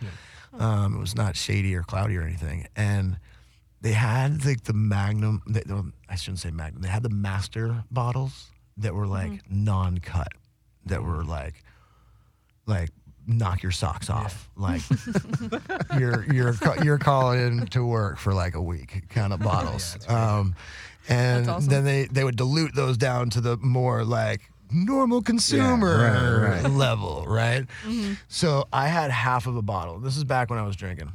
Um, 0.58 0.96
it 0.96 0.98
was 0.98 1.14
not 1.14 1.36
shady 1.36 1.74
or 1.74 1.82
cloudy 1.82 2.16
or 2.16 2.22
anything, 2.22 2.66
and 2.76 3.18
they 3.80 3.92
had 3.92 4.44
like 4.44 4.64
the 4.64 4.72
Magnum. 4.72 5.42
They, 5.46 5.62
well, 5.68 5.86
I 6.08 6.16
shouldn't 6.16 6.40
say 6.40 6.50
Magnum. 6.50 6.82
They 6.82 6.88
had 6.88 7.02
the 7.02 7.08
Master 7.10 7.84
bottles 7.90 8.46
that 8.76 8.94
were 8.94 9.06
like 9.06 9.30
Mm-hmm. 9.30 9.64
non-cut, 9.64 10.28
that 10.86 11.02
were 11.02 11.24
like 11.24 11.62
like 12.66 12.90
knock 13.26 13.62
your 13.62 13.70
socks 13.72 14.10
off 14.10 14.48
like 14.56 14.80
you're 15.98 16.24
you're 16.32 16.54
you're 16.82 16.98
calling 16.98 17.40
in 17.40 17.66
to 17.68 17.84
work 17.84 18.18
for 18.18 18.32
like 18.32 18.54
a 18.54 18.62
week 18.62 19.08
kind 19.08 19.32
of 19.32 19.38
bottles 19.50 19.96
um 20.08 20.54
and 21.08 21.48
awesome. 21.48 21.68
then 21.70 21.84
they 21.84 22.06
they 22.06 22.24
would 22.24 22.36
dilute 22.36 22.74
those 22.74 22.96
down 22.96 23.28
to 23.30 23.40
the 23.40 23.56
more 23.58 24.04
like 24.04 24.50
normal 24.72 25.22
consumer 25.22 26.42
right, 26.42 26.62
right. 26.62 26.70
level 26.72 27.24
right 27.26 27.66
Mm-hmm. 27.84 28.14
so 28.28 28.66
i 28.72 28.86
had 28.88 29.10
half 29.10 29.46
of 29.46 29.56
a 29.56 29.62
bottle 29.62 29.98
this 29.98 30.16
is 30.16 30.24
back 30.24 30.50
when 30.50 30.58
i 30.58 30.62
was 30.66 30.76
drinking 30.76 31.12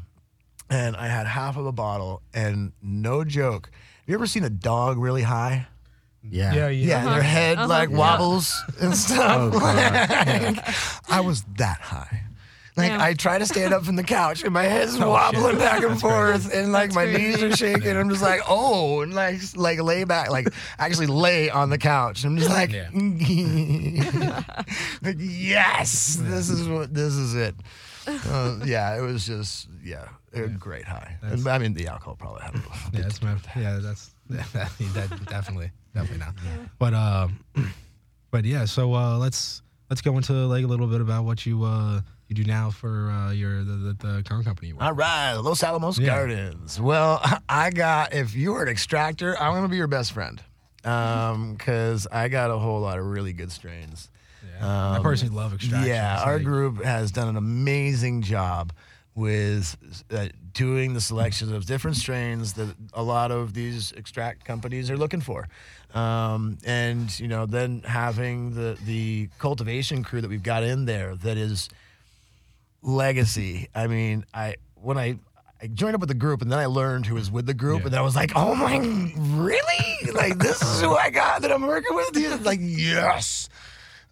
and 0.70 0.96
i 0.96 1.08
had 1.08 1.28
half 1.28 1.58
of 1.58 1.66
a 1.66 1.72
bottle 1.72 2.22
and 2.34 2.72
no 2.82 3.24
joke 3.24 3.70
have 3.72 4.08
you 4.08 4.16
ever 4.16 4.28
seen 4.28 4.44
a 4.44 4.50
dog 4.50 4.98
really 4.98 5.24
high 5.24 5.68
Yeah. 6.28 6.54
Yeah, 6.54 6.68
yeah. 6.70 6.88
yeah, 7.06 7.14
their 7.14 7.22
head 7.24 7.60
like 7.70 7.90
Yeah. 7.92 7.98
wobbles 7.98 8.54
and 8.82 8.96
stuff. 8.98 9.54
Oh, 9.54 9.60
God. 9.60 9.76
Like, 10.28 10.58
I 11.10 11.20
was 11.22 11.44
that 11.58 11.80
high. 11.82 12.24
Like 12.78 12.90
Yeah. 12.90 13.02
I 13.04 13.14
try 13.14 13.38
to 13.38 13.46
stand 13.46 13.74
up 13.74 13.86
from 13.86 13.96
the 13.96 14.04
couch 14.04 14.44
and 14.44 14.54
my 14.54 14.64
head's 14.64 15.00
Oh, 15.00 15.10
wobbling 15.12 15.52
shit. 15.52 15.60
back 15.60 15.84
and 15.84 16.00
forth 16.00 16.54
and 16.54 16.72
like 16.74 16.90
That's 16.92 16.96
my 16.96 17.06
crazy. 17.06 17.22
knees 17.24 17.44
are 17.44 17.56
shaking. 17.56 17.96
I'm 17.96 18.10
just 18.10 18.22
like, 18.22 18.42
oh, 18.48 19.02
and 19.02 19.14
like 19.14 19.40
like 19.56 19.80
lay 19.82 20.04
back, 20.04 20.30
like 20.30 20.48
actually 20.78 21.08
lay 21.08 21.50
on 21.50 21.70
the 21.70 21.78
couch. 21.78 22.26
I'm 22.26 22.38
just 22.38 22.50
like, 22.50 22.72
Yeah. 22.74 22.90
like, 25.02 25.16
yes, 25.20 26.18
this 26.22 26.50
is 26.50 26.68
what 26.68 26.94
this 26.94 27.14
is 27.14 27.36
it. 27.36 27.56
Uh, 28.08 28.60
yeah, 28.66 28.96
it 28.98 29.02
was 29.02 29.26
just 29.26 29.68
yeah, 29.84 30.08
a 30.34 30.48
great 30.48 30.86
high. 30.86 31.18
And, 31.24 31.48
I 31.48 31.58
mean, 31.58 31.74
the 31.74 31.88
alcohol 31.88 32.16
probably 32.16 32.44
had 32.44 32.54
a 32.54 32.58
little. 32.58 32.72
Yeah, 32.94 33.02
that's 33.02 33.22
my, 33.22 33.36
yeah, 33.56 33.80
that's 33.82 34.12
that, 34.30 34.70
that 34.94 35.26
definitely 35.26 35.72
definitely 35.94 36.20
not. 36.20 36.36
Yeah. 36.44 36.66
But 36.78 36.94
um, 36.94 37.40
but 38.32 38.46
yeah, 38.46 38.66
so 38.66 38.94
uh, 38.94 39.18
let's 39.18 39.62
let's 39.90 40.02
go 40.02 40.16
into 40.18 40.34
like 40.34 40.64
a 40.64 40.68
little 40.68 40.88
bit 40.88 41.02
about 41.02 41.26
what 41.26 41.46
you 41.46 41.64
uh 41.64 42.02
you 42.28 42.36
do 42.36 42.44
now 42.44 42.72
for 42.72 43.10
uh 43.12 43.32
your 43.32 43.64
the 43.64 43.74
the, 43.74 43.94
the 44.08 44.24
current 44.24 44.46
company. 44.46 44.74
All 44.80 44.94
right, 44.94 45.34
Los 45.36 45.64
Alamos 45.64 45.98
Yeah. 45.98 46.08
Gardens. 46.08 46.80
Well, 46.80 47.22
I 47.50 47.70
got 47.70 48.14
if 48.14 48.36
you 48.36 48.54
were 48.54 48.64
an 48.64 48.70
extractor, 48.70 49.38
I'm 49.40 49.54
gonna 49.54 49.68
be 49.68 49.78
your 49.78 49.88
best 49.88 50.12
friend. 50.12 50.42
Um, 50.84 51.58
cause 51.58 52.08
I 52.12 52.28
got 52.28 52.52
a 52.52 52.58
whole 52.58 52.80
lot 52.82 53.00
of 53.00 53.06
really 53.06 53.34
good 53.34 53.52
strains. 53.52 54.10
Yeah. 54.60 54.92
I 54.92 55.00
personally 55.02 55.36
love 55.36 55.54
extraction. 55.54 55.90
Yeah, 55.90 56.22
our 56.24 56.36
like- 56.36 56.44
group 56.46 56.84
has 56.84 57.12
done 57.12 57.28
an 57.28 57.38
amazing 57.38 58.22
job 58.22 58.72
with 59.16 59.78
uh, 60.12 60.28
doing 60.54 60.94
the 60.94 61.02
selections 61.02 61.50
of 61.52 61.66
different 61.66 61.96
strains 61.98 62.54
that 62.54 62.76
a 62.94 63.02
lot 63.02 63.32
of 63.32 63.54
these 63.54 63.94
extract 63.94 64.44
companies 64.46 64.92
are 64.92 64.98
looking 64.98 65.22
for. 65.22 65.48
Um, 65.94 66.58
and 66.66 67.18
you 67.20 67.28
know, 67.30 67.46
then 67.46 67.82
having 67.86 68.54
the 68.54 68.78
the 68.86 69.30
cultivation 69.40 70.04
crew 70.04 70.22
that 70.22 70.30
we've 70.30 70.44
got 70.44 70.64
in 70.64 70.86
there 70.86 71.16
that 71.16 71.38
is 71.38 71.70
legacy. 72.86 73.68
I 73.76 73.88
mean, 73.88 74.26
I 74.34 74.56
when 74.76 74.98
I 74.98 75.18
I 75.62 75.68
joined 75.68 75.96
up 75.96 76.02
with 76.02 76.10
the 76.10 76.16
group 76.16 76.42
and 76.42 76.52
then 76.52 76.60
I 76.60 76.66
learned 76.68 77.06
who 77.06 77.16
was 77.16 77.32
with 77.32 77.46
the 77.46 77.54
group 77.54 77.80
Yeah. 77.80 77.86
and 77.86 77.94
then 77.94 78.00
I 78.00 78.04
was 78.04 78.16
like, 78.16 78.32
oh 78.36 78.54
my, 78.56 78.78
really? 79.18 80.12
Like 80.14 80.38
this 80.38 80.62
is 80.62 80.82
who 80.82 80.96
I 80.96 81.10
got 81.10 81.42
that 81.42 81.52
I'm 81.52 81.66
working 81.66 81.96
with? 81.96 82.16
He's 82.16 82.42
like, 82.42 82.60
yes. 82.62 83.50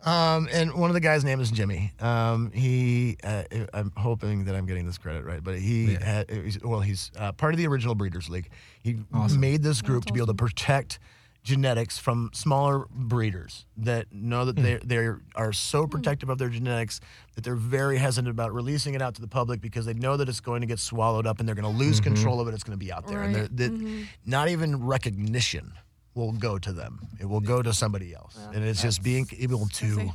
Um, 0.06 0.50
and 0.52 0.74
one 0.74 0.90
of 0.90 0.96
the 0.96 1.00
guys' 1.00 1.24
name 1.24 1.40
is 1.40 1.50
Jimmy. 1.50 1.94
Um, 2.02 2.52
he, 2.52 3.16
uh, 3.24 3.44
I'm 3.74 3.92
hoping 3.96 4.46
that 4.46 4.56
I'm 4.56 4.66
getting 4.66 4.86
this 4.86 4.98
credit 4.98 5.24
right, 5.24 5.42
but 5.42 5.58
he, 5.60 5.94
Yeah. 5.94 6.04
had, 6.04 6.62
well, 6.64 6.82
he's 6.82 7.10
uh, 7.18 7.32
part 7.32 7.54
of 7.54 7.58
the 7.58 7.68
original 7.68 7.96
Breeders 7.96 8.30
League. 8.30 8.50
He 8.82 8.98
Awesome. 9.14 9.40
made 9.40 9.64
this 9.64 9.82
group 9.82 10.04
to 10.06 10.12
be 10.14 10.20
able 10.20 10.28
to 10.28 10.34
protect 10.34 11.00
genetics 11.44 11.98
from 11.98 12.32
smaller 12.34 12.86
breeders 12.90 13.66
that 13.76 14.12
know 14.12 14.46
that 14.46 14.58
hmm. 14.58 14.64
they 14.64 14.78
they 14.78 15.10
are 15.36 15.52
so 15.52 15.84
hmm. 15.84 15.90
protective 15.90 16.30
of 16.30 16.38
their 16.38 16.50
genetics 16.50 17.02
that 17.36 17.44
they're 17.44 17.56
very 17.56 17.98
hesitant 17.98 18.30
about 18.30 18.54
releasing 18.54 18.94
it 18.94 19.02
out 19.02 19.16
to 19.16 19.22
the 19.22 19.28
public 19.28 19.60
because 19.60 19.86
they 19.86 19.94
know 19.94 20.16
that 20.18 20.30
it's 20.30 20.40
going 20.40 20.62
to 20.62 20.68
get 20.68 20.80
swallowed 20.80 21.28
up 21.28 21.40
and 21.40 21.48
they're 21.48 21.56
going 21.56 21.72
to 21.72 21.78
lose 21.78 22.00
mm-hmm. 22.00 22.14
control 22.14 22.40
of 22.40 22.48
it. 22.48 22.54
It's 22.54 22.64
going 22.64 22.78
to 22.80 22.84
be 22.84 22.92
out 22.92 23.08
there, 23.08 23.22
and 23.22 23.36
Right. 23.36 23.50
they're, 23.52 23.70
that 23.70 23.78
mm-hmm. 23.78 24.04
not 24.26 24.50
even 24.50 24.84
recognition 24.86 25.74
will 26.16 26.32
go 26.32 26.58
to 26.60 26.72
them. 26.72 27.08
It 27.20 27.26
will 27.26 27.42
go 27.42 27.62
to 27.62 27.74
somebody 27.74 28.14
else, 28.14 28.38
and 28.54 28.64
it's 28.64 28.82
just 28.82 29.02
being 29.04 29.28
able 29.40 29.68
to, 29.68 30.12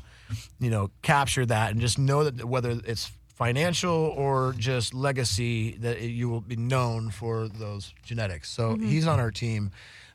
you 0.60 0.70
know, 0.70 0.90
capture 1.02 1.44
that 1.46 1.72
and 1.72 1.80
just 1.80 1.98
know 1.98 2.24
that 2.24 2.44
whether 2.44 2.80
it's 2.84 3.10
financial 3.34 4.12
or 4.16 4.54
just 4.58 4.94
legacy 4.94 5.72
that 5.78 5.98
it- 5.98 6.10
you 6.10 6.28
will 6.28 6.40
be 6.40 6.56
known 6.56 7.10
for 7.10 7.48
those 7.48 7.94
genetics. 8.02 8.50
So 8.50 8.74
mm-hmm. 8.74 8.86
he's 8.86 9.06
on 9.06 9.20
our 9.20 9.30
team. 9.30 9.70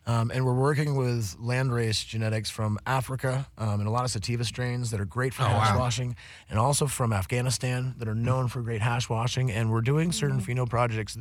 Um, 0.06 0.30
and 0.30 0.44
we're 0.44 0.52
working 0.54 0.96
with 0.96 1.36
landrace 1.38 2.06
genetics 2.06 2.50
from 2.50 2.78
Africa 2.86 3.46
um, 3.56 3.80
and 3.80 3.88
a 3.88 3.90
lot 3.90 4.04
of 4.04 4.10
sativa 4.10 4.44
strains 4.44 4.90
that 4.90 5.00
are 5.00 5.06
great 5.06 5.32
for 5.32 5.44
hash 5.44 5.72
wow. 5.72 5.78
washing, 5.78 6.16
and 6.50 6.58
also 6.58 6.86
from 6.86 7.12
Afghanistan 7.12 7.94
that 7.98 8.08
are 8.08 8.14
known 8.14 8.48
for 8.48 8.60
great 8.60 8.82
hash 8.82 9.08
washing. 9.08 9.50
And 9.50 9.70
we're 9.70 9.80
doing 9.80 10.12
certain 10.12 10.40
pheno 10.40 10.68
projects 10.68 11.16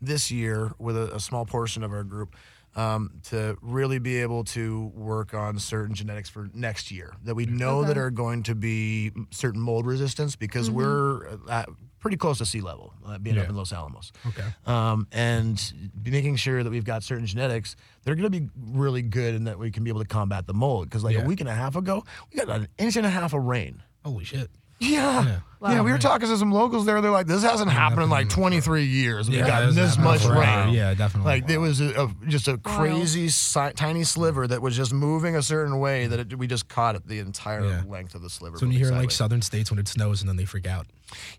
this 0.00 0.30
year 0.30 0.72
with 0.78 0.96
a, 0.96 1.14
a 1.14 1.20
small 1.20 1.44
portion 1.44 1.84
of 1.84 1.92
our 1.92 2.02
group 2.02 2.34
um, 2.76 3.20
to 3.24 3.56
really 3.62 3.98
be 3.98 4.20
able 4.20 4.44
to 4.44 4.90
work 4.94 5.32
on 5.32 5.58
certain 5.58 5.94
genetics 5.94 6.28
for 6.28 6.48
next 6.54 6.90
year 6.90 7.14
that 7.24 7.34
we 7.34 7.46
know 7.46 7.84
that 7.84 7.96
are 7.96 8.10
going 8.10 8.42
to 8.44 8.54
be 8.54 9.12
certain 9.30 9.60
mold 9.60 9.86
resistance 9.86 10.34
because 10.34 10.70
we're 10.70 11.38
at 11.48 11.68
pretty 12.04 12.18
close 12.18 12.36
to 12.36 12.44
sea 12.44 12.60
level, 12.60 12.92
uh, 13.06 13.16
being 13.16 13.38
up 13.38 13.48
in 13.48 13.56
Los 13.56 13.72
Alamos 13.72 14.12
Okay. 14.26 14.44
um, 14.66 15.06
and 15.10 15.72
making 16.04 16.36
sure 16.36 16.62
that 16.62 16.68
we've 16.68 16.84
got 16.84 17.02
certain 17.02 17.24
genetics 17.24 17.76
that 18.02 18.10
are 18.12 18.14
going 18.14 18.30
to 18.30 18.40
be 18.40 18.46
really 18.72 19.00
good 19.00 19.34
and 19.34 19.46
that 19.46 19.58
we 19.58 19.70
can 19.70 19.84
be 19.84 19.88
able 19.88 20.02
to 20.02 20.06
combat 20.06 20.46
the 20.46 20.52
mold. 20.52 20.84
Because 20.90 21.02
like 21.02 21.16
Yeah. 21.16 21.22
a 21.22 21.26
week 21.26 21.40
and 21.40 21.48
a 21.48 21.54
half 21.54 21.76
ago, 21.76 22.04
we 22.30 22.38
got 22.38 22.50
an 22.50 22.68
inch 22.76 22.96
and 22.96 23.06
a 23.06 23.08
half 23.08 23.32
of 23.32 23.42
rain. 23.42 23.82
Holy 24.04 24.24
shit. 24.26 24.50
Yeah. 24.80 25.24
Yeah. 25.24 25.40
Yeah, 25.72 25.80
we 25.82 25.90
were 25.92 25.98
talking 25.98 26.28
to 26.28 26.36
some 26.36 26.52
locals 26.52 26.84
there. 26.86 27.00
They're 27.00 27.10
like, 27.10 27.26
this 27.26 27.42
hasn't 27.42 27.70
happened 27.70 28.02
in 28.02 28.10
like 28.10 28.28
23 28.28 28.84
years. 28.84 29.30
We 29.30 29.38
Yeah, 29.38 29.46
got 29.46 29.74
this 29.74 29.96
much 29.98 30.22
forever. 30.22 30.40
rain. 30.40 30.74
Yeah, 30.74 30.92
definitely. 30.94 31.32
Like 31.40 31.48
it 31.50 31.58
was 31.58 31.80
a, 31.80 32.02
a, 32.04 32.14
just 32.28 32.48
a 32.48 32.52
Wild. 32.52 32.62
crazy 32.64 33.28
si- 33.28 33.72
tiny 33.74 34.04
sliver 34.04 34.46
that 34.46 34.60
was 34.62 34.76
just 34.76 34.92
moving 34.92 35.36
a 35.36 35.42
certain 35.42 35.78
way 35.78 36.06
that 36.06 36.18
it, 36.20 36.38
we 36.38 36.46
just 36.46 36.68
caught 36.68 36.96
it 36.96 37.06
the 37.08 37.18
entire 37.18 37.64
Yeah. 37.64 37.82
length 37.88 38.14
of 38.14 38.22
the 38.22 38.30
sliver. 38.30 38.58
So 38.58 38.66
when 38.66 38.72
you 38.72 38.78
hear 38.78 38.88
moving 38.88 39.00
like 39.02 39.10
southern 39.10 39.42
states 39.42 39.70
when 39.70 39.78
it 39.78 39.88
snows 39.88 40.20
and 40.20 40.28
then 40.28 40.36
they 40.36 40.44
freak 40.44 40.66
out. 40.66 40.86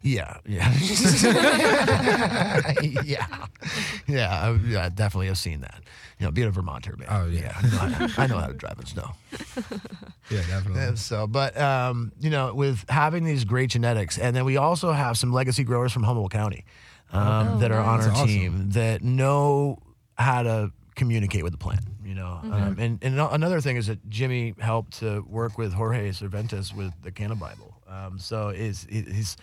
Yeah, 0.01 0.37
yeah, 0.45 0.71
yeah, 3.03 3.25
yeah. 4.07 4.29
I, 4.47 4.59
yeah, 4.67 4.89
definitely 4.89 5.27
have 5.27 5.37
seen 5.37 5.61
that. 5.61 5.81
You 6.19 6.25
know, 6.27 6.31
being 6.31 6.47
a 6.47 6.51
Vermonter, 6.51 6.95
man. 6.97 7.07
Oh, 7.11 7.25
yeah. 7.27 7.53
I, 7.57 7.61
know 7.63 7.77
how 7.77 8.07
to, 8.07 8.21
I 8.21 8.27
know 8.27 8.37
how 8.37 8.47
to 8.47 8.53
drive 8.53 8.79
in 8.79 8.85
snow. 8.85 9.11
Yeah, 10.31 10.39
definitely. 10.47 10.81
And 10.81 10.97
so, 10.97 11.27
but 11.27 11.55
um, 11.55 12.11
you 12.19 12.31
know, 12.31 12.51
with 12.55 12.83
having 12.89 13.25
these 13.25 13.43
great 13.45 13.69
genetics, 13.69 14.14
and 14.17 14.35
then 14.35 14.45
we 14.45 14.57
also 14.57 14.91
have 14.91 15.17
some 15.17 15.31
legacy 15.31 15.63
growers 15.63 15.91
from 15.91 16.03
Humboldt 16.03 16.31
County 16.31 16.65
um, 17.11 17.47
Oh, 17.47 17.57
that 17.59 17.71
are 17.71 17.79
on 17.79 17.99
our 17.99 18.07
That's 18.07 18.15
awesome. 18.19 18.27
team 18.27 18.69
that 18.71 19.03
know 19.03 19.79
how 20.17 20.43
to 20.43 20.71
communicate 20.95 21.43
with 21.43 21.51
the 21.51 21.57
plant. 21.57 21.81
You 22.03 22.13
know, 22.15 22.39
um, 22.43 22.77
and 22.79 22.99
and 23.01 23.19
another 23.19 23.61
thing 23.61 23.77
is 23.77 23.87
that 23.87 24.07
Jimmy 24.09 24.53
helped 24.59 24.99
to 24.99 25.21
work 25.27 25.57
with 25.57 25.73
Jorge 25.73 26.11
Cervantes 26.11 26.73
with 26.73 26.93
the 27.03 27.11
Canna 27.11 27.35
Bible. 27.35 27.73
Um, 27.87 28.19
so 28.19 28.49
is 28.49 28.85
he's 28.89 29.37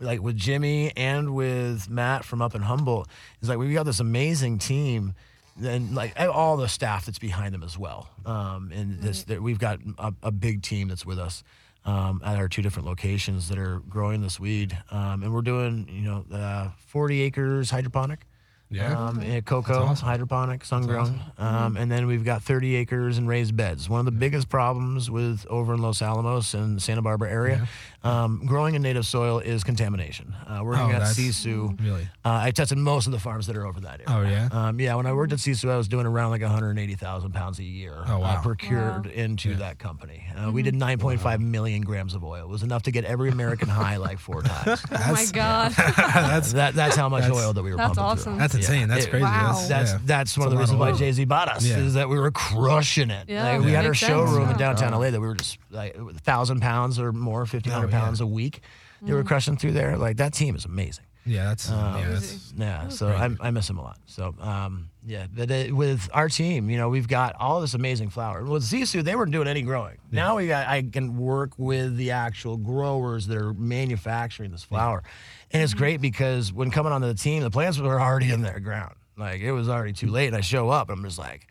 like 0.00 0.20
with 0.22 0.36
Jimmy 0.36 0.92
and 0.96 1.34
with 1.34 1.88
Matt 1.90 2.24
from 2.24 2.40
up 2.42 2.54
in 2.54 2.62
Humboldt. 2.62 3.08
It's 3.40 3.48
like 3.48 3.58
we 3.58 3.72
got 3.72 3.84
this 3.84 4.00
amazing 4.00 4.58
team 4.58 5.14
and 5.62 5.94
like 5.94 6.18
all 6.20 6.56
the 6.56 6.68
staff 6.68 7.06
that's 7.06 7.18
behind 7.18 7.54
them 7.54 7.62
as 7.62 7.78
well. 7.78 8.08
Um, 8.24 8.70
and 8.74 9.00
this, 9.00 9.24
that 9.24 9.42
we've 9.42 9.58
got 9.58 9.78
a, 9.98 10.12
a 10.22 10.30
big 10.30 10.62
team 10.62 10.88
that's 10.88 11.06
with 11.06 11.18
us 11.18 11.42
um, 11.86 12.20
at 12.24 12.36
our 12.36 12.48
two 12.48 12.62
different 12.62 12.86
locations 12.86 13.48
that 13.48 13.58
are 13.58 13.78
growing 13.88 14.20
this 14.20 14.38
weed. 14.38 14.76
Um, 14.90 15.22
and 15.22 15.32
we're 15.32 15.42
doing, 15.42 15.88
you 15.90 16.02
know, 16.02 16.24
uh, 16.36 16.70
40 16.76 17.22
acres 17.22 17.70
hydroponic. 17.70 18.26
Yeah. 18.68 18.98
Um, 19.08 19.20
cocoa, 19.42 19.72
That's 19.74 19.90
awesome. 19.90 20.08
hydroponic, 20.08 20.64
sun 20.64 20.86
grown. 20.86 21.20
Um, 21.38 21.76
and 21.76 21.90
then 21.90 22.06
we've 22.08 22.24
got 22.24 22.42
30 22.42 22.74
acres 22.76 23.16
and 23.16 23.28
raised 23.28 23.56
beds. 23.56 23.88
One 23.88 24.00
of 24.00 24.06
the 24.06 24.10
biggest 24.12 24.48
problems 24.48 25.08
with 25.08 25.46
over 25.48 25.74
in 25.74 25.80
Los 25.82 26.02
Alamos 26.02 26.52
and 26.52 26.82
Santa 26.82 27.00
Barbara 27.00 27.30
area, 27.30 27.68
um, 28.02 28.42
growing 28.44 28.74
in 28.74 28.82
native 28.82 29.06
soil 29.06 29.38
is 29.38 29.62
contamination. 29.62 30.34
Uh, 30.48 30.62
working 30.64 30.82
Oh, 30.86 30.90
at 30.90 30.98
that's- 30.98 31.16
Sisu, 31.16 31.80
Really? 31.80 32.08
uh, 32.24 32.40
I 32.42 32.50
tested 32.50 32.78
most 32.78 33.06
of 33.06 33.12
the 33.12 33.20
farms 33.20 33.46
that 33.46 33.56
are 33.56 33.64
over 33.66 33.78
that 33.80 34.00
area. 34.08 34.08
Oh, 34.08 34.22
yeah? 34.28 34.48
Um, 34.68 34.80
yeah, 34.80 34.96
when 34.96 35.06
I 35.06 35.12
worked 35.12 35.32
at 35.32 35.38
Sisu, 35.38 35.70
I 35.70 35.76
was 35.76 35.86
doing 35.86 36.06
around 36.06 36.30
like 36.30 36.42
180,000 36.42 37.32
pounds 37.32 37.60
a 37.60 37.64
year 37.64 37.94
Oh, 38.08 38.14
uh, 38.16 38.18
wow. 38.18 38.40
procured 38.42 39.06
Wow. 39.06 39.12
into 39.12 39.54
that 39.56 39.78
company. 39.78 40.24
Uh, 40.36 40.50
We 40.50 40.62
did 40.62 40.74
9.5 40.74 41.40
million 41.40 41.82
grams 41.82 42.14
of 42.16 42.24
oil. 42.24 42.42
It 42.44 42.48
was 42.48 42.62
enough 42.64 42.82
to 42.84 42.90
get 42.90 43.04
every 43.04 43.30
American 43.30 43.68
high 43.68 43.96
like 43.96 44.18
four 44.18 44.42
times. 44.42 44.82
Oh 44.90 45.12
my 45.12 45.24
god. 45.32 45.72
that's 45.76 46.52
that, 46.54 46.74
that's 46.74 46.96
how 46.96 47.08
much 47.08 47.22
That's- 47.22 47.40
oil 47.40 47.52
that 47.52 47.62
we 47.62 47.70
were 47.70 47.76
That's 47.76 47.88
pumping 47.96 48.02
awesome. 48.04 48.32
through. 48.34 48.38
that's 48.40 48.55
insane. 48.56 48.88
That's 48.88 49.04
It- 49.06 49.10
crazy. 49.10 49.24
Wow. 49.24 49.52
That's 49.54 49.68
That's 49.68 49.92
yeah. 49.92 49.98
that's 50.04 50.36
one 50.38 50.46
of 50.48 50.52
the 50.52 50.58
reasons 50.58 50.78
lot 50.78 50.92
why 50.92 50.98
Jay 50.98 51.12
Z 51.12 51.24
bought 51.24 51.48
us 51.48 51.64
Yeah. 51.64 51.78
is 51.78 51.94
that 51.94 52.08
we 52.08 52.18
were 52.18 52.30
crushing 52.30 53.10
it. 53.10 53.28
Yeah, 53.28 53.42
like, 53.44 53.60
we 53.62 53.72
had 53.72 53.84
our 53.84 53.90
makes 53.92 54.00
sense. 54.00 54.10
showroom 54.10 54.42
in 54.44 54.50
Yeah. 54.50 54.56
downtown 54.56 54.92
LA 54.92 55.10
that 55.10 55.20
we 55.20 55.26
were 55.26 55.34
just 55.34 55.58
like 55.70 55.96
a 55.96 56.12
thousand 56.20 56.60
pounds 56.60 56.98
or 56.98 57.12
more, 57.12 57.46
fifteen 57.46 57.72
hundred 57.72 57.88
Oh, 57.88 57.90
yeah. 57.96 58.00
pounds 58.00 58.20
a 58.20 58.26
week. 58.26 58.60
They 59.02 59.12
Mm. 59.12 59.14
were 59.14 59.24
crushing 59.24 59.56
through 59.56 59.72
there. 59.72 59.96
Like 59.96 60.16
that 60.18 60.32
team 60.34 60.54
is 60.56 60.64
amazing. 60.64 61.04
Yeah, 61.26 61.46
that's 61.46 61.70
Um, 61.70 61.98
yeah, 61.98 62.08
that's 62.10 62.52
Yeah, 62.56 62.88
so 62.88 63.08
I, 63.08 63.28
I 63.40 63.50
miss 63.50 63.68
him 63.68 63.78
a 63.78 63.82
lot. 63.82 63.98
So 64.06 64.34
um, 64.40 64.90
yeah, 65.04 65.26
but 65.34 65.50
uh, 65.50 65.64
with 65.74 66.08
our 66.12 66.28
team, 66.28 66.70
you 66.70 66.78
know, 66.78 66.88
we've 66.88 67.08
got 67.08 67.34
all 67.36 67.60
this 67.60 67.74
amazing 67.74 68.10
flower. 68.10 68.44
With 68.44 68.62
Sisu, 68.62 69.02
they 69.02 69.16
weren't 69.16 69.32
doing 69.32 69.48
any 69.48 69.62
growing. 69.62 69.98
Now 70.10 70.36
we 70.36 70.46
got 70.46 70.68
I 70.68 70.82
can 70.82 71.16
work 71.18 71.52
with 71.58 71.96
the 71.96 72.12
actual 72.12 72.56
growers 72.56 73.26
that 73.26 73.36
are 73.36 73.52
manufacturing 73.54 74.52
this 74.52 74.64
flower, 74.64 75.02
and 75.50 75.62
it's 75.62 75.74
great 75.74 76.00
because 76.00 76.52
when 76.52 76.70
coming 76.70 76.92
onto 76.92 77.08
the 77.08 77.14
team, 77.14 77.42
the 77.42 77.50
plants 77.50 77.78
were 77.78 78.00
already 78.00 78.30
in 78.30 78.42
their 78.42 78.60
ground. 78.60 78.94
Like 79.16 79.40
it 79.40 79.52
was 79.52 79.68
already 79.68 79.92
too 79.92 80.08
late, 80.08 80.28
and 80.28 80.36
I 80.36 80.40
show 80.40 80.70
up, 80.70 80.88
and 80.88 80.98
I'm 80.98 81.04
just 81.04 81.18
like. 81.18 81.48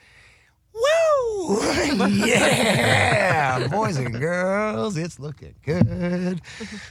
Woo! 0.76 1.59
yeah, 2.26 3.67
boys 3.67 3.97
and 3.97 4.13
girls, 4.19 4.97
it's 4.97 5.19
looking 5.19 5.53
good. 5.63 6.41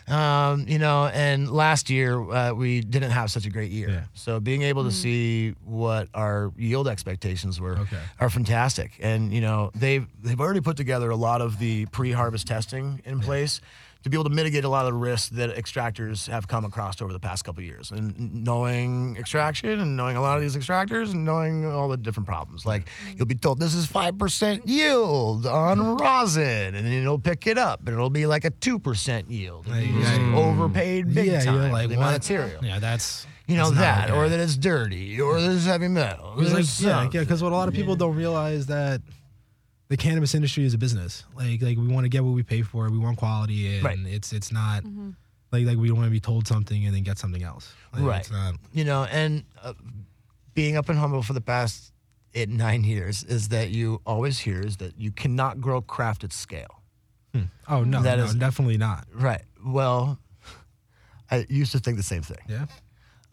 Um, 0.08 0.64
you 0.68 0.78
know, 0.78 1.06
and 1.12 1.50
last 1.50 1.90
year 1.90 2.18
uh, 2.30 2.52
we 2.52 2.80
didn't 2.80 3.10
have 3.10 3.30
such 3.30 3.46
a 3.46 3.50
great 3.50 3.70
year, 3.70 3.90
Yeah. 3.90 4.04
so 4.14 4.40
being 4.40 4.62
able 4.62 4.84
to 4.84 4.90
see 4.92 5.54
what 5.64 6.08
our 6.14 6.52
yield 6.56 6.88
expectations 6.88 7.60
were 7.60 7.76
Okay. 7.78 7.98
are 8.20 8.30
fantastic. 8.30 8.92
And 9.00 9.32
you 9.32 9.40
know, 9.40 9.70
they've 9.74 10.06
they've 10.22 10.40
already 10.40 10.60
put 10.60 10.76
together 10.76 11.10
a 11.10 11.16
lot 11.16 11.40
of 11.42 11.58
the 11.58 11.86
pre-harvest 11.86 12.46
testing 12.46 13.02
in 13.04 13.20
place 13.20 13.60
to 14.04 14.10
be 14.10 14.16
able 14.16 14.24
to 14.24 14.30
mitigate 14.30 14.64
a 14.64 14.68
lot 14.68 14.84
of 14.84 14.92
the 14.92 14.98
risks 14.98 15.30
that 15.30 15.56
extractors 15.56 16.28
have 16.28 16.46
come 16.46 16.66
across 16.66 17.00
over 17.00 17.10
the 17.10 17.18
past 17.18 17.42
couple 17.42 17.60
of 17.60 17.64
years. 17.64 17.90
And 17.90 18.44
knowing 18.44 19.16
extraction 19.16 19.80
and 19.80 19.96
knowing 19.96 20.16
a 20.16 20.20
lot 20.20 20.36
of 20.36 20.42
these 20.42 20.54
extractors 20.54 21.12
and 21.12 21.24
knowing 21.24 21.64
all 21.64 21.88
the 21.88 21.96
different 21.96 22.26
problems. 22.26 22.66
Like 22.66 22.88
you'll 23.16 23.26
be 23.26 23.34
told 23.34 23.60
this 23.60 23.74
is 23.74 23.86
5% 23.86 24.62
yield 24.66 25.46
on 25.46 25.78
mm-hmm. 25.78 25.96
rosin 25.96 26.74
and 26.74 26.86
then 26.86 27.02
you'll 27.02 27.18
pick 27.18 27.46
it 27.46 27.56
up 27.56 27.80
and 27.80 27.94
it'll 27.94 28.10
be 28.10 28.26
like 28.26 28.44
a 28.44 28.50
2% 28.50 29.30
yield. 29.30 29.64
Just 29.64 29.80
Yeah. 29.80 30.34
overpaid 30.36 31.14
big 31.14 31.26
yeah, 31.26 31.40
time 31.42 31.72
like 31.72 31.88
the 31.88 31.96
what? 31.96 32.12
material. 32.12 32.62
Yeah, 32.62 32.80
that's 32.80 33.26
You 33.46 33.56
know 33.56 33.70
that, 33.70 34.10
or 34.10 34.28
that 34.28 34.40
it's 34.40 34.56
dirty, 34.56 35.20
or 35.20 35.40
there's 35.40 35.66
heavy 35.66 35.88
metal. 35.88 36.34
It's 36.38 36.52
there's 36.52 36.82
like 36.82 36.86
yeah, 36.86 37.10
yeah, 37.12 37.20
because 37.20 37.42
what 37.42 37.52
a 37.52 37.56
lot 37.56 37.68
of 37.68 37.74
people 37.74 37.96
don't 37.96 38.16
realize 38.16 38.66
that 38.66 39.00
the 39.88 39.96
cannabis 39.96 40.34
industry 40.34 40.64
is 40.64 40.74
a 40.74 40.78
business. 40.78 41.24
Like 41.36 41.60
like 41.62 41.76
we 41.76 41.88
want 41.88 42.04
to 42.04 42.08
get 42.08 42.24
what 42.24 42.32
we 42.34 42.42
pay 42.42 42.62
for. 42.62 42.88
We 42.90 42.98
want 42.98 43.18
quality, 43.18 43.76
and 43.76 43.84
Right. 43.84 43.98
it's 44.06 44.32
it's 44.32 44.50
not 44.52 44.82
mm-hmm. 44.84 45.10
like 45.52 45.66
like 45.66 45.76
we 45.78 45.88
don't 45.88 45.96
want 45.98 46.06
to 46.08 46.12
be 46.12 46.20
told 46.20 46.46
something 46.46 46.84
and 46.86 46.94
then 46.94 47.02
get 47.02 47.18
something 47.18 47.42
else. 47.42 47.72
Like, 47.92 48.02
Right. 48.02 48.20
It's 48.20 48.30
not, 48.30 48.54
you 48.72 48.84
know, 48.84 49.04
and 49.04 49.44
uh, 49.62 49.74
being 50.54 50.76
up 50.76 50.88
in 50.88 50.96
Humboldt 50.96 51.24
for 51.26 51.32
the 51.34 51.40
past 51.40 51.92
eight, 52.34 52.48
nine 52.48 52.84
years 52.84 53.22
is 53.24 53.48
that 53.48 53.70
you 53.70 54.00
always 54.06 54.38
hear 54.38 54.60
is 54.60 54.78
that 54.78 54.98
you 54.98 55.12
cannot 55.12 55.60
grow 55.60 55.80
craft 55.80 56.24
at 56.24 56.32
scale. 56.32 56.82
Hmm. 57.32 57.42
oh 57.68 57.84
no, 57.84 57.98
mm-hmm. 57.98 58.04
That 58.04 58.18
no, 58.18 58.24
is- 58.24 58.34
definitely 58.34 58.78
not. 58.78 59.06
Right. 59.12 59.42
Well, 59.64 60.18
I 61.30 61.46
used 61.48 61.72
to 61.72 61.78
think 61.78 61.96
the 61.96 62.02
same 62.02 62.22
thing 62.22 62.38
Yeah. 62.48 62.66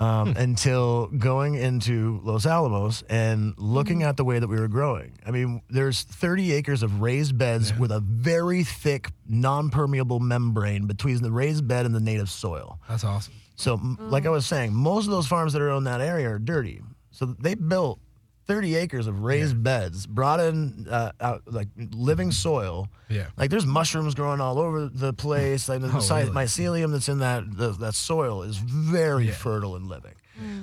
Um, 0.01 0.33
hmm. 0.33 0.39
until 0.39 1.07
going 1.07 1.53
into 1.53 2.19
Los 2.23 2.45
Alamos 2.45 3.03
and 3.03 3.53
looking 3.57 3.97
hmm. 3.97 4.07
at 4.07 4.17
the 4.17 4.25
way 4.25 4.39
that 4.39 4.47
we 4.47 4.59
were 4.59 4.67
growing. 4.67 5.13
I 5.25 5.31
mean, 5.31 5.61
there's 5.69 6.01
30 6.01 6.53
acres 6.53 6.81
of 6.81 7.01
raised 7.01 7.37
beds 7.37 7.69
Yeah. 7.69 7.77
with 7.77 7.91
a 7.91 7.99
very 7.99 8.63
thick, 8.63 9.11
non-permeable 9.29 10.19
membrane 10.19 10.87
between 10.87 11.21
the 11.21 11.31
raised 11.31 11.67
bed 11.67 11.85
and 11.85 11.93
the 11.93 11.99
native 11.99 12.29
soil. 12.29 12.79
That's 12.89 13.03
awesome. 13.03 13.33
So, 13.55 13.75
m 13.75 13.97
like 13.99 14.25
I 14.25 14.29
hmm. 14.29 14.33
was 14.33 14.47
saying, 14.47 14.73
most 14.73 15.05
of 15.05 15.11
those 15.11 15.27
farms 15.27 15.53
that 15.53 15.61
are 15.61 15.69
in 15.71 15.83
that 15.83 16.01
area 16.01 16.29
are 16.29 16.39
dirty. 16.39 16.81
So 17.11 17.25
they 17.25 17.53
built 17.53 17.99
30 18.47 18.75
acres 18.75 19.07
of 19.07 19.23
raised 19.23 19.61
beds, 19.63 20.05
brought 20.07 20.39
in 20.39 20.87
uh, 20.89 21.11
out, 21.21 21.43
like 21.45 21.67
living 21.91 22.31
soil. 22.31 22.87
Yeah. 23.09 23.27
Like 23.37 23.49
there's 23.49 23.65
mushrooms 23.65 24.15
growing 24.15 24.41
all 24.41 24.59
over 24.59 24.87
the 24.87 25.13
place. 25.13 25.69
Like 25.69 25.81
the 25.81 25.91
Oh, 25.95 25.99
site, 25.99 26.25
really? 26.29 26.35
mycelium 26.35 26.91
that's 26.91 27.07
in 27.09 27.19
that 27.19 27.43
the, 27.55 27.71
that 27.71 27.93
soil 27.93 28.43
is 28.43 28.57
very 28.57 29.27
Yeah. 29.27 29.33
fertile 29.33 29.75
and 29.75 29.87
living. 29.87 30.13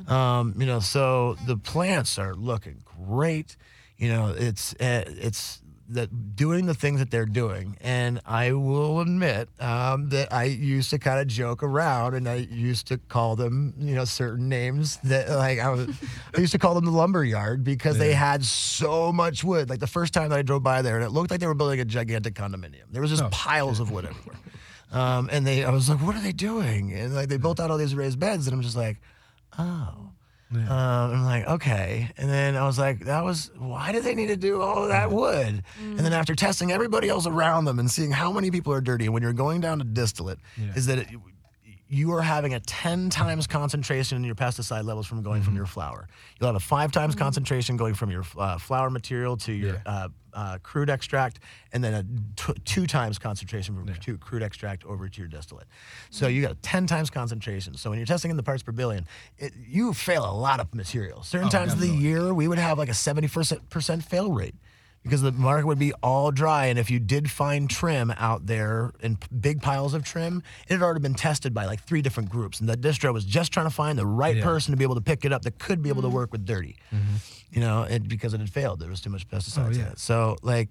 Um, 0.08 0.54
you 0.58 0.66
know, 0.66 0.80
so 0.80 1.34
the 1.46 1.56
plants 1.56 2.18
are 2.18 2.34
looking 2.34 2.82
great. 3.06 3.56
You 3.96 4.08
know, 4.08 4.34
it's 4.36 4.74
uh, 4.74 5.04
it's 5.06 5.60
that 5.90 6.36
doing 6.36 6.66
the 6.66 6.74
things 6.74 6.98
that 7.00 7.10
they're 7.10 7.24
doing, 7.26 7.76
and 7.80 8.20
I 8.26 8.52
will 8.52 9.00
admit 9.00 9.48
um, 9.60 10.10
that 10.10 10.32
I 10.32 10.44
used 10.44 10.90
to 10.90 10.98
kind 10.98 11.20
of 11.20 11.26
joke 11.26 11.62
around, 11.62 12.14
and 12.14 12.28
I 12.28 12.34
used 12.50 12.88
to 12.88 12.98
call 12.98 13.36
them, 13.36 13.74
you 13.78 13.94
know, 13.94 14.04
certain 14.04 14.48
names 14.48 14.98
that 15.04 15.30
like 15.30 15.58
I 15.58 15.70
was. 15.70 15.88
I 16.36 16.40
used 16.40 16.52
to 16.52 16.58
call 16.58 16.74
them 16.74 16.84
the 16.84 16.90
lumber 16.90 17.24
yard 17.24 17.64
because 17.64 17.98
they 17.98 18.12
had 18.12 18.44
so 18.44 19.12
much 19.12 19.42
wood. 19.42 19.70
Like 19.70 19.80
the 19.80 19.86
first 19.86 20.12
time 20.12 20.28
that 20.30 20.38
I 20.38 20.42
drove 20.42 20.62
by 20.62 20.82
there, 20.82 20.96
and 20.96 21.04
it 21.04 21.10
looked 21.10 21.30
like 21.30 21.40
they 21.40 21.46
were 21.46 21.54
building 21.54 21.80
a 21.80 21.84
gigantic 21.84 22.34
condominium. 22.34 22.84
There 22.92 23.00
was 23.02 23.10
just 23.10 23.22
Oh. 23.24 23.28
piles 23.32 23.80
of 23.80 23.90
wood 23.90 24.04
everywhere. 24.04 24.36
Um, 24.92 25.28
and 25.32 25.46
they, 25.46 25.64
I 25.64 25.70
was 25.70 25.88
like, 25.90 26.00
what 26.00 26.16
are 26.16 26.20
they 26.22 26.32
doing? 26.32 26.92
And 26.92 27.14
like 27.14 27.28
they 27.28 27.36
built 27.36 27.60
out 27.60 27.70
all 27.70 27.76
these 27.78 27.94
raised 27.94 28.18
beds, 28.18 28.46
and 28.46 28.54
I'm 28.54 28.62
just 28.62 28.76
like, 28.76 28.98
oh. 29.58 30.10
Yeah. 30.50 30.60
Um, 30.62 31.10
I'm 31.14 31.24
like, 31.24 31.46
okay. 31.46 32.10
And 32.16 32.30
then 32.30 32.56
I 32.56 32.64
was 32.66 32.78
like, 32.78 33.04
that 33.04 33.22
was, 33.22 33.50
why 33.58 33.92
did 33.92 34.02
they 34.04 34.14
need 34.14 34.28
to 34.28 34.36
do 34.36 34.62
all 34.62 34.82
of 34.84 34.88
that 34.88 35.10
wood? 35.10 35.62
And 35.80 35.98
then 35.98 36.12
after 36.14 36.34
testing 36.34 36.72
everybody 36.72 37.08
else 37.08 37.26
around 37.26 37.66
them 37.66 37.78
and 37.78 37.90
seeing 37.90 38.10
how 38.10 38.32
many 38.32 38.50
people 38.50 38.72
are 38.72 38.80
dirty, 38.80 39.04
and 39.04 39.12
when 39.14 39.22
you're 39.22 39.32
going 39.34 39.60
down 39.60 39.78
to 39.78 39.84
distillate, 39.84 40.38
Yeah. 40.56 40.72
is 40.74 40.86
that 40.86 40.98
it, 40.98 41.08
you 41.90 42.12
are 42.12 42.20
having 42.22 42.52
a 42.54 42.60
10 42.60 43.08
times 43.10 43.46
concentration 43.46 44.16
in 44.18 44.24
your 44.24 44.34
pesticide 44.34 44.84
levels 44.84 45.06
from 45.06 45.22
going 45.22 45.42
from 45.42 45.56
your 45.56 45.64
flour. 45.66 46.06
You'll 46.38 46.48
have 46.48 46.56
a 46.56 46.60
five 46.60 46.92
times 46.92 47.14
concentration 47.14 47.76
going 47.78 47.94
from 47.94 48.10
your 48.10 48.24
uh, 48.36 48.58
flour 48.58 48.90
material 48.90 49.36
to 49.38 49.52
your 49.52 49.74
Yeah. 49.74 49.80
uh, 49.86 50.08
uh, 50.34 50.58
crude 50.62 50.90
extract, 50.90 51.40
and 51.72 51.82
then 51.82 51.94
a 51.94 52.02
t- 52.36 52.52
two 52.64 52.86
times 52.86 53.18
concentration 53.18 53.74
from 53.74 53.92
to 53.92 54.18
crude 54.18 54.42
extract 54.42 54.84
over 54.84 55.08
to 55.08 55.18
your 55.20 55.26
distillate. 55.26 55.66
So 56.10 56.28
you 56.28 56.42
got 56.42 56.52
a 56.52 56.56
10 56.56 56.86
times 56.86 57.08
concentration. 57.10 57.74
So 57.74 57.90
when 57.90 57.98
you're 57.98 58.06
testing 58.06 58.30
in 58.30 58.36
the 58.36 58.42
parts 58.42 58.62
per 58.62 58.70
billion, 58.70 59.06
it, 59.38 59.52
you 59.66 59.92
fail 59.94 60.24
a 60.24 60.36
lot 60.36 60.60
of 60.60 60.72
material. 60.74 61.22
Certain 61.22 61.48
Oh, 61.48 61.50
times 61.50 61.72
of 61.72 61.80
the 61.80 61.88
year, 61.88 62.32
we 62.34 62.46
would 62.46 62.58
have 62.58 62.78
like 62.78 62.90
a 62.90 62.92
70% 62.92 64.02
fail 64.04 64.30
rate 64.30 64.54
because 65.08 65.22
the 65.22 65.32
market 65.32 65.66
would 65.66 65.78
be 65.78 65.92
all 66.02 66.30
dry. 66.30 66.66
And 66.66 66.78
if 66.78 66.90
you 66.90 66.98
did 66.98 67.30
find 67.30 67.68
trim 67.70 68.12
out 68.16 68.46
there 68.46 68.92
in 69.00 69.18
big 69.40 69.62
piles 69.62 69.94
of 69.94 70.04
trim, 70.04 70.42
it 70.68 70.72
had 70.74 70.82
already 70.82 71.00
been 71.00 71.14
tested 71.14 71.54
by 71.54 71.64
like 71.66 71.82
three 71.82 72.02
different 72.02 72.28
groups. 72.30 72.60
And 72.60 72.68
the 72.68 72.76
distro 72.76 73.12
was 73.12 73.24
just 73.24 73.52
trying 73.52 73.66
to 73.66 73.70
find 73.74 73.98
the 73.98 74.06
right 74.06 74.36
Yeah. 74.36 74.42
Mm-hmm. 74.42 74.50
person 74.50 74.72
to 74.72 74.76
be 74.76 74.84
able 74.84 74.96
to 74.96 75.00
pick 75.00 75.24
it 75.24 75.32
up 75.32 75.42
that 75.42 75.58
could 75.58 75.82
be 75.82 75.88
able 75.88 76.02
to 76.02 76.08
work 76.08 76.30
with 76.32 76.44
dirty, 76.44 76.76
you 77.50 77.60
know, 77.60 77.84
and 77.84 78.08
because 78.08 78.34
it 78.34 78.40
had 78.40 78.50
failed. 78.50 78.80
There 78.80 78.90
was 78.90 79.00
too 79.00 79.10
much 79.10 79.26
pesticides 79.28 79.56
in 79.74 79.80
Oh, 79.80 79.84
yeah. 79.84 79.90
it. 79.92 79.98
So, 79.98 80.36
like, 80.42 80.68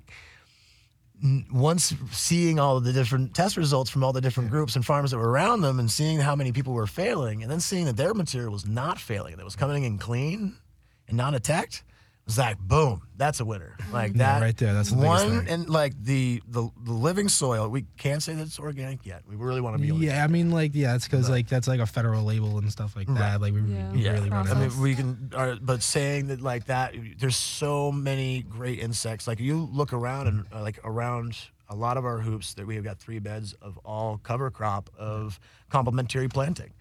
once 1.51 1.95
seeing 2.11 2.59
all 2.59 2.77
of 2.77 2.83
the 2.83 2.93
different 2.93 3.33
test 3.33 3.57
results 3.57 3.89
from 3.89 4.03
all 4.03 4.13
the 4.13 4.21
different 4.21 4.51
groups 4.51 4.75
and 4.75 4.85
farms 4.85 5.09
that 5.11 5.17
were 5.17 5.29
around 5.31 5.61
them 5.61 5.79
and 5.79 5.89
seeing 5.89 6.19
how 6.19 6.35
many 6.35 6.51
people 6.51 6.73
were 6.73 6.85
failing 6.85 7.41
and 7.41 7.51
then 7.51 7.59
seeing 7.59 7.85
that 7.85 7.97
their 7.97 8.13
material 8.13 8.51
was 8.51 8.67
not 8.67 8.99
failing, 8.99 9.35
that 9.37 9.43
was 9.45 9.55
coming 9.55 9.83
in 9.83 9.97
clean 9.97 10.55
and 11.07 11.17
not 11.17 11.33
attacked, 12.27 12.59
was 12.59 12.69
like, 12.69 12.89
boom, 12.89 13.01
that's 13.17 13.39
a 13.39 13.45
winner. 13.45 13.75
Like 13.91 14.11
Yeah, 14.11 14.17
that 14.17 14.41
right 14.41 14.57
there, 14.57 14.73
that's 14.73 14.91
the 14.91 14.97
one 14.97 15.47
and 15.47 15.69
like 15.69 15.93
the, 16.03 16.41
the 16.47 16.69
the 16.83 16.91
living 16.91 17.29
soil. 17.29 17.69
We 17.69 17.85
can't 17.97 18.21
say 18.21 18.33
that 18.33 18.41
it's 18.41 18.59
organic 18.59 19.05
yet. 19.05 19.23
We 19.27 19.35
really 19.35 19.61
want 19.61 19.75
to 19.75 19.81
be. 19.81 20.05
Yeah, 20.05 20.23
I 20.23 20.27
mean, 20.27 20.51
like, 20.51 20.71
yeah, 20.73 20.95
it's 20.95 21.07
because 21.07 21.29
like 21.29 21.47
that's 21.47 21.67
like 21.67 21.79
a 21.79 21.85
federal 21.85 22.23
label 22.23 22.57
and 22.57 22.71
stuff 22.71 22.95
like 22.95 23.07
that. 23.07 23.19
Right. 23.19 23.41
Like 23.41 23.53
we, 23.53 23.61
Yeah. 23.61 23.91
we 23.91 24.01
Yeah, 24.01 24.11
really 24.13 24.29
run 24.29 24.47
I 24.47 24.53
mean, 24.53 24.81
we 24.81 24.95
can, 24.95 25.31
uh, 25.33 25.55
but 25.61 25.81
saying 25.81 26.27
that 26.27 26.41
like 26.41 26.65
that, 26.65 26.93
there's 27.17 27.37
so 27.37 27.91
many 27.91 28.43
great 28.43 28.79
insects. 28.79 29.27
Like 29.27 29.39
you 29.39 29.69
look 29.71 29.93
around 29.93 30.27
and 30.27 30.45
uh, 30.53 30.61
like 30.61 30.79
around 30.83 31.37
a 31.69 31.75
lot 31.75 31.97
of 31.97 32.05
our 32.05 32.19
hoops 32.19 32.53
that 32.53 32.65
we 32.65 32.75
have 32.75 32.83
got 32.83 32.97
three 32.97 33.19
beds 33.19 33.53
of 33.61 33.77
all 33.79 34.19
cover 34.23 34.49
crop 34.49 34.89
of 34.97 35.39
complementary 35.69 36.27
planting. 36.29 36.71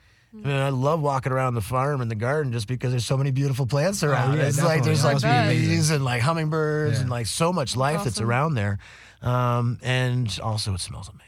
I 0.44 0.48
mean, 0.48 0.56
I 0.56 0.68
love 0.68 1.00
walking 1.00 1.32
around 1.32 1.54
the 1.54 1.60
farm 1.60 2.00
and 2.00 2.10
the 2.10 2.14
garden 2.14 2.52
just 2.52 2.68
because 2.68 2.90
there's 2.92 3.06
so 3.06 3.16
many 3.16 3.30
beautiful 3.30 3.66
plants 3.66 4.02
around. 4.02 4.32
Oh, 4.32 4.36
yeah, 4.36 4.48
it's 4.48 4.62
like 4.62 4.82
there's 4.84 5.04
like 5.04 5.14
must 5.14 5.24
be 5.24 5.30
amazing. 5.30 5.68
bees 5.68 5.90
and 5.90 6.04
like 6.04 6.22
hummingbirds 6.22 6.96
Yeah. 6.96 7.00
and 7.02 7.10
like 7.10 7.26
so 7.26 7.52
much 7.52 7.76
life 7.76 8.04
that's 8.04 8.20
around 8.20 8.54
there. 8.54 8.78
Um, 9.22 9.78
and 9.82 10.38
also, 10.42 10.74
it 10.74 10.80
smells 10.80 11.08
amazing. 11.08 11.22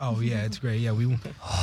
Oh 0.00 0.20
yeah, 0.20 0.44
it's 0.44 0.58
great. 0.58 0.80
Yeah, 0.80 0.92
we, 0.92 1.06
me 1.06 1.16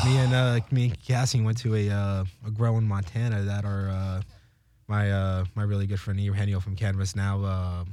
and 0.05 0.33
uh, 0.33 0.59
me 0.69 0.85
and 0.87 1.01
Cassie 1.01 1.41
went 1.41 1.57
to 1.59 1.73
a 1.75 1.89
uh, 1.89 2.25
a 2.45 2.51
grow 2.51 2.77
in 2.77 2.85
Montana 2.87 3.41
that 3.43 3.63
our 3.63 3.89
uh, 3.89 4.21
my 4.87 5.11
uh 5.11 5.45
my 5.55 5.63
really 5.63 5.87
good 5.87 5.99
friend 6.01 6.19
Eugenio 6.19 6.59
from 6.59 6.75
Canvas 6.75 7.15
now 7.15 7.43
uh, 7.43 7.85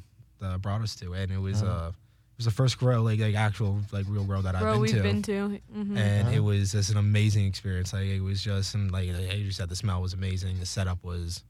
uh 0.44 0.58
brought 0.58 0.80
us 0.82 0.96
to, 0.96 1.12
and 1.14 1.30
it 1.30 1.38
was 1.38 1.62
uh 1.62 1.92
it 1.94 2.01
was 2.42 2.52
the 2.52 2.56
first 2.56 2.76
grow 2.78 3.02
like 3.02 3.20
like 3.20 3.34
actual 3.36 3.80
like 3.92 4.04
real 4.08 4.24
grow 4.24 4.42
that 4.42 4.54
I've 4.56 4.62
Bro, 4.62 4.72
been 4.72 4.80
we've 4.80 4.90
to. 4.94 5.02
been 5.02 5.22
to. 5.22 5.60
hmm 5.72 5.96
and 5.96 6.26
Uh-huh. 6.28 6.36
it 6.36 6.40
was 6.40 6.72
just 6.72 6.90
an 6.90 6.96
amazing 6.96 7.46
experience. 7.46 7.92
Like 7.92 8.06
it 8.06 8.20
was 8.20 8.42
just 8.42 8.72
some 8.72 8.88
like 8.88 9.08
as 9.08 9.38
you 9.38 9.52
said, 9.52 9.68
the 9.68 9.76
smell 9.76 10.02
was 10.02 10.12
amazing. 10.12 10.58
The 10.58 10.66
setup 10.66 11.04
was. 11.04 11.44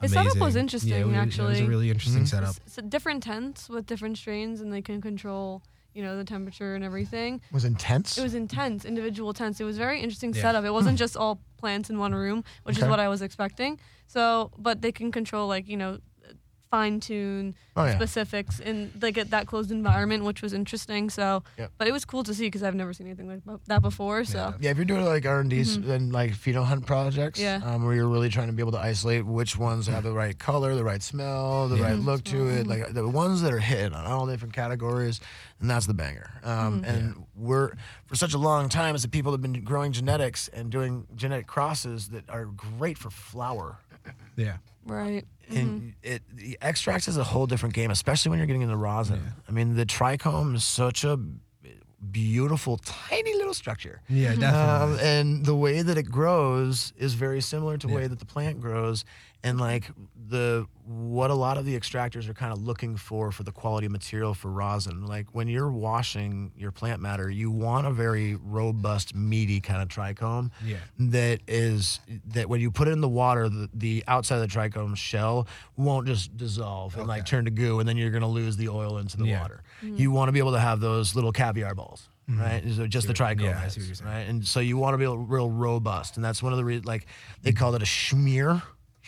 The 0.00 0.06
Amazing. 0.08 0.24
setup 0.32 0.42
was 0.42 0.54
Yeah, 0.56 0.60
interesting, 0.60 0.98
it 0.98 1.04
was, 1.06 1.38
It 1.38 1.42
was 1.42 1.60
a 1.60 1.66
really 1.66 1.88
interesting 1.90 2.24
Mhm. 2.24 2.28
setup. 2.28 2.56
It's, 2.66 2.76
it's 2.78 2.88
different 2.88 3.22
tents 3.22 3.68
with 3.68 3.86
different 3.86 4.18
strains, 4.18 4.60
and 4.60 4.72
they 4.72 4.82
can 4.82 5.00
control, 5.00 5.62
you 5.94 6.02
know, 6.02 6.16
the 6.16 6.24
temperature 6.24 6.74
and 6.74 6.82
everything. 6.82 7.40
Was 7.52 7.64
intense. 7.64 8.18
It 8.18 8.22
was 8.22 8.34
intense, 8.34 8.84
individual 8.84 9.32
tents. 9.32 9.60
It 9.60 9.64
was 9.64 9.78
very 9.78 10.00
interesting 10.00 10.34
Yeah. 10.34 10.42
setup. 10.42 10.64
It 10.64 10.72
wasn't 10.72 10.98
just 11.04 11.16
all 11.16 11.40
plants 11.56 11.88
in 11.88 12.00
one 12.00 12.14
room, 12.16 12.42
which 12.64 12.78
Okay. 12.78 12.84
is 12.84 12.90
what 12.90 12.98
I 12.98 13.06
was 13.08 13.22
expecting. 13.22 13.78
So, 14.08 14.50
but 14.58 14.82
they 14.82 14.90
can 14.90 15.12
control 15.12 15.46
like 15.46 15.68
you 15.68 15.76
know, 15.76 15.98
fine 16.72 17.00
tune 17.00 17.54
oh 17.76 17.84
yeah. 17.84 17.94
specifics 17.94 18.58
in 18.58 18.90
like 19.02 19.18
at 19.18 19.28
that 19.30 19.46
closed 19.46 19.70
environment, 19.70 20.24
which 20.24 20.40
was 20.40 20.54
interesting. 20.54 21.10
So, 21.10 21.42
Yep. 21.58 21.70
but 21.76 21.86
it 21.86 21.92
was 21.92 22.06
cool 22.06 22.24
to 22.24 22.32
see 22.32 22.46
because 22.46 22.62
I've 22.62 22.74
never 22.74 22.94
seen 22.94 23.06
anything 23.06 23.28
like 23.28 23.40
that 23.66 23.82
before. 23.82 24.24
So, 24.24 24.54
Yeah, 24.58 24.70
if 24.70 24.78
you're 24.78 24.86
doing 24.86 25.04
like 25.04 25.26
R 25.26 25.40
and 25.40 25.50
D's 25.50 25.76
and 25.76 26.14
like 26.14 26.32
pheno 26.32 26.64
hunt 26.64 26.86
projects, 26.86 27.38
Yeah. 27.38 27.60
um, 27.62 27.84
where 27.84 27.94
you're 27.94 28.08
really 28.08 28.30
trying 28.30 28.46
to 28.46 28.54
be 28.54 28.62
able 28.62 28.72
to 28.72 28.78
isolate 28.78 29.26
which 29.26 29.58
ones 29.58 29.86
have 29.86 30.02
the 30.02 30.14
right 30.14 30.36
color, 30.38 30.74
the 30.74 30.82
right 30.82 31.02
smell, 31.02 31.68
the 31.68 31.76
Yeah. 31.76 31.90
right 31.90 31.98
look 31.98 32.24
to 32.24 32.48
it, 32.48 32.66
like 32.66 32.94
the 32.94 33.06
ones 33.06 33.42
that 33.42 33.52
are 33.52 33.58
hitting 33.60 33.92
on 33.92 34.06
all 34.06 34.26
different 34.26 34.54
categories, 34.54 35.20
and 35.60 35.68
that's 35.68 35.86
the 35.86 35.94
banger. 35.94 36.30
Um, 36.42 36.82
And 36.86 37.26
we're 37.36 37.72
for 38.06 38.16
such 38.16 38.32
a 38.32 38.38
long 38.38 38.70
time 38.70 38.94
as 38.94 39.02
the 39.02 39.08
people 39.08 39.30
have 39.32 39.42
been 39.42 39.62
growing 39.62 39.92
genetics 39.92 40.48
and 40.48 40.70
doing 40.70 41.06
genetic 41.14 41.46
crosses 41.46 42.08
that 42.08 42.24
are 42.30 42.46
great 42.46 42.96
for 42.96 43.10
flower. 43.10 43.76
Yeah. 44.36 44.56
Right. 44.84 45.24
And 45.50 45.94
it 46.02 46.22
the 46.32 46.56
extracts 46.62 47.08
is 47.08 47.16
a 47.18 47.24
whole 47.24 47.46
different 47.46 47.74
game, 47.74 47.90
especially 47.90 48.30
when 48.30 48.38
you're 48.38 48.46
getting 48.46 48.62
into 48.62 48.76
rosin. 48.76 49.20
I 49.48 49.52
mean, 49.52 49.74
the 49.76 49.84
trichome 49.84 50.54
is 50.54 50.64
such 50.64 51.04
a 51.04 51.18
beautiful, 52.10 52.78
tiny 52.78 53.34
little 53.34 53.54
structure. 53.54 54.00
Yeah, 54.08 54.32
Um, 54.32 54.40
definitely. 54.40 55.04
and 55.08 55.46
the 55.46 55.54
way 55.54 55.82
that 55.82 55.96
it 55.98 56.04
grows 56.10 56.92
is 56.96 57.14
very 57.14 57.40
similar 57.40 57.76
to 57.78 57.86
the 57.86 57.92
way 57.94 58.06
that 58.06 58.18
the 58.18 58.24
plant 58.24 58.60
grows, 58.60 59.04
and 59.44 59.58
like 59.60 59.90
the 60.28 60.66
what 60.86 61.30
a 61.30 61.34
lot 61.34 61.58
of 61.58 61.64
the 61.64 61.78
extractors 61.78 62.28
are 62.28 62.34
kind 62.34 62.52
of 62.52 62.62
looking 62.62 62.96
for 62.96 63.30
for 63.32 63.42
the 63.42 63.52
quality 63.52 63.86
of 63.86 63.92
material 63.92 64.34
for 64.34 64.50
rosin. 64.50 65.04
Like 65.06 65.26
when 65.32 65.48
you're 65.48 65.70
washing 65.70 66.52
your 66.56 66.70
plant 66.72 67.00
matter, 67.00 67.28
you 67.30 67.50
want 67.50 67.86
a 67.86 67.90
very 67.90 68.34
robust, 68.36 69.14
meaty 69.14 69.60
kind 69.60 69.82
of 69.82 69.88
trichome 69.88 70.50
yeah. 70.64 70.76
that 70.98 71.40
is 71.46 72.00
that 72.28 72.48
when 72.48 72.60
you 72.60 72.70
put 72.70 72.88
it 72.88 72.92
in 72.92 73.00
the 73.00 73.08
water, 73.08 73.48
the, 73.48 73.68
the 73.74 74.04
outside 74.08 74.36
of 74.36 74.42
the 74.42 74.48
trichome 74.48 74.96
shell 74.96 75.46
won't 75.76 76.06
just 76.06 76.36
dissolve 76.36 76.96
and 76.96 77.06
like 77.06 77.26
turn 77.26 77.44
to 77.44 77.50
goo, 77.50 77.78
and 77.80 77.88
then 77.88 77.96
you're 77.96 78.10
gonna 78.10 78.28
lose 78.28 78.56
the 78.56 78.68
oil 78.68 78.98
into 78.98 79.16
the 79.16 79.26
Yeah. 79.26 79.40
water. 79.42 79.62
Mm-hmm. 79.82 79.96
You 79.96 80.10
want 80.12 80.28
to 80.28 80.32
be 80.32 80.38
able 80.38 80.52
to 80.52 80.60
have 80.60 80.80
those 80.80 81.14
little 81.14 81.32
caviar 81.32 81.74
balls, 81.74 82.08
mm-hmm. 82.30 82.40
right? 82.40 82.62
So 82.76 82.86
just 82.86 83.06
the 83.08 83.14
trichome, 83.14 83.42
Yeah, 83.42 83.58
heads, 83.58 83.74
see 83.74 83.80
what 83.80 83.86
you're 83.86 83.94
saying. 83.96 84.10
right? 84.10 84.28
And 84.28 84.46
so 84.46 84.60
you 84.60 84.76
want 84.76 84.94
to 84.94 84.98
be 84.98 85.06
real 85.06 85.50
robust, 85.50 86.16
and 86.16 86.24
that's 86.24 86.42
one 86.42 86.52
of 86.52 86.58
the 86.58 86.64
re- 86.64 86.80
like 86.80 87.06
they 87.42 87.52
call 87.52 87.74
it 87.74 87.82
a 87.82 87.86
schmear. 87.86 88.62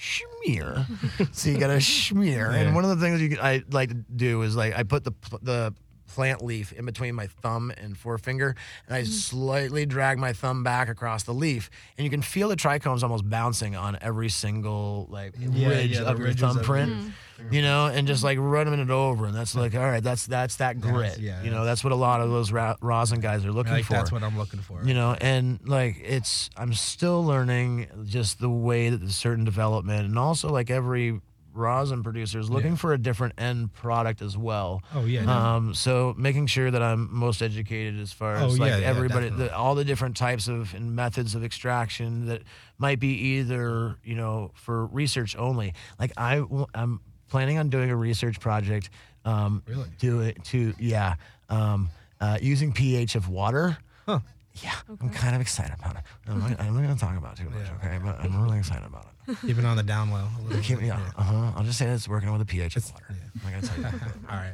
Schmear. 0.05 0.87
so 1.35 1.49
you 1.51 1.59
got 1.59 1.71
a 1.71 1.75
schmear, 1.79 2.53
Yeah. 2.53 2.61
and 2.61 2.75
one 2.75 2.85
of 2.85 2.91
the 2.91 3.05
things 3.05 3.21
you 3.23 3.39
I 3.41 3.63
like 3.71 3.89
to 3.89 3.95
do 3.95 4.43
is 4.43 4.55
like 4.55 4.75
I 4.77 4.83
put 4.83 5.03
the 5.05 5.13
the 5.43 5.75
plant 6.15 6.43
leaf 6.45 6.73
in 6.73 6.85
between 6.87 7.15
my 7.15 7.27
thumb 7.27 7.73
and 7.77 7.97
forefinger, 7.99 8.55
and 8.87 8.95
I 8.97 9.03
mm. 9.03 9.07
slightly 9.07 9.85
drag 9.87 10.19
my 10.19 10.33
thumb 10.33 10.63
back 10.63 10.89
across 10.89 11.25
the 11.25 11.35
leaf, 11.35 11.71
and 11.99 12.05
you 12.05 12.11
can 12.11 12.23
feel 12.23 12.49
the 12.49 12.57
trichomes 12.57 13.03
almost 13.03 13.29
bouncing 13.29 13.75
on 13.75 13.99
every 14.01 14.29
single 14.29 15.07
like 15.11 15.35
Yeah, 15.39 15.69
ridge 15.69 15.91
yeah, 15.93 16.03
of 16.03 16.19
your 16.19 16.29
ridges 16.29 16.43
of- 16.43 16.55
thumbprint, 16.57 17.13
you 17.51 17.63
know, 17.63 17.87
and 17.87 18.07
just 18.07 18.23
like 18.23 18.39
running 18.41 18.79
it 18.79 18.91
over, 18.91 19.27
and 19.27 19.35
that's 19.35 19.55
like 19.57 19.75
all 19.75 19.81
right, 19.83 20.03
that's 20.03 20.27
that's 20.27 20.57
that 20.57 20.81
That's- 20.81 20.93
grit, 20.93 21.19
yeah, 21.19 21.43
you 21.43 21.51
know, 21.51 21.59
yeah. 21.59 21.65
that's 21.65 21.83
what 21.83 21.93
a 21.93 21.97
lot 21.97 22.21
of 22.21 22.31
those 22.31 22.53
ra- 22.53 22.77
rosin 22.81 23.21
guys 23.21 23.45
are 23.45 23.53
looking 23.53 23.73
Like 23.73 23.85
for 23.85 23.95
that's 23.95 24.13
what 24.13 24.23
I'm 24.23 24.39
looking 24.39 24.61
for. 24.61 24.83
you 24.85 24.95
know 24.95 25.15
and 25.21 25.59
like 25.67 25.97
it's 26.03 26.49
i'm 26.57 26.73
still 26.75 27.25
learning 27.25 27.89
just 28.05 28.39
the 28.41 28.49
way 28.51 28.91
that 28.91 28.99
there's 28.99 29.17
certain 29.17 29.45
development 29.45 30.07
and 30.07 30.19
also 30.19 30.49
like 30.51 30.71
every 30.71 31.21
rosin 31.55 32.03
producer 32.03 32.39
is 32.39 32.51
looking 32.51 32.73
Yeah. 32.73 32.77
for 32.77 32.93
a 32.93 32.99
different 32.99 33.35
end 33.39 33.73
product 33.73 34.21
as 34.23 34.37
well 34.37 34.83
Oh 34.95 35.05
yeah. 35.05 35.25
no. 35.25 35.33
um, 35.33 35.75
so 35.75 36.15
making 36.19 36.47
sure 36.49 36.71
that 36.71 36.83
I'm 36.83 37.09
most 37.15 37.41
educated 37.43 38.01
as 38.01 38.13
far 38.13 38.37
Oh, 38.37 38.47
as 38.47 38.59
like 38.59 38.71
yeah, 38.71 38.79
yeah, 38.79 38.87
everybody, 38.87 39.27
definitely. 39.31 39.49
the, 39.49 39.57
all 39.57 39.75
the 39.75 39.85
different 39.85 40.17
types 40.17 40.49
of 40.49 40.75
and 40.75 40.95
methods 40.97 41.35
of 41.35 41.45
extraction 41.45 42.27
that 42.27 42.43
might 42.79 42.99
be 43.01 43.09
either 43.39 43.97
you 44.05 44.15
know 44.17 44.51
for 44.55 44.87
research 44.87 45.37
only. 45.37 45.75
Like 45.99 46.13
I, 46.17 46.43
I'm 46.75 47.01
planning 47.29 47.59
on 47.59 47.69
doing 47.71 47.91
a 47.91 47.97
research 47.97 48.41
project. 48.41 48.91
Um, 49.25 49.63
Really? 49.67 49.89
Do 49.99 50.21
it 50.21 50.43
to 50.47 50.75
yeah, 50.79 51.15
um, 51.49 51.89
uh, 52.21 52.39
using 52.43 52.73
pH 52.73 53.15
of 53.15 53.29
water. 53.29 53.79
Huh. 54.07 54.21
Yeah, 54.63 54.73
I'm 55.01 55.11
kind 55.11 55.35
of 55.35 55.41
excited 55.41 55.75
about 55.79 55.97
it. 55.97 56.03
I'm 56.29 56.39
not, 56.39 56.61
I'm 56.61 56.75
not 56.75 56.83
going 56.83 56.95
to 56.95 57.01
talk 57.01 57.17
about 57.17 57.39
it 57.39 57.43
too 57.43 57.51
much, 57.51 57.67
Yeah. 57.67 57.89
okay? 57.89 57.99
But 58.03 58.21
I'm 58.21 58.41
really 58.43 58.59
excited 58.59 58.87
about 58.87 59.07
it. 59.29 59.37
Keeping 59.47 59.65
on 59.65 59.77
the 59.77 59.83
down 59.83 60.11
low. 60.11 60.25
A 60.39 60.43
little 60.43 60.63
Keep- 60.63 60.79
bit, 60.79 60.87
yeah, 60.87 61.01
uh-huh. 61.17 61.53
I'll 61.57 61.65
just 61.65 61.79
say 61.79 61.87
that 61.87 61.95
it's 61.95 62.09
working 62.09 62.31
with 62.31 62.39
the 62.41 62.45
pH 62.47 62.77
of 62.77 62.93
water. 62.93 63.07
yeah. 63.11 63.17
I'm 63.35 63.41
not 63.43 63.51
going 63.51 63.63
to 63.63 63.69
tell 63.69 63.93
you. 63.93 63.99
All 64.31 64.37
right. 64.37 64.53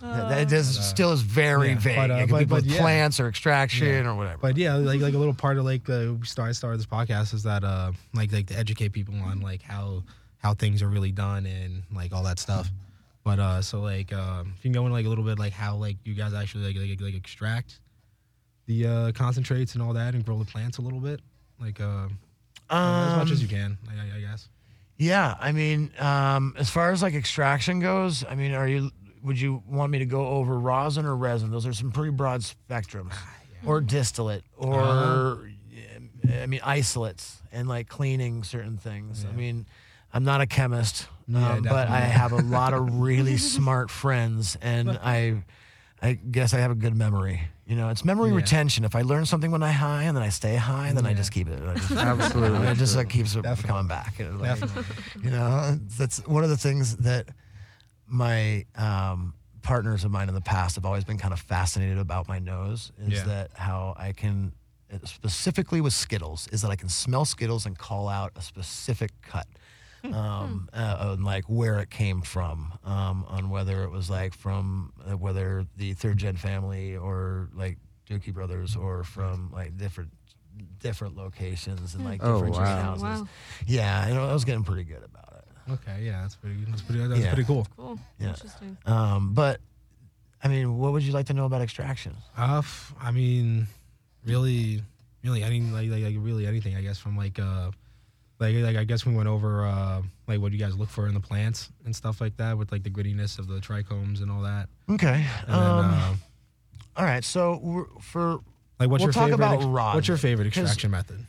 That- 0.00 0.48
that 0.48 0.52
is 0.52 0.78
still 0.78 1.10
is 1.12 1.22
very 1.22 1.70
yeah, 1.70 1.78
vague. 1.78 1.96
but, 1.96 2.10
uh, 2.10 2.14
it 2.14 2.20
could 2.22 2.30
but- 2.30 2.38
be 2.38 2.44
but 2.44 2.64
yeah. 2.66 2.78
plants 2.80 3.18
or 3.18 3.26
extraction 3.28 3.86
Yeah. 3.88 4.10
or 4.10 4.14
whatever. 4.14 4.38
But 4.40 4.56
yeah, 4.56 4.74
like 4.74 5.00
like 5.00 5.14
a 5.14 5.18
little 5.18 5.34
part 5.34 5.58
of 5.58 5.64
like 5.64 5.84
the 5.84 6.16
we 6.20 6.24
started 6.26 6.54
started 6.54 6.78
this 6.78 6.86
podcast 6.86 7.34
is 7.34 7.42
that 7.42 7.64
uh 7.64 7.90
like 8.12 8.32
like 8.32 8.46
to 8.46 8.56
educate 8.56 8.90
people 8.90 9.14
on 9.16 9.40
like 9.40 9.62
how 9.62 10.04
how 10.38 10.54
things 10.54 10.82
are 10.82 10.88
really 10.88 11.10
done 11.10 11.46
and 11.46 11.82
like 11.92 12.12
all 12.12 12.22
that 12.24 12.38
stuff. 12.38 12.70
But 13.24 13.40
uh 13.40 13.60
so 13.62 13.80
like 13.80 14.12
um 14.12 14.52
if 14.56 14.64
you 14.64 14.70
can 14.70 14.72
go 14.72 14.82
into 14.82 14.92
like 14.92 15.06
a 15.06 15.08
little 15.08 15.24
bit 15.24 15.38
like 15.40 15.52
how 15.52 15.74
like 15.76 15.96
you 16.04 16.14
guys 16.14 16.32
actually 16.32 16.72
like 16.72 16.76
like, 16.76 17.00
like 17.00 17.14
extract 17.14 17.80
the 18.66 18.86
uh 18.86 19.12
concentrates 19.12 19.74
and 19.74 19.82
all 19.82 19.92
that 19.92 20.14
and 20.14 20.24
grow 20.24 20.38
the 20.38 20.44
plants 20.44 20.78
a 20.78 20.82
little 20.82 21.00
bit 21.00 21.20
like 21.60 21.80
uh 21.80 22.08
as 22.70 23.14
much 23.16 23.30
as 23.30 23.40
you 23.42 23.48
can 23.48 23.76
I, 23.88 24.16
I- 24.16 24.20
guess. 24.20 24.48
yeah, 24.96 25.34
I 25.40 25.52
mean, 25.52 25.90
um, 25.98 26.54
as 26.56 26.70
far 26.70 26.90
as 26.92 27.02
like 27.02 27.14
extraction 27.14 27.80
goes, 27.80 28.24
I 28.28 28.34
mean, 28.34 28.52
are 28.54 28.66
you? 28.68 28.90
Would 29.22 29.40
you 29.40 29.62
want 29.68 29.90
me 29.92 29.98
to 30.00 30.06
go 30.06 30.26
over 30.28 30.58
rosin 30.58 31.04
or 31.04 31.16
resin? 31.16 31.50
Those 31.50 31.66
are 31.66 31.72
some 31.72 31.90
pretty 31.92 32.10
broad 32.12 32.42
spectrum, 32.44 33.10
or 33.66 33.80
distillate, 33.80 34.44
or 34.56 34.78
Uh-huh. 34.78 35.36
I 36.42 36.46
mean, 36.46 36.60
isolates 36.64 37.42
and 37.52 37.68
like 37.68 37.88
cleaning 37.88 38.44
certain 38.44 38.76
things. 38.78 39.24
I 39.28 39.32
mean, 39.32 39.66
I'm 40.12 40.24
not 40.24 40.40
a 40.40 40.46
chemist, 40.46 41.06
Yeah, 41.28 41.54
um, 41.54 41.62
but 41.62 41.88
I 41.88 42.00
have 42.00 42.32
a 42.32 42.36
lot 42.40 42.72
of 42.72 42.98
really 43.00 43.36
smart 43.56 43.90
friends, 43.90 44.56
and 44.62 44.90
I, 45.02 45.42
I 46.02 46.14
guess 46.14 46.54
I 46.54 46.58
have 46.58 46.70
a 46.70 46.74
good 46.76 46.96
memory. 46.96 47.42
You 47.66 47.76
know, 47.76 47.88
it's 47.88 48.04
memory 48.04 48.28
Yeah. 48.30 48.36
retention. 48.36 48.84
If 48.84 48.94
I 48.94 49.02
learn 49.02 49.24
something 49.24 49.50
when 49.50 49.62
I 49.62 49.72
high 49.72 50.02
and 50.02 50.14
then 50.16 50.22
I 50.22 50.28
stay 50.28 50.56
high, 50.56 50.88
and 50.88 50.96
then 50.98 51.06
I 51.06 51.14
just 51.14 51.32
keep 51.32 51.48
it. 51.48 51.58
Just, 51.76 51.90
Absolutely. 51.92 52.66
It 52.68 52.76
just 52.76 52.94
like, 52.96 53.08
keeps 53.08 53.34
Definitely. 53.34 53.62
coming 53.64 53.86
back. 53.88 54.20
And, 54.20 54.38
like, 54.40 54.60
Definitely. 54.60 54.84
you 55.24 55.30
know, 55.30 55.78
that's 55.98 56.18
one 56.26 56.44
of 56.44 56.50
the 56.50 56.58
things 56.58 56.96
that 56.98 57.28
my 58.06 58.66
um, 58.76 59.32
partners 59.62 60.04
of 60.04 60.10
mine 60.10 60.28
in 60.28 60.34
the 60.34 60.40
past 60.42 60.74
have 60.74 60.84
always 60.84 61.04
been 61.04 61.16
kind 61.16 61.32
of 61.32 61.40
fascinated 61.40 61.96
about 61.98 62.28
my 62.28 62.38
nose 62.38 62.92
is 62.98 63.14
Yeah. 63.14 63.24
that 63.24 63.50
how 63.54 63.94
I 63.96 64.12
can 64.12 64.52
specifically 65.04 65.80
with 65.80 65.92
Skittles 65.94 66.46
is 66.52 66.62
that 66.62 66.70
I 66.70 66.76
can 66.76 66.88
smell 66.90 67.24
Skittles 67.24 67.66
and 67.66 67.76
call 67.76 68.08
out 68.08 68.32
a 68.36 68.42
specific 68.42 69.10
cut. 69.22 69.46
Um, 70.12 70.68
uh, 70.72 70.96
on 71.12 71.22
like 71.24 71.44
where 71.44 71.78
it 71.78 71.88
came 71.90 72.20
from, 72.20 72.72
um, 72.84 73.24
on 73.28 73.48
whether 73.48 73.84
it 73.84 73.90
was 73.90 74.10
like 74.10 74.34
from 74.34 74.92
uh, 75.10 75.16
whether 75.16 75.64
the 75.76 75.94
third 75.94 76.18
gen 76.18 76.36
family 76.36 76.94
or 76.96 77.48
like 77.54 77.78
Dookie 78.08 78.34
Brothers 78.34 78.76
or 78.76 79.02
from 79.04 79.50
like 79.52 79.76
different 79.78 80.10
different 80.78 81.16
locations 81.16 81.94
and 81.94 82.04
like 82.04 82.20
Oh, 82.22 82.34
different 82.34 82.54
wow. 82.54 82.60
greenhouses. 82.64 83.02
Wow. 83.22 83.28
Yeah, 83.66 84.08
you 84.08 84.14
know, 84.14 84.28
I 84.28 84.32
was 84.34 84.44
getting 84.44 84.62
pretty 84.62 84.84
good 84.84 85.02
about 85.02 85.42
it. 85.68 85.72
Okay, 85.72 86.02
yeah, 86.04 86.20
that's 86.20 86.36
pretty 86.36 86.62
that's 86.68 86.82
pretty 86.82 87.06
that's 87.06 87.20
Yeah. 87.20 87.32
pretty 87.32 87.46
cool. 87.46 87.66
Cool. 87.76 87.98
Yeah. 88.20 88.28
Interesting. 88.28 88.76
Um, 88.84 89.32
but 89.32 89.60
I 90.42 90.48
mean, 90.48 90.76
what 90.76 90.92
would 90.92 91.02
you 91.02 91.12
like 91.12 91.26
to 91.26 91.32
know 91.32 91.46
about 91.46 91.62
extraction? 91.62 92.14
Uh, 92.36 92.58
f- 92.58 92.94
I 93.00 93.10
mean, 93.10 93.66
really, 94.26 94.82
really, 95.24 95.42
any 95.42 95.60
like, 95.62 95.88
like 95.88 96.02
like 96.02 96.16
really 96.18 96.46
anything. 96.46 96.76
I 96.76 96.82
guess 96.82 96.98
from 96.98 97.16
like 97.16 97.38
uh, 97.38 97.70
like 98.44 98.54
like 98.56 98.76
I 98.76 98.84
guess 98.84 99.04
we 99.06 99.14
went 99.14 99.28
over 99.28 99.64
uh 99.66 100.02
like 100.28 100.40
what 100.40 100.50
do 100.52 100.56
you 100.58 100.64
guys 100.64 100.76
look 100.76 100.88
for 100.88 101.06
in 101.08 101.14
the 101.14 101.20
plants 101.20 101.68
and 101.84 101.94
stuff 101.94 102.20
like 102.20 102.36
that 102.38 102.56
with 102.58 102.70
like 102.72 102.82
the 102.82 102.90
grittiness 102.90 103.38
of 103.38 103.46
the 103.48 103.60
trichomes 103.60 104.20
and 104.22 104.30
all 104.30 104.42
that. 104.42 104.68
Okay. 104.90 105.24
And 105.46 105.54
Um, 105.54 105.90
then, 105.90 105.90
uh, 106.00 106.14
all 106.96 107.04
right. 107.04 107.24
So 107.24 107.58
we're, 107.62 107.84
for 108.00 108.38
like 108.78 108.88
what's 108.90 109.00
we'll 109.02 109.08
your 109.08 109.12
talk 109.12 109.22
favorite? 109.30 109.34
about 109.36 109.54
ex- 109.56 109.64
rosin, 109.64 109.94
what's 109.94 110.08
your 110.08 110.16
favorite 110.16 110.52
'cause- 110.52 110.64
extraction 110.64 110.90
method? 110.90 111.26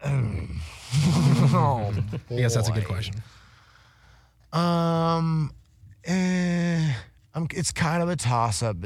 oh, 0.04 1.92
I 2.30 2.34
guess 2.36 2.54
that's 2.54 2.68
a 2.68 2.72
good 2.72 2.86
question. 2.86 3.14
Um, 4.52 5.52
eh, 6.04 6.92
I'm, 7.34 7.46
it's 7.50 7.72
kind 7.72 8.02
of 8.02 8.08
a 8.08 8.16
toss 8.16 8.62
up. 8.62 8.76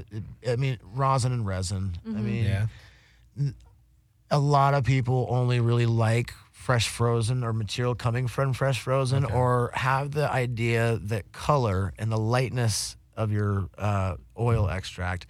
I 0.48 0.56
mean, 0.56 0.78
rosin 0.94 1.32
and 1.32 1.46
resin. 1.46 1.96
I 2.06 2.10
mean, 2.10 2.44
Yeah. 2.44 2.66
a 4.30 4.38
lot 4.38 4.74
of 4.74 4.84
people 4.84 5.26
only 5.30 5.60
really 5.60 5.86
like 5.86 6.32
fresh 6.62 6.88
frozen 6.88 7.42
or 7.42 7.52
material 7.52 7.94
coming 7.94 8.28
from 8.28 8.52
fresh 8.52 8.80
frozen, 8.80 9.24
or 9.24 9.70
have 9.74 10.12
the 10.12 10.30
idea 10.30 10.98
that 11.02 11.32
color 11.32 11.92
and 11.98 12.10
the 12.12 12.16
lightness 12.18 12.96
of 13.16 13.32
your 13.32 13.68
uh, 13.76 14.14
oil 14.38 14.68
extract 14.70 15.26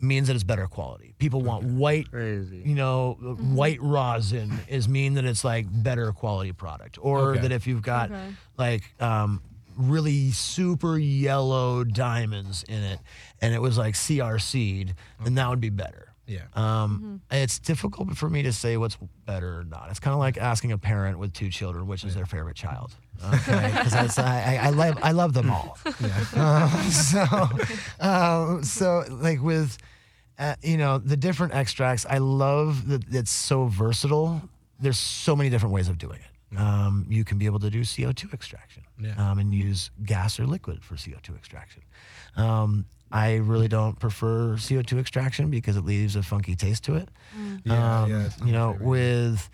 means 0.00 0.26
that 0.26 0.34
it's 0.34 0.42
better 0.44 0.66
quality. 0.66 1.14
People 1.18 1.40
want 1.42 1.62
white, 1.64 2.10
Crazy. 2.10 2.62
you 2.66 2.74
know, 2.74 3.12
white 3.38 3.80
rosin 3.80 4.60
is 4.66 4.88
mean 4.88 5.14
that 5.14 5.24
it's 5.24 5.44
like 5.44 5.66
better 5.70 6.10
quality 6.12 6.52
product, 6.52 6.98
or 7.00 7.30
Okay. 7.30 7.42
that 7.42 7.52
if 7.52 7.68
you've 7.68 7.82
got 7.82 8.10
Okay. 8.10 8.32
like 8.58 8.82
um, 9.00 9.40
really 9.76 10.32
super 10.32 10.98
yellow 10.98 11.84
diamonds 11.84 12.64
in 12.68 12.82
it, 12.82 12.98
and 13.40 13.54
it 13.54 13.60
was 13.62 13.78
like 13.78 13.94
CRC, 13.94 14.92
then 15.22 15.36
that 15.36 15.48
would 15.48 15.60
be 15.60 15.70
better. 15.70 16.11
Yeah. 16.32 16.46
Um, 16.54 17.20
It's 17.30 17.58
difficult 17.58 18.16
for 18.16 18.28
me 18.30 18.42
to 18.42 18.52
say 18.52 18.76
what's 18.76 18.96
better 19.26 19.58
or 19.60 19.64
not. 19.64 19.88
It's 19.90 20.00
kind 20.00 20.14
of 20.14 20.20
like 20.26 20.36
asking 20.38 20.72
a 20.72 20.78
parent 20.78 21.18
with 21.18 21.32
two 21.32 21.50
children 21.50 21.86
which 21.86 22.04
is 22.04 22.14
their 22.14 22.26
favorite 22.26 22.56
child. 22.56 22.90
Okay, 23.34 23.70
because 23.76 24.18
I, 24.18 24.56
I, 24.56 24.66
I 24.66 24.70
love 24.70 24.98
I 25.02 25.12
love 25.12 25.32
them 25.32 25.48
all. 25.50 25.78
Um, 26.34 26.70
so, 26.90 27.24
um, 28.00 28.64
so 28.64 29.04
like 29.10 29.40
with, 29.42 29.78
uh, 30.38 30.54
you 30.62 30.76
know, 30.76 30.98
the 30.98 31.16
different 31.16 31.54
extracts, 31.54 32.04
I 32.08 32.18
love 32.18 32.88
that 32.88 33.02
it's 33.14 33.30
so 33.30 33.66
versatile. 33.66 34.42
There's 34.80 34.98
so 34.98 35.36
many 35.36 35.50
different 35.50 35.72
ways 35.74 35.88
of 35.88 35.98
doing 35.98 36.18
it. 36.18 36.58
Um, 36.58 37.06
you 37.08 37.24
can 37.24 37.38
be 37.38 37.46
able 37.46 37.60
to 37.60 37.70
do 37.70 37.80
CO2 37.82 38.32
extraction 38.34 38.82
Yeah. 38.98 39.14
um, 39.30 39.38
and 39.38 39.54
use 39.54 39.90
gas 40.04 40.38
or 40.40 40.46
liquid 40.46 40.82
for 40.84 40.96
CO2 40.96 41.36
extraction. 41.36 41.82
Um, 42.36 42.84
I 43.12 43.36
really 43.36 43.68
don't 43.68 43.98
prefer 43.98 44.54
CO2 44.56 44.98
extraction 44.98 45.50
because 45.50 45.76
it 45.76 45.84
leaves 45.84 46.16
a 46.16 46.22
funky 46.22 46.56
taste 46.56 46.84
to 46.84 46.94
it. 46.96 47.08
Yeah, 47.64 48.02
Um, 48.02 48.10
yeah, 48.10 48.28
you 48.44 48.52
know, 48.52 48.72
favorite. 48.72 48.88
with 48.88 49.50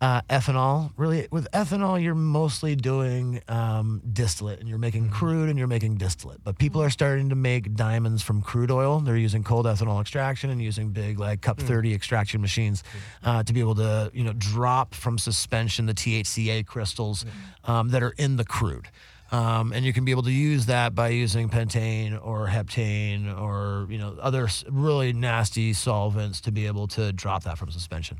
uh, 0.00 0.20
ethanol, 0.30 0.92
really, 0.96 1.26
with 1.32 1.50
ethanol, 1.52 2.00
you're 2.00 2.14
mostly 2.14 2.76
doing 2.76 3.42
um, 3.48 4.00
distillate 4.12 4.60
and 4.60 4.68
you're 4.68 4.78
making 4.78 5.04
Mm-hmm. 5.06 5.12
crude 5.14 5.48
and 5.48 5.58
you're 5.58 5.66
making 5.66 5.96
distillate. 5.96 6.44
But 6.44 6.56
people 6.58 6.80
are 6.82 6.90
starting 6.90 7.30
to 7.30 7.34
make 7.34 7.74
diamonds 7.74 8.22
from 8.22 8.40
crude 8.40 8.70
oil. 8.70 9.00
They're 9.00 9.16
using 9.16 9.42
cold 9.42 9.66
ethanol 9.66 10.00
extraction 10.00 10.50
and 10.50 10.62
using 10.62 10.90
big, 10.90 11.18
like, 11.18 11.40
Mm. 11.40 11.42
cup 11.42 11.58
30 11.60 11.94
extraction 11.94 12.40
machines 12.40 12.84
uh, 13.24 13.42
to 13.42 13.52
be 13.52 13.58
able 13.58 13.74
to, 13.76 14.10
you 14.14 14.22
know, 14.22 14.34
drop 14.34 14.94
from 14.94 15.18
suspension 15.18 15.86
the 15.86 15.94
THCA 15.94 16.64
crystals 16.64 17.24
um, 17.64 17.88
that 17.88 18.02
are 18.02 18.14
in 18.18 18.36
the 18.36 18.44
crude. 18.44 18.88
Um, 19.30 19.72
and 19.72 19.84
you 19.84 19.92
can 19.92 20.04
be 20.04 20.10
able 20.10 20.22
to 20.22 20.32
use 20.32 20.66
that 20.66 20.94
by 20.94 21.08
using 21.08 21.50
pentane 21.50 22.18
or 22.22 22.46
heptane 22.46 23.38
or 23.38 23.86
you 23.90 23.98
know 23.98 24.16
other 24.20 24.48
really 24.70 25.12
nasty 25.12 25.74
solvents 25.74 26.40
to 26.42 26.52
be 26.52 26.66
able 26.66 26.88
to 26.88 27.12
drop 27.12 27.44
that 27.44 27.58
from 27.58 27.70
suspension. 27.70 28.18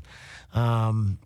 Um, 0.53 1.17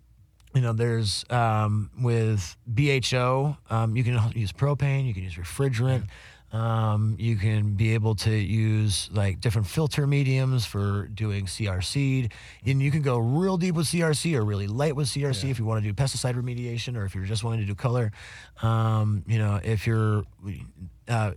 you 0.54 0.62
know, 0.62 0.74
there's 0.74 1.26
um, 1.30 1.90
with 2.00 2.56
BHO, 2.72 3.58
um, 3.70 3.98
you 3.98 4.04
can 4.04 4.20
use 4.36 4.52
propane, 4.52 5.08
you 5.08 5.14
can 5.14 5.24
use 5.24 5.34
refrigerant, 5.36 6.08
um, 6.54 7.16
you 7.20 7.36
can 7.36 7.74
be 7.74 7.96
able 7.96 8.14
to 8.16 8.30
use 8.32 9.10
like 9.12 9.42
different 9.42 9.68
filter 9.68 10.06
mediums 10.06 10.66
for 10.66 11.08
doing 11.08 11.46
CRC, 11.48 12.32
and 12.66 12.82
you 12.82 12.92
can 12.92 13.02
go 13.02 13.18
real 13.18 13.58
deep 13.58 13.74
with 13.76 13.88
CRC 13.88 14.36
or 14.38 14.46
really 14.46 14.68
light 14.68 14.96
with 14.96 15.08
CRC 15.08 15.50
if 15.50 15.58
you 15.58 15.66
want 15.66 15.84
to 15.84 15.92
do 15.92 15.94
pesticide 15.96 16.36
remediation 16.36 16.96
or 16.96 17.06
if 17.06 17.16
you're 17.16 17.26
just 17.26 17.44
wanting 17.44 17.62
to 17.62 17.66
do 17.66 17.74
color. 17.74 18.12
Um, 18.62 19.24
you 19.28 19.40
know, 19.40 19.60
if 19.64 19.88
you're 19.88 20.24
uh, 21.08 21.32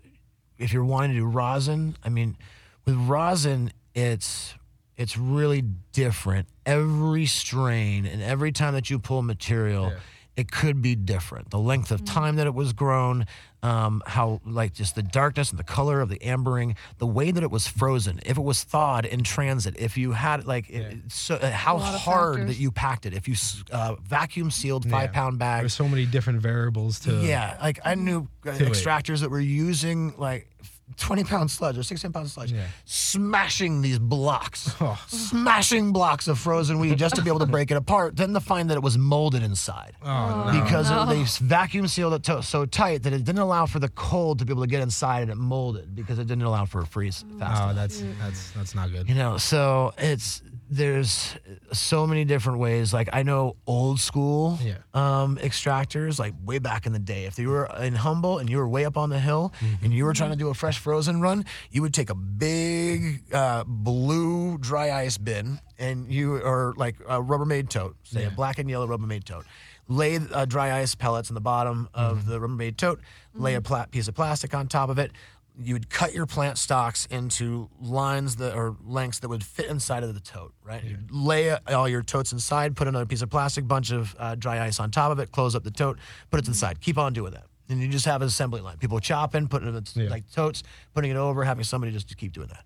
if 0.58 0.72
you're 0.72 0.84
wanting 0.84 1.12
to 1.12 1.16
do 1.16 1.26
rosin, 1.26 1.96
I 2.04 2.10
mean, 2.10 2.36
with 2.84 2.96
rosin, 2.96 3.72
it's 3.94 4.54
it's 4.98 5.16
really 5.16 5.62
different. 5.92 6.46
Every 6.66 7.24
strain 7.26 8.04
and 8.04 8.22
every 8.22 8.52
time 8.52 8.74
that 8.74 8.90
you 8.90 8.98
pull 8.98 9.22
material, 9.22 9.92
Yeah. 9.92 9.98
It 10.36 10.50
could 10.52 10.82
be 10.82 10.94
different. 10.94 11.50
The 11.50 11.58
length 11.58 11.90
of 11.90 12.04
time 12.04 12.36
that 12.36 12.46
it 12.46 12.54
was 12.54 12.72
grown, 12.74 13.26
um, 13.62 14.02
how 14.06 14.40
like 14.44 14.74
just 14.74 14.94
the 14.94 15.02
darkness 15.02 15.50
and 15.50 15.58
the 15.58 15.64
color 15.64 16.00
of 16.00 16.08
the 16.10 16.18
ambering, 16.18 16.76
the 16.98 17.06
way 17.06 17.30
that 17.30 17.42
it 17.42 17.50
was 17.50 17.66
frozen, 17.66 18.20
if 18.24 18.36
it 18.36 18.42
was 18.42 18.62
thawed 18.62 19.06
in 19.06 19.22
transit, 19.22 19.76
if 19.78 19.96
you 19.96 20.12
had 20.12 20.46
like 20.46 20.68
it, 20.68 20.98
so 21.08 21.36
uh, 21.36 21.50
how 21.50 21.78
hard 21.78 22.48
that 22.48 22.58
you 22.58 22.70
packed 22.70 23.06
it, 23.06 23.14
if 23.14 23.26
you 23.26 23.34
uh, 23.72 23.94
vacuum 24.04 24.50
sealed 24.50 24.84
five 24.88 25.10
Yeah. 25.10 25.12
pound 25.12 25.38
bags, 25.38 25.62
There's 25.62 25.74
so 25.74 25.88
many 25.88 26.04
different 26.06 26.40
variables 26.42 27.00
to. 27.00 27.12
yeah, 27.24 27.56
like 27.62 27.80
I 27.84 27.94
knew 27.94 28.28
uh, 28.46 28.56
To 28.58 28.64
it. 28.66 28.68
extractors 28.72 29.20
that 29.20 29.30
were 29.30 29.40
using 29.40 30.14
like 30.18 30.48
20 30.96 31.24
pound 31.24 31.50
sludge 31.50 31.76
or 31.76 31.82
16 31.82 32.12
pound 32.12 32.30
sludge, 32.30 32.52
Yeah. 32.52 32.66
smashing 32.84 33.82
these 33.82 33.98
blocks, 33.98 34.74
Oh. 34.80 35.02
smashing 35.08 35.92
blocks 35.92 36.28
of 36.28 36.38
frozen 36.38 36.78
weed 36.78 36.96
just 36.96 37.16
to 37.16 37.22
be 37.22 37.28
able 37.28 37.40
to 37.40 37.46
break 37.46 37.70
it 37.70 37.76
apart, 37.76 38.16
then 38.16 38.32
to 38.34 38.40
find 38.40 38.70
that 38.70 38.76
it 38.76 38.82
was 38.82 38.96
molded 38.96 39.42
inside. 39.42 39.94
Oh, 40.02 40.06
no. 40.06 40.44
Oh, 40.46 40.62
because 40.62 40.90
no. 40.90 41.02
it- 41.02 41.06
they 41.06 41.24
vacuum 41.44 41.88
sealed 41.88 42.14
it 42.14 42.22
to, 42.24 42.42
so 42.42 42.66
tight 42.66 43.02
that 43.02 43.12
it 43.12 43.24
didn't 43.24 43.40
allow 43.40 43.66
for 43.66 43.78
the 43.78 43.88
cold 43.90 44.38
to 44.38 44.44
be 44.44 44.52
able 44.52 44.62
to 44.62 44.68
get 44.68 44.80
inside 44.82 45.22
and 45.22 45.30
it 45.32 45.36
molded 45.36 45.94
because 45.94 46.18
it 46.18 46.26
didn't 46.26 46.44
allow 46.44 46.64
for 46.64 46.80
a 46.80 46.86
freeze 46.86 47.24
oh, 47.34 47.38
fast 47.38 47.60
Oh, 47.60 47.64
enough. 47.64 47.76
that's 47.76 48.02
that's 48.20 48.50
that's 48.52 48.74
not 48.74 48.90
good. 48.92 49.08
You 49.08 49.14
know, 49.16 49.38
so 49.38 49.92
it's 49.98 50.40
there's 50.68 51.36
so 51.72 52.06
many 52.06 52.24
different 52.24 52.58
ways. 52.58 52.92
Like 52.92 53.08
I 53.12 53.22
know 53.22 53.56
old 53.66 54.00
school 54.00 54.58
Yeah. 54.62 54.78
um, 54.94 55.36
extractors, 55.38 56.18
like 56.18 56.34
way 56.44 56.58
back 56.58 56.86
in 56.86 56.92
the 56.92 56.98
day. 56.98 57.24
If 57.24 57.38
you 57.38 57.48
were 57.50 57.66
in 57.80 57.94
Humboldt 57.94 58.40
and 58.40 58.50
you 58.50 58.56
were 58.58 58.68
way 58.68 58.84
up 58.84 58.96
on 58.96 59.10
the 59.10 59.20
hill 59.20 59.52
and 59.82 59.92
you 59.92 60.04
were 60.04 60.12
trying 60.12 60.30
to 60.30 60.36
do 60.36 60.48
a 60.48 60.54
fresh 60.54 60.78
frozen 60.78 61.20
run, 61.20 61.44
you 61.70 61.82
would 61.82 61.94
take 61.94 62.10
a 62.10 62.14
big 62.14 63.22
uh, 63.32 63.64
blue 63.66 64.58
dry 64.58 64.90
ice 64.92 65.18
bin 65.18 65.60
and 65.78 66.10
you 66.12 66.36
or 66.36 66.74
like 66.76 66.96
a 67.00 67.20
Rubbermaid 67.22 67.68
tote, 67.68 67.96
say 68.04 68.24
a 68.24 68.30
black 68.30 68.58
and 68.58 68.68
yellow 68.68 68.86
Rubbermaid 68.86 69.24
tote. 69.24 69.44
Lay 69.88 70.16
uh, 70.32 70.44
dry 70.46 70.76
ice 70.80 70.96
pellets 70.96 71.30
in 71.30 71.34
the 71.34 71.40
bottom 71.40 71.88
of 71.94 72.26
the 72.26 72.40
Rubbermaid 72.40 72.76
tote. 72.76 73.00
Lay 73.34 73.54
a 73.54 73.60
pla- 73.60 73.86
piece 73.86 74.08
of 74.08 74.14
plastic 74.16 74.52
on 74.52 74.66
top 74.66 74.88
of 74.88 74.98
it 74.98 75.12
you 75.58 75.74
would 75.74 75.88
cut 75.88 76.12
your 76.12 76.26
plant 76.26 76.58
stocks 76.58 77.06
into 77.06 77.68
lines 77.80 78.36
that 78.36 78.54
or 78.54 78.76
lengths 78.84 79.20
that 79.20 79.28
would 79.28 79.42
fit 79.42 79.66
inside 79.66 80.02
of 80.02 80.12
the 80.12 80.20
tote, 80.20 80.52
right? 80.62 80.84
You'd 80.84 81.10
lay 81.10 81.50
all 81.68 81.88
your 81.88 82.02
totes 82.02 82.32
inside, 82.32 82.76
put 82.76 82.88
another 82.88 83.06
piece 83.06 83.22
of 83.22 83.30
plastic, 83.30 83.66
bunch 83.66 83.90
of 83.90 84.14
uh, 84.18 84.34
dry 84.34 84.64
ice 84.64 84.78
on 84.80 84.90
top 84.90 85.10
of 85.12 85.18
it, 85.18 85.32
close 85.32 85.54
up 85.54 85.64
the 85.64 85.70
tote, 85.70 85.98
put 86.30 86.38
it 86.40 86.44
to 86.44 86.50
the 86.50 86.56
side. 86.56 86.80
Keep 86.80 86.98
on 86.98 87.12
doing 87.12 87.32
that. 87.32 87.44
And 87.68 87.80
you 87.80 87.88
just 87.88 88.04
have 88.04 88.22
an 88.22 88.28
assembly 88.28 88.60
line. 88.60 88.76
People 88.78 89.00
chopping, 89.00 89.48
putting 89.48 89.74
it 89.74 89.96
in 89.96 90.04
Yeah. 90.04 90.10
like 90.10 90.30
totes, 90.30 90.62
putting 90.94 91.10
it 91.10 91.16
over, 91.16 91.42
having 91.44 91.64
somebody 91.64 91.90
just 91.92 92.08
to 92.10 92.14
keep 92.14 92.32
doing 92.32 92.48
that. 92.48 92.64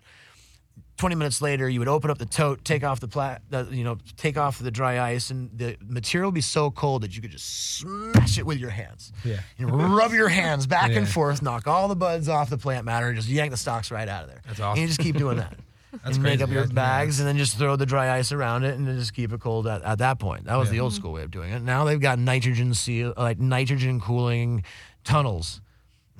20 1.01 1.15
minutes 1.15 1.41
later, 1.41 1.67
you 1.67 1.79
would 1.79 1.87
open 1.87 2.11
up 2.11 2.19
the 2.19 2.27
tote, 2.27 2.63
take 2.63 2.83
off 2.83 2.99
the 2.99 3.07
pla- 3.07 3.39
uh, 3.51 3.65
you 3.71 3.83
know, 3.83 3.97
take 4.17 4.37
off 4.37 4.59
the 4.59 4.69
dry 4.69 5.01
ice, 5.01 5.31
and 5.31 5.49
the 5.57 5.75
material 5.83 6.27
would 6.29 6.35
be 6.35 6.41
so 6.41 6.69
cold 6.69 7.01
that 7.01 7.15
you 7.15 7.23
could 7.23 7.31
just 7.31 7.77
smash 7.79 8.37
it 8.37 8.45
with 8.45 8.59
your 8.59 8.69
hands. 8.69 9.11
Yeah. 9.25 9.39
You 9.57 9.65
rub 9.65 10.11
your 10.13 10.29
hands 10.29 10.67
back 10.67 10.91
and 10.91 11.09
forth, 11.09 11.41
knock 11.41 11.65
all 11.67 11.87
the 11.87 11.95
buds 11.95 12.29
off 12.29 12.51
the 12.51 12.57
plant 12.59 12.85
matter, 12.85 13.07
and 13.07 13.15
just 13.17 13.27
yank 13.27 13.49
the 13.49 13.57
stalks 13.57 13.89
right 13.89 14.07
out 14.07 14.25
of 14.25 14.29
there. 14.29 14.41
That's 14.45 14.59
And 14.59 14.65
awesome. 14.67 14.81
you 14.81 14.87
just 14.87 14.99
keep 14.99 15.17
doing 15.17 15.37
that. 15.37 15.55
That's 16.03 16.17
and 16.17 16.23
make 16.23 16.39
up 16.39 16.51
your 16.51 16.67
bags, 16.67 17.19
and 17.19 17.27
then 17.27 17.37
just 17.37 17.57
throw 17.57 17.75
the 17.75 17.87
dry 17.87 18.15
ice 18.17 18.31
around 18.31 18.63
it, 18.63 18.75
and 18.75 18.87
then 18.87 18.99
just 18.99 19.15
keep 19.15 19.33
it 19.33 19.39
cold 19.41 19.65
at, 19.65 19.81
at 19.81 19.97
that 19.97 20.19
point. 20.19 20.45
That 20.45 20.55
was 20.57 20.67
Yeah. 20.69 20.73
the 20.73 20.79
old 20.81 20.93
school 20.93 21.13
way 21.13 21.23
of 21.23 21.31
doing 21.31 21.51
it. 21.51 21.63
Now 21.63 21.83
they've 21.83 21.99
got 21.99 22.19
nitrogen 22.19 22.75
seal, 22.75 23.13
like 23.17 23.39
nitrogen 23.39 23.99
cooling 23.99 24.63
tunnels 25.03 25.61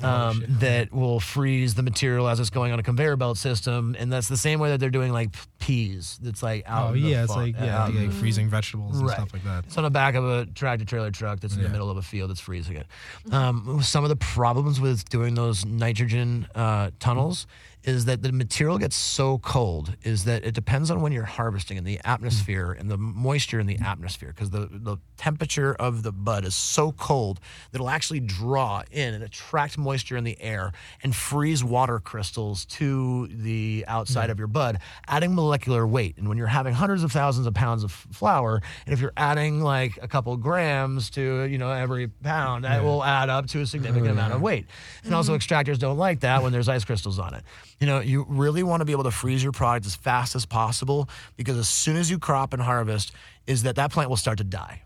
Oh, 0.04 0.08
um, 0.10 0.44
that 0.60 0.92
will 0.92 1.20
freeze 1.20 1.76
the 1.76 1.84
material 1.84 2.28
as 2.28 2.40
it's 2.40 2.50
going 2.50 2.72
on 2.72 2.80
a 2.80 2.84
conveyor 2.84 3.18
belt 3.18 3.38
system, 3.38 3.96
and 4.00 4.12
that's 4.12 4.28
the 4.28 4.38
same 4.38 4.60
way 4.60 4.70
that 4.70 4.80
they're 4.80 4.90
doing 4.90 5.12
like 5.14 5.30
peas. 5.60 6.18
That's 6.24 6.42
like 6.42 6.64
out. 6.66 6.92
Oh 6.92 6.94
yeah, 6.94 7.22
it's 7.24 7.36
like 7.36 7.54
yeah, 7.56 7.88
in 7.88 8.08
like 8.08 8.12
freezing 8.14 8.50
vegetables 8.50 8.98
and 8.98 9.08
Right. 9.08 9.16
stuff 9.16 9.32
like 9.34 9.44
that. 9.44 9.66
it's 9.66 9.78
on 9.78 9.84
the 9.84 9.92
back 9.92 10.16
of 10.16 10.26
a 10.26 10.48
tractor 10.48 10.86
trailer 10.86 11.12
truck 11.12 11.40
that's 11.40 11.56
in 11.56 11.62
the 11.62 11.70
middle 11.70 11.92
of 11.92 11.98
a 11.98 12.02
field 12.02 12.32
that's 12.32 12.40
freezing 12.40 12.78
it. 12.78 12.88
Um, 13.32 13.80
some 13.84 14.04
of 14.04 14.10
the 14.10 14.16
problems 14.16 14.82
with 14.82 15.08
doing 15.10 15.36
those 15.36 15.66
nitrogen 15.66 16.48
uh, 16.56 16.90
tunnels 17.00 17.46
is 17.84 18.06
that 18.06 18.22
the 18.22 18.32
material 18.32 18.78
gets 18.78 18.96
so 18.96 19.40
cold 19.40 19.96
is 20.04 20.26
that 20.26 20.44
it 20.44 20.54
depends 20.54 20.92
on 20.92 21.02
when 21.02 21.12
you're 21.12 21.24
harvesting 21.24 21.78
in 21.78 21.84
the 21.84 22.00
atmosphere 22.06 22.72
and 22.72 22.92
the 22.92 22.98
moisture 22.98 23.60
in 23.60 23.66
the 23.66 23.78
atmosphere 23.80 24.30
because 24.30 24.52
the, 24.52 24.68
the 24.72 24.98
temperature 25.18 25.74
of 25.76 26.04
the 26.04 26.12
bud 26.12 26.46
is 26.46 26.54
so 26.54 26.92
cold 26.92 27.40
that 27.72 27.78
it'll 27.78 27.90
actually 27.90 28.20
draw 28.20 28.84
in 28.92 29.14
and 29.14 29.24
attract 29.24 29.78
moisture 29.78 30.16
in 30.18 30.24
the 30.24 30.40
air 30.42 30.72
and 31.04 31.16
freeze 31.16 31.64
water 31.64 32.00
crystals 32.00 32.66
to 32.66 33.28
the 33.28 33.84
outside 33.88 34.30
mm. 34.30 34.32
of 34.32 34.40
your 34.40 34.48
bud, 34.48 34.80
adding 35.08 35.34
molecular 35.34 35.88
weight. 35.88 36.18
And 36.18 36.28
when 36.30 36.38
you're 36.38 36.48
having 36.48 36.74
hundreds 36.74 37.04
of 37.04 37.12
thousands 37.12 37.48
of 37.48 37.54
pounds 37.54 37.84
of 37.84 37.92
flower, 37.92 38.62
and 38.86 38.94
if 38.94 39.00
you're 39.00 39.14
adding 39.18 39.62
like 39.62 39.98
a 40.02 40.08
couple 40.08 40.36
grams 40.38 41.10
to 41.12 41.44
you 41.44 41.58
know 41.58 41.72
every 41.72 42.08
pound, 42.08 42.66
that 42.66 42.84
will 42.84 43.04
add 43.04 43.30
up 43.30 43.48
to 43.48 43.62
a 43.62 43.66
significant 43.66 44.10
oh, 44.10 44.14
amount 44.14 44.34
of 44.34 44.42
weight. 44.42 44.66
And 45.04 45.14
also 45.14 45.34
mm. 45.34 45.40
extractors 45.40 45.80
don't 45.80 45.98
like 45.98 46.22
that 46.22 46.44
when 46.44 46.52
there's 46.52 46.70
ice 46.70 46.86
crystals 46.86 47.20
on 47.20 47.34
it. 47.34 47.44
You 47.82 47.88
know, 47.88 48.00
you 48.00 48.28
really 48.30 48.62
want 48.62 48.82
to 48.82 48.86
be 48.86 48.92
able 48.92 49.06
to 49.06 49.12
freeze 49.12 49.42
your 49.42 49.52
product 49.52 49.88
as 49.88 49.96
fast 49.96 50.36
as 50.36 50.46
possible 50.46 51.10
because 51.36 51.58
as 51.58 51.68
soon 51.68 51.98
as 51.98 52.12
you 52.12 52.20
crop 52.20 52.54
and 52.54 52.62
harvest, 52.62 53.12
is 53.48 53.64
that 53.64 53.76
that 53.78 53.92
plant 53.92 54.08
will 54.08 54.18
start 54.18 54.38
to 54.38 54.44
die. 54.44 54.84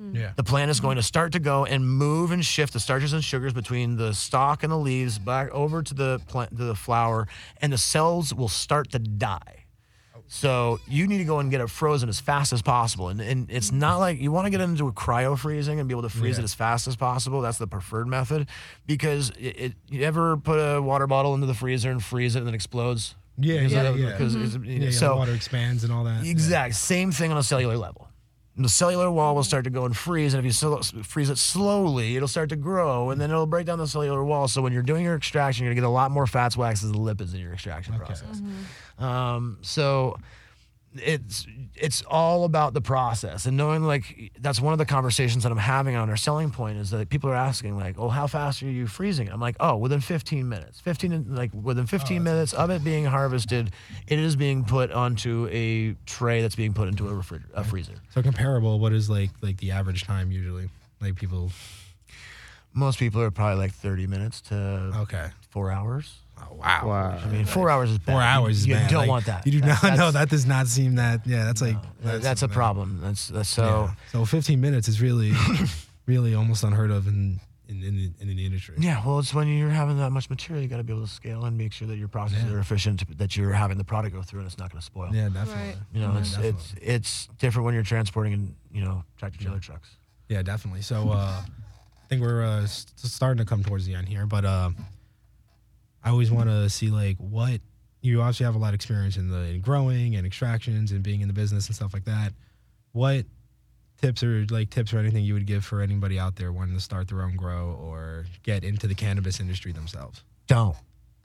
Mm. 0.00 0.16
Yeah. 0.16 0.32
The 0.34 0.42
plant 0.42 0.70
is 0.70 0.80
going 0.80 0.96
to 0.96 1.02
start 1.02 1.32
to 1.32 1.40
go 1.40 1.66
and 1.66 1.86
move 1.86 2.30
and 2.30 2.42
shift 2.42 2.72
the 2.72 2.80
starches 2.80 3.12
and 3.12 3.22
sugars 3.22 3.52
between 3.52 3.96
the 3.98 4.14
stalk 4.14 4.62
and 4.62 4.72
the 4.72 4.78
leaves 4.78 5.18
back 5.18 5.50
over 5.50 5.82
to 5.82 5.92
the 5.92 6.22
plant, 6.26 6.56
to 6.56 6.64
the 6.64 6.74
flower, 6.74 7.28
and 7.60 7.70
the 7.70 7.76
cells 7.76 8.32
will 8.32 8.48
start 8.48 8.90
to 8.92 8.98
die. 8.98 9.57
So 10.30 10.78
you 10.86 11.06
need 11.06 11.18
to 11.18 11.24
go 11.24 11.38
and 11.38 11.50
get 11.50 11.60
it 11.62 11.68
frozen 11.70 12.08
as 12.10 12.20
fast 12.20 12.52
as 12.52 12.60
possible. 12.60 13.08
And, 13.08 13.20
and 13.20 13.50
it's 13.50 13.72
not 13.72 13.96
like 13.96 14.20
you 14.20 14.30
want 14.30 14.44
to 14.44 14.50
get 14.50 14.60
into 14.60 14.86
a 14.86 14.92
cryo 14.92 15.38
freezing 15.38 15.80
and 15.80 15.88
be 15.88 15.94
able 15.94 16.02
to 16.02 16.10
freeze 16.10 16.36
Yeah. 16.36 16.42
it 16.42 16.44
as 16.44 16.54
fast 16.54 16.86
as 16.86 16.96
possible. 16.96 17.40
That's 17.40 17.58
the 17.58 17.66
preferred 17.66 18.06
method 18.06 18.46
because 18.86 19.30
it, 19.30 19.60
it, 19.60 19.72
you 19.88 20.02
ever 20.04 20.36
put 20.36 20.58
a 20.58 20.80
water 20.82 21.06
bottle 21.06 21.34
into 21.34 21.46
the 21.46 21.54
freezer 21.54 21.90
and 21.90 22.02
freeze 22.04 22.36
it 22.36 22.40
and 22.40 22.48
it 22.48 22.54
explodes? 22.54 23.14
Yeah, 23.38 23.62
yeah, 23.62 23.94
yeah. 23.94 24.10
because 24.12 24.34
mm-hmm. 24.34 24.44
it's- 24.44 24.80
Yeah, 24.80 24.84
yeah, 24.86 24.90
so 24.90 25.16
water 25.16 25.32
expands 25.32 25.84
and 25.84 25.92
all 25.92 26.04
that. 26.04 26.24
Yeah. 26.24 26.30
Exact 26.30 26.74
same 26.74 27.10
thing 27.12 27.30
on 27.32 27.38
a 27.38 27.42
cellular 27.42 27.76
level. 27.76 28.07
The 28.60 28.68
cellular 28.68 29.08
wall 29.08 29.36
will 29.36 29.44
start 29.44 29.64
to 29.64 29.70
go 29.70 29.84
and 29.84 29.96
freeze, 29.96 30.34
and 30.34 30.40
if 30.40 30.44
you 30.44 30.50
slow, 30.50 30.80
freeze 31.04 31.30
it 31.30 31.38
slowly, 31.38 32.16
it'll 32.16 32.26
start 32.26 32.48
to 32.48 32.56
grow, 32.56 33.10
and 33.10 33.20
then 33.20 33.30
it'll 33.30 33.46
break 33.46 33.66
down 33.66 33.78
the 33.78 33.86
cellular 33.86 34.24
wall. 34.24 34.48
So 34.48 34.60
when 34.60 34.72
you're 34.72 34.82
doing 34.82 35.04
your 35.04 35.14
extraction, 35.14 35.64
you're 35.64 35.72
gonna 35.74 35.82
get 35.82 35.86
a 35.86 35.90
lot 35.90 36.10
more 36.10 36.26
fats, 36.26 36.56
waxes, 36.56 36.90
and 36.90 36.98
lipids 36.98 37.32
in 37.34 37.40
your 37.40 37.52
extraction 37.52 37.94
process. 37.94 38.42
Um, 38.98 39.58
so 39.62 40.16
it's 40.94 41.46
it's 41.74 42.02
all 42.08 42.44
about 42.44 42.72
the 42.74 42.80
process 42.80 43.44
and 43.46 43.56
knowing 43.56 43.84
like 43.84 44.32
that's 44.40 44.58
one 44.60 44.72
of 44.72 44.78
the 44.78 44.86
conversations 44.86 45.42
that 45.44 45.52
I'm 45.52 45.58
having 45.58 45.94
on 45.96 46.08
our 46.10 46.16
selling 46.16 46.50
point 46.50 46.78
is 46.78 46.90
that 46.90 47.08
people 47.10 47.28
are 47.30 47.34
asking 47.36 47.76
like, 47.76 47.96
oh, 47.98 48.08
how 48.08 48.26
fast 48.26 48.62
are 48.62 48.66
you 48.70 48.86
freezing? 48.86 49.28
I'm 49.28 49.40
like, 49.40 49.56
oh, 49.60 49.76
within 49.76 50.00
15 50.00 50.48
minutes. 50.48 50.80
15 50.80 51.34
like 51.34 51.50
within 51.54 51.86
15 51.86 52.22
minutes 52.22 52.52
of 52.54 52.70
it 52.70 52.82
being 52.82 53.04
harvested, 53.04 53.70
it 54.06 54.18
is 54.18 54.34
being 54.34 54.64
put 54.64 54.90
onto 54.90 55.46
a 55.52 55.94
tray 56.06 56.40
that's 56.42 56.56
being 56.56 56.72
put 56.72 56.88
into 56.88 57.08
a 57.08 57.14
refrigerator, 57.14 57.52
a 57.54 57.64
freezer. 57.64 57.94
So 58.14 58.22
comparable, 58.22 58.78
what 58.80 58.92
is 58.92 59.08
like 59.10 59.30
like 59.42 59.58
the 59.58 59.70
average 59.72 60.04
time 60.04 60.32
usually? 60.32 60.68
Like 61.00 61.16
people. 61.16 61.50
Most 62.74 62.98
people 62.98 63.20
are 63.22 63.30
probably 63.30 63.58
like 63.58 63.72
30 63.72 64.06
minutes 64.06 64.40
to 64.42 64.54
Okay. 64.96 65.28
four 65.50 65.70
hours. 65.70 66.18
Wow. 66.52 66.82
Wow. 66.86 67.18
I 67.22 67.26
mean, 67.28 67.44
four 67.44 67.70
hours 67.70 67.90
is 67.90 67.98
bad. 67.98 68.12
Four 68.12 68.22
hours 68.22 68.58
is 68.60 68.66
bad. 68.66 68.82
you, 68.84 68.88
don't 68.96 69.00
Like, 69.02 69.08
want 69.08 69.26
that. 69.26 69.46
You 69.46 69.52
do 69.52 69.60
That- 69.60 69.82
not. 69.82 69.96
No, 69.98 70.10
that 70.10 70.28
does 70.28 70.46
not 70.46 70.66
seem 70.66 70.96
that. 70.96 71.26
Yeah, 71.26 71.44
that's 71.44 71.60
like 71.62 71.76
that's, 72.02 72.42
a 72.42 72.48
bad. 72.48 72.54
problem. 72.54 73.00
That's, 73.02 73.28
that's 73.28 73.48
so. 73.48 73.90
Yeah. 73.90 73.94
So 74.12 74.24
15 74.24 74.60
minutes 74.60 74.88
is 74.88 75.00
really, 75.00 75.32
really 76.06 76.34
almost 76.34 76.64
unheard 76.64 76.90
of 76.90 77.06
in 77.06 77.40
in 77.68 77.82
in, 77.82 77.96
the- 77.96 78.12
in 78.30 78.36
the 78.36 78.46
industry. 78.46 78.74
Yeah, 78.78 79.02
well, 79.06 79.18
it's 79.18 79.34
when 79.34 79.46
you're 79.46 79.68
having 79.68 79.98
that 79.98 80.10
much 80.10 80.30
material, 80.30 80.62
you 80.62 80.68
got 80.70 80.78
to 80.78 80.82
be 80.84 80.92
able 80.92 81.04
to 81.04 81.10
scale 81.12 81.44
and 81.44 81.56
make 81.58 81.72
sure 81.72 81.86
that 81.88 81.96
your 81.98 82.08
processes 82.08 82.44
Yeah. 82.48 82.56
are 82.56 82.60
efficient, 82.60 83.02
that 83.18 83.36
you're 83.36 83.52
having 83.52 83.76
the 83.76 83.84
product 83.84 84.14
go 84.14 84.22
through 84.22 84.40
and 84.40 84.46
it's 84.46 84.56
not 84.58 84.70
going 84.72 84.80
to 84.80 84.86
spoil. 84.86 85.10
Yeah, 85.14 85.28
definitely. 85.28 85.54
Right. 85.64 85.76
You 85.92 86.00
know, 86.00 86.12
Yeah, 86.12 86.18
it's 86.20 86.30
definitely. 86.30 86.48
it's 86.50 86.74
it's 86.80 87.28
different 87.38 87.66
when 87.66 87.74
you're 87.74 87.82
transporting 87.82 88.32
in 88.32 88.54
you 88.72 88.82
know 88.84 89.04
tractor 89.18 89.38
trailer 89.38 89.60
trucks. 89.60 89.88
Yeah, 90.30 90.42
definitely. 90.42 90.80
So 90.82 91.10
uh, 91.10 91.42
I 91.42 92.06
think 92.08 92.22
we're 92.22 92.42
uh, 92.42 92.62
s- 92.62 92.86
starting 92.96 93.38
to 93.38 93.44
come 93.44 93.62
towards 93.62 93.84
the 93.84 93.94
end 93.94 94.08
here, 94.08 94.24
but 94.26 94.44
uh, 94.46 94.70
I 96.04 96.10
always 96.10 96.30
want 96.30 96.48
to 96.48 96.68
see 96.70 96.90
like 96.90 97.16
what 97.18 97.60
you 98.00 98.20
obviously 98.20 98.44
have 98.46 98.54
a 98.54 98.58
lot 98.58 98.68
of 98.68 98.74
experience 98.74 99.16
in 99.16 99.28
the 99.30 99.38
in 99.54 99.60
growing 99.60 100.14
and 100.16 100.26
extractions 100.26 100.92
and 100.92 101.02
being 101.02 101.20
in 101.20 101.28
the 101.28 101.34
business 101.34 101.66
and 101.66 101.74
stuff 101.76 101.92
like 101.92 102.04
that. 102.04 102.32
What 102.92 103.26
tips 104.00 104.22
or 104.22 104.46
like 104.50 104.70
tips 104.70 104.94
or 104.94 104.98
anything 104.98 105.24
you 105.24 105.34
would 105.34 105.46
give 105.46 105.64
for 105.64 105.82
anybody 105.82 106.18
out 106.18 106.36
there 106.36 106.52
wanting 106.52 106.74
to 106.76 106.80
start 106.80 107.08
their 107.08 107.22
own 107.22 107.34
grow 107.36 107.76
or 107.80 108.26
get 108.44 108.62
into 108.64 108.86
the 108.86 108.94
cannabis 108.94 109.40
industry 109.40 109.72
themselves? 109.72 110.22
Don't. 110.46 110.76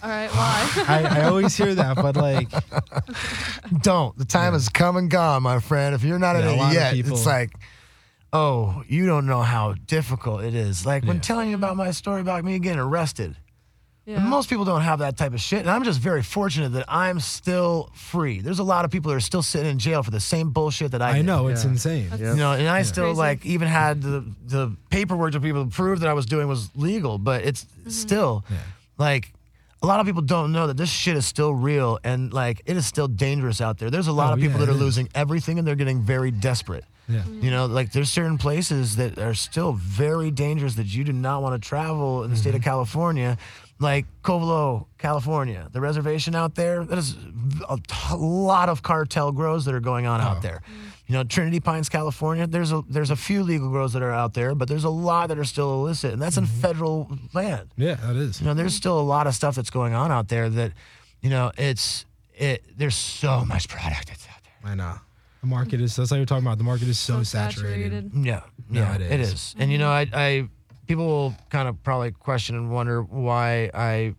All 0.00 0.08
right, 0.10 0.28
why? 0.30 0.84
I, 0.86 1.08
I 1.20 1.24
always 1.24 1.56
hear 1.56 1.74
that, 1.74 1.96
but 1.96 2.16
like, 2.16 2.48
Don't. 3.82 4.16
The 4.16 4.24
time 4.24 4.52
has 4.52 4.68
come 4.68 4.96
and 4.96 5.10
gone, 5.10 5.42
my 5.42 5.58
friend. 5.60 5.94
If 5.94 6.04
you're 6.04 6.18
not 6.18 6.36
Yeah, 6.36 6.50
in 6.52 6.58
it 6.70 6.72
yet, 6.72 6.92
people- 6.94 7.16
it's 7.16 7.26
like, 7.26 7.50
oh, 8.32 8.82
you 8.88 9.06
don't 9.06 9.26
know 9.26 9.42
how 9.42 9.74
difficult 9.86 10.42
it 10.44 10.54
is. 10.54 10.84
Like 10.84 11.04
when 11.04 11.16
Yeah. 11.16 11.22
telling 11.22 11.48
you 11.50 11.54
about 11.54 11.76
my 11.76 11.90
story 11.92 12.20
about 12.20 12.44
me 12.44 12.58
getting 12.58 12.78
arrested. 12.78 13.36
yeah. 14.04 14.18
Most 14.20 14.48
people 14.48 14.64
don't 14.64 14.80
have 14.82 15.00
that 15.00 15.16
type 15.18 15.34
of 15.34 15.40
shit, 15.40 15.60
and 15.60 15.68
I'm 15.70 15.84
just 15.84 16.00
very 16.00 16.22
fortunate 16.22 16.70
that 16.72 16.86
I'm 16.88 17.20
still 17.20 17.90
free. 17.94 18.40
There's 18.40 18.58
a 18.58 18.64
lot 18.64 18.84
of 18.86 18.90
people 18.90 19.10
that 19.10 19.16
are 19.16 19.20
still 19.20 19.42
sitting 19.42 19.70
in 19.70 19.78
jail 19.78 20.02
for 20.02 20.10
the 20.10 20.20
same 20.20 20.50
bullshit 20.50 20.92
that 20.92 21.02
I, 21.02 21.10
I 21.10 21.12
did. 21.18 21.26
know 21.26 21.48
it's 21.48 21.64
Yeah. 21.64 21.70
insane. 21.70 22.08
Yep. 22.10 22.20
You 22.20 22.36
know, 22.36 22.52
and 22.52 22.68
I 22.68 22.82
still 22.82 23.04
Crazy. 23.08 23.18
like 23.18 23.44
even 23.46 23.68
had 23.68 24.00
the 24.02 24.24
the 24.46 24.72
paperwork 24.90 25.32
to 25.32 25.40
people 25.40 25.64
to 25.64 25.70
prove 25.70 26.00
that 26.00 26.08
I 26.08 26.14
was 26.14 26.24
doing 26.26 26.48
was 26.48 26.70
legal, 26.74 27.18
but 27.18 27.44
it's 27.44 27.64
mm-hmm. 27.64 27.90
still 27.90 28.44
Yeah. 28.50 28.56
like 28.96 29.32
a 29.82 29.86
lot 29.86 30.00
of 30.00 30.06
people 30.06 30.22
don't 30.22 30.52
know 30.52 30.66
that 30.68 30.76
this 30.76 30.90
shit 30.90 31.16
is 31.16 31.24
still 31.26 31.52
real 31.54 31.98
and 32.02 32.32
like 32.32 32.62
it 32.66 32.76
is 32.78 32.86
still 32.86 33.08
dangerous 33.08 33.60
out 33.60 33.76
there. 33.78 33.90
There's 33.90 34.08
a 34.08 34.12
lot 34.12 34.30
Oh, 34.30 34.34
of 34.34 34.40
people 34.40 34.58
yeah, 34.58 34.66
that 34.66 34.72
are 34.72 34.74
it 34.74 34.76
is. 34.76 34.80
losing 34.82 35.08
everything 35.14 35.58
and 35.58 35.68
they're 35.68 35.76
getting 35.76 36.00
very 36.02 36.30
desperate. 36.30 36.84
Yeah. 37.08 37.24
You 37.26 37.50
know, 37.50 37.66
like 37.66 37.92
there's 37.92 38.10
certain 38.10 38.36
places 38.38 38.96
that 38.96 39.18
are 39.18 39.34
still 39.34 39.72
very 39.72 40.30
dangerous 40.30 40.74
that 40.74 40.86
you 40.86 41.04
do 41.04 41.12
not 41.12 41.42
want 41.42 41.60
to 41.60 41.68
travel 41.68 42.22
in 42.24 42.30
the 42.30 42.36
state 42.36 42.50
of 42.54 42.60
Mm-hmm. 42.60 42.64
California, 42.70 43.38
like 43.78 44.04
Covelo, 44.22 44.86
California. 44.98 45.68
The 45.72 45.80
reservation 45.80 46.34
out 46.34 46.54
there, 46.54 46.84
there's 46.84 47.16
a 47.68 47.78
t- 47.78 48.14
lot 48.16 48.68
of 48.68 48.82
cartel 48.82 49.32
grows 49.32 49.64
that 49.64 49.74
are 49.74 49.80
going 49.80 50.06
on 50.06 50.20
Oh. 50.20 50.24
out 50.24 50.42
there. 50.42 50.60
You 51.06 51.14
know, 51.14 51.24
Trinity 51.24 51.60
Pines, 51.60 51.88
California, 51.88 52.46
there's 52.46 52.70
a 52.72 52.82
there's 52.90 53.10
a 53.10 53.16
few 53.16 53.42
legal 53.42 53.70
grows 53.70 53.94
that 53.94 54.02
are 54.02 54.12
out 54.12 54.34
there, 54.34 54.54
but 54.54 54.68
there's 54.68 54.84
a 54.84 54.90
lot 54.90 55.28
that 55.28 55.38
are 55.38 55.44
still 55.44 55.72
illicit, 55.72 56.12
and 56.12 56.20
that's 56.20 56.36
in 56.36 56.44
Mm-hmm. 56.44 56.60
federal 56.60 57.18
land. 57.32 57.70
Yeah, 57.78 57.94
that 57.94 58.16
is. 58.16 58.40
You 58.40 58.46
know, 58.48 58.52
there's 58.54 58.74
still 58.74 59.00
a 59.00 59.06
lot 59.14 59.26
of 59.26 59.34
stuff 59.34 59.54
that's 59.54 59.70
going 59.70 59.94
on 59.94 60.12
out 60.12 60.28
there 60.28 60.50
that, 60.50 60.72
you 61.22 61.30
know, 61.30 61.50
it's 61.56 62.04
it. 62.34 62.62
There's 62.76 62.94
so 62.96 63.44
much 63.46 63.68
product 63.70 64.08
that's 64.08 64.26
out 64.28 64.42
there. 64.44 64.70
I 64.72 64.74
know. 64.74 64.96
The 65.40 65.46
market 65.46 65.80
is. 65.80 65.94
That's 65.96 66.10
what 66.10 66.16
you're 66.16 66.26
talking 66.26 66.44
about. 66.46 66.58
The 66.58 66.64
market 66.64 66.88
is 66.88 66.98
so, 66.98 67.22
saturated. 67.22 68.10
Yeah, 68.14 68.42
No, 68.68 68.80
yeah, 68.80 68.94
it 68.96 69.02
it 69.02 69.20
is. 69.20 69.32
is. 69.32 69.54
And 69.58 69.70
you 69.70 69.78
know, 69.78 69.88
I, 69.90 70.06
I 70.12 70.48
people 70.86 71.06
will 71.06 71.34
kind 71.50 71.68
of 71.68 71.82
probably 71.82 72.10
question 72.10 72.56
and 72.56 72.70
wonder 72.72 73.02
why 73.02 73.70
I 73.72 74.14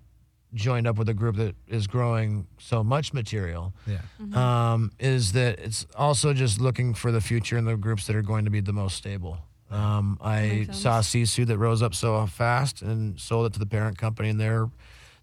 joined 0.53 0.87
up 0.87 0.97
with 0.97 1.09
a 1.09 1.13
group 1.13 1.35
that 1.35 1.55
is 1.67 1.87
growing 1.87 2.47
so 2.57 2.83
much 2.83 3.13
material. 3.13 3.73
Yeah. 3.85 3.99
Um, 4.33 4.91
is 4.99 5.33
that 5.33 5.59
it's 5.59 5.85
also 5.95 6.33
just 6.33 6.59
looking 6.59 6.93
for 6.93 7.11
the 7.11 7.21
future 7.21 7.57
and 7.57 7.67
the 7.67 7.75
groups 7.75 8.07
that 8.07 8.15
are 8.15 8.21
going 8.23 8.45
to 8.45 8.51
be 8.51 8.61
the 8.61 8.73
most 8.73 8.95
stable. 8.97 9.37
Um, 9.69 10.17
I 10.21 10.65
Makes 10.65 10.79
saw 10.79 11.01
Sisu 11.01 11.45
that 11.47 11.57
rose 11.57 11.83
up 11.83 11.93
so 11.93 12.25
fast 12.25 12.81
and 12.81 13.19
sold 13.19 13.45
it 13.47 13.53
to 13.53 13.59
the 13.59 13.67
parent 13.67 13.97
company, 13.99 14.29
and 14.29 14.39
they're 14.39 14.69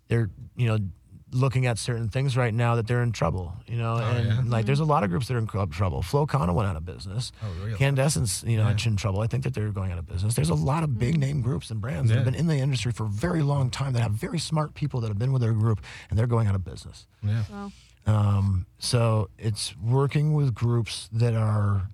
they're 0.08 0.30
you 0.56 0.68
know 0.68 0.78
looking 1.36 1.66
at 1.66 1.78
certain 1.78 2.08
things 2.08 2.36
right 2.36 2.52
now 2.54 2.74
that 2.76 2.86
they're 2.86 3.02
in 3.02 3.12
trouble. 3.12 3.52
You 3.66 3.76
know, 3.78 3.96
and 3.96 4.26
yeah? 4.26 4.42
like 4.46 4.66
there's 4.66 4.80
a 4.80 4.84
lot 4.84 5.04
of 5.04 5.10
groups 5.10 5.28
that 5.28 5.34
are 5.34 5.38
in 5.38 5.46
trouble. 5.46 6.02
Flow 6.02 6.26
Kana 6.26 6.52
went 6.52 6.68
out 6.68 6.76
of 6.76 6.84
business. 6.84 7.32
Oh, 7.42 7.46
really? 7.64 7.78
Canndescent, 7.78 8.48
you 8.48 8.56
know, 8.56 8.64
Yeah. 8.64 8.72
it's 8.72 8.86
in 8.86 8.96
trouble. 8.96 9.20
I 9.20 9.26
think 9.26 9.44
that 9.44 9.54
they're 9.54 9.70
going 9.70 9.92
out 9.92 9.98
of 9.98 10.06
business. 10.08 10.34
There's 10.34 10.50
a 10.50 10.54
lot 10.54 10.82
of 10.82 10.98
big 10.98 11.18
name 11.18 11.42
groups 11.42 11.70
and 11.70 11.80
brands 11.80 12.08
that 12.10 12.16
have 12.16 12.24
been 12.24 12.34
in 12.34 12.46
the 12.46 12.56
industry 12.58 12.92
for 12.92 13.04
a 13.04 13.08
very 13.08 13.42
long 13.42 13.70
time 13.70 13.92
that 13.92 14.00
have 14.02 14.12
very 14.12 14.38
smart 14.38 14.74
people 14.74 15.00
that 15.00 15.08
have 15.08 15.18
been 15.18 15.32
with 15.32 15.42
their 15.42 15.52
group 15.52 15.80
and 16.10 16.18
they're 16.18 16.26
going 16.26 16.46
out 16.46 16.54
of 16.54 16.64
business. 16.64 17.06
Yeah. 17.22 17.42
Wow. 17.50 17.72
Um, 18.06 18.66
so 18.78 19.30
it's 19.38 19.76
working 19.76 20.32
with 20.34 20.54
groups 20.54 21.08
that 21.12 21.34
are 21.34 21.90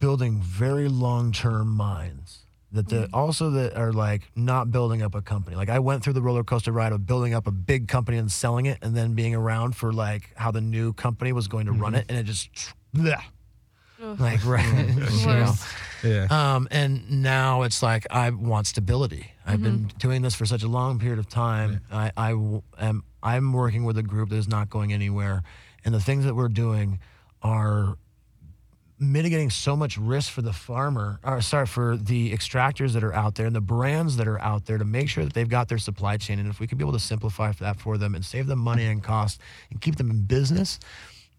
building 0.00 0.40
very 0.40 0.88
long 0.88 1.32
term 1.32 1.68
minds 1.68 2.46
that 2.72 2.88
the, 2.88 2.96
mm-hmm. 2.96 3.14
also 3.14 3.50
that 3.50 3.76
are 3.76 3.92
like 3.92 4.30
not 4.36 4.70
building 4.70 5.02
up 5.02 5.14
a 5.14 5.22
company. 5.22 5.56
Like 5.56 5.70
I 5.70 5.78
went 5.78 6.02
through 6.02 6.12
the 6.12 6.22
roller 6.22 6.44
coaster 6.44 6.72
ride 6.72 6.92
of 6.92 7.06
building 7.06 7.34
up 7.34 7.46
a 7.46 7.50
big 7.50 7.88
company 7.88 8.18
and 8.18 8.30
selling 8.30 8.66
it, 8.66 8.78
and 8.82 8.96
then 8.96 9.14
being 9.14 9.34
around 9.34 9.76
for 9.76 9.92
like 9.92 10.30
how 10.36 10.50
the 10.50 10.60
new 10.60 10.92
company 10.92 11.32
was 11.32 11.48
going 11.48 11.66
to 11.66 11.72
run 11.72 11.94
it, 11.94 12.02
mm-hmm. 12.02 12.10
and 12.10 12.18
it 12.18 12.24
just 12.24 12.50
bleh, 12.94 13.20
like 14.18 14.44
right. 14.44 14.64
Mm-hmm. 14.64 15.18
you 15.20 15.26
know. 15.26 15.52
Yeah. 16.04 16.26
Um, 16.30 16.68
and 16.70 17.22
now 17.22 17.62
it's 17.62 17.82
like 17.82 18.06
I 18.10 18.30
want 18.30 18.66
stability. 18.66 19.32
I've 19.44 19.62
been 19.62 19.90
doing 19.98 20.22
this 20.22 20.34
for 20.34 20.44
such 20.44 20.62
a 20.62 20.68
long 20.68 20.98
period 20.98 21.18
of 21.18 21.28
time. 21.28 21.80
I, 21.90 22.12
I 22.16 22.30
w- 22.32 22.62
am 22.78 23.02
I'm 23.22 23.52
working 23.52 23.84
with 23.84 23.96
a 23.96 24.02
group 24.02 24.28
that 24.28 24.36
is 24.36 24.46
not 24.46 24.68
going 24.68 24.92
anywhere, 24.92 25.42
and 25.84 25.94
the 25.94 26.00
things 26.00 26.24
that 26.24 26.34
we're 26.34 26.48
doing 26.48 27.00
are 27.42 27.96
mitigating 29.00 29.50
so 29.50 29.76
much 29.76 29.96
risk 29.96 30.32
for 30.32 30.42
the 30.42 30.52
farmer, 30.52 31.20
or 31.22 31.40
sorry, 31.40 31.66
for 31.66 31.96
the 31.96 32.32
extractors 32.32 32.92
that 32.92 33.04
are 33.04 33.12
out 33.14 33.34
there 33.36 33.46
and 33.46 33.54
the 33.54 33.60
brands 33.60 34.16
that 34.16 34.26
are 34.28 34.40
out 34.40 34.66
there 34.66 34.78
to 34.78 34.84
make 34.84 35.08
sure 35.08 35.24
that 35.24 35.32
they've 35.34 35.48
got 35.48 35.68
their 35.68 35.78
supply 35.78 36.16
chain. 36.16 36.38
And 36.38 36.48
if 36.50 36.58
we 36.60 36.66
could 36.66 36.78
be 36.78 36.84
able 36.84 36.92
to 36.94 36.98
simplify 37.00 37.52
that 37.52 37.78
for 37.78 37.96
them 37.98 38.14
and 38.14 38.24
save 38.24 38.46
them 38.46 38.58
money 38.58 38.84
and 38.86 39.02
cost 39.02 39.40
and 39.70 39.80
keep 39.80 39.96
them 39.96 40.10
in 40.10 40.22
business, 40.22 40.78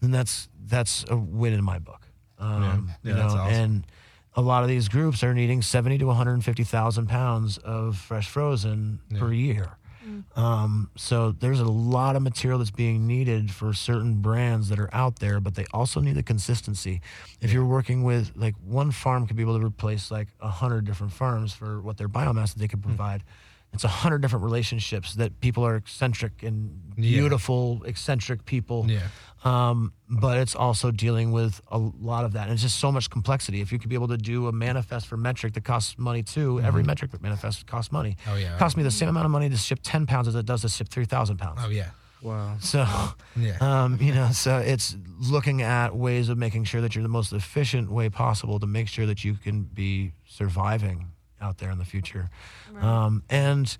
then 0.02 0.12
that's 0.12 0.48
that's 0.66 1.04
a 1.10 1.18
win 1.18 1.54
in 1.54 1.64
my 1.64 1.80
book. 1.80 2.02
Um, 2.38 2.92
Yeah, 3.04 3.12
you 3.12 3.18
that's 3.18 3.34
know, 3.34 3.40
awesome. 3.42 3.54
and 3.56 3.88
a 4.36 4.42
lot 4.42 4.64
of 4.64 4.70
these 4.70 4.88
groups 4.88 5.24
are 5.24 5.34
needing 5.34 5.62
70 5.62 5.98
to 5.98 6.06
150,000 6.06 7.08
pounds 7.08 7.58
of 7.58 7.98
fresh 7.98 8.30
frozen 8.30 9.00
per 9.18 9.34
year. 9.34 9.76
Um, 10.36 10.90
so 10.96 11.32
there's 11.32 11.60
a 11.60 11.66
lot 11.66 12.16
of 12.16 12.22
material 12.22 12.60
that's 12.60 12.72
being 12.72 13.08
needed 13.08 13.52
for 13.52 13.74
certain 13.74 14.22
brands 14.22 14.70
that 14.70 14.80
are 14.80 14.90
out 14.94 15.20
there, 15.20 15.40
but 15.40 15.56
they 15.56 15.66
also 15.74 16.00
need 16.00 16.16
the 16.16 16.24
consistency. 16.24 17.02
If 17.42 17.52
you're 17.52 17.66
working 17.66 18.04
with 18.04 18.32
like 18.36 18.56
one 18.66 18.92
farm 18.92 19.28
could 19.28 19.36
be 19.36 19.44
able 19.44 19.60
to 19.60 19.66
replace 19.66 20.12
like 20.12 20.28
a 20.40 20.50
hundred 20.50 20.86
different 20.86 21.14
farms 21.14 21.54
for 21.54 21.82
what 21.82 21.98
their 21.98 22.10
biomass 22.10 22.54
that 22.54 22.60
they 22.60 22.68
could 22.68 22.84
provide. 22.84 23.24
It's 23.72 23.84
a 23.84 23.88
hundred 23.88 24.22
different 24.22 24.44
relationships 24.44 25.14
that 25.16 25.40
people 25.42 25.64
are 25.66 25.76
eccentric 25.76 26.42
and 26.44 26.82
Yeah. 26.98 27.20
beautiful, 27.20 27.82
eccentric 27.86 28.46
people. 28.46 28.86
Yeah. 28.90 29.08
Um, 29.44 29.94
but 30.10 30.38
it's 30.40 30.56
also 30.56 30.92
dealing 30.92 31.32
with 31.32 31.62
a 31.72 31.78
lot 31.78 32.26
of 32.26 32.34
that. 32.34 32.44
And 32.44 32.54
it's 32.54 32.62
just 32.64 32.80
so 32.80 32.92
much 32.92 33.10
complexity. 33.10 33.62
If 33.62 33.72
you 33.72 33.80
could 33.80 33.90
be 33.90 33.96
able 33.96 34.08
to 34.10 34.18
do 34.18 34.48
a 34.48 34.52
manifest 34.52 35.08
for 35.08 35.18
Metrc 35.18 35.54
that 35.54 35.64
costs 35.64 35.98
money 35.98 36.24
too, 36.24 36.60
every 36.62 36.84
Metrc 36.84 37.12
that 37.12 37.22
manifest 37.22 37.66
costs 37.68 37.92
money. 37.92 38.18
Oh, 38.28 38.36
yeah. 38.36 38.58
Costs 38.58 38.76
me 38.76 38.84
the 38.84 38.92
same 38.92 39.08
amount 39.08 39.26
of 39.26 39.32
money 39.32 39.50
to 39.50 39.56
ship 39.56 39.80
10 39.84 40.08
pounds 40.08 40.28
as 40.28 40.36
it 40.36 40.46
does 40.46 40.62
to 40.64 40.70
ship 40.70 40.90
3,000 40.90 41.38
pounds. 41.38 41.60
Oh 41.64 41.70
yeah. 41.70 41.92
Wow. 42.22 42.58
So, 42.60 42.86
Yeah. 43.38 43.56
um, 43.62 43.98
you 44.02 44.14
know, 44.14 44.32
so 44.32 44.58
it's 44.58 44.98
looking 45.22 45.62
at 45.62 45.96
ways 45.96 46.28
of 46.28 46.38
making 46.38 46.66
sure 46.66 46.82
that 46.82 46.94
you're 46.96 47.04
the 47.04 47.08
most 47.08 47.32
efficient 47.32 47.90
way 47.92 48.10
possible 48.10 48.60
to 48.60 48.68
make 48.68 48.90
sure 48.90 49.06
that 49.06 49.24
you 49.24 49.36
can 49.36 49.62
be 49.64 50.12
surviving 50.28 51.12
out 51.42 51.58
there 51.58 51.72
in 51.72 51.78
the 51.78 51.86
future. 51.86 52.30
Um, 52.82 53.24
and 53.30 53.78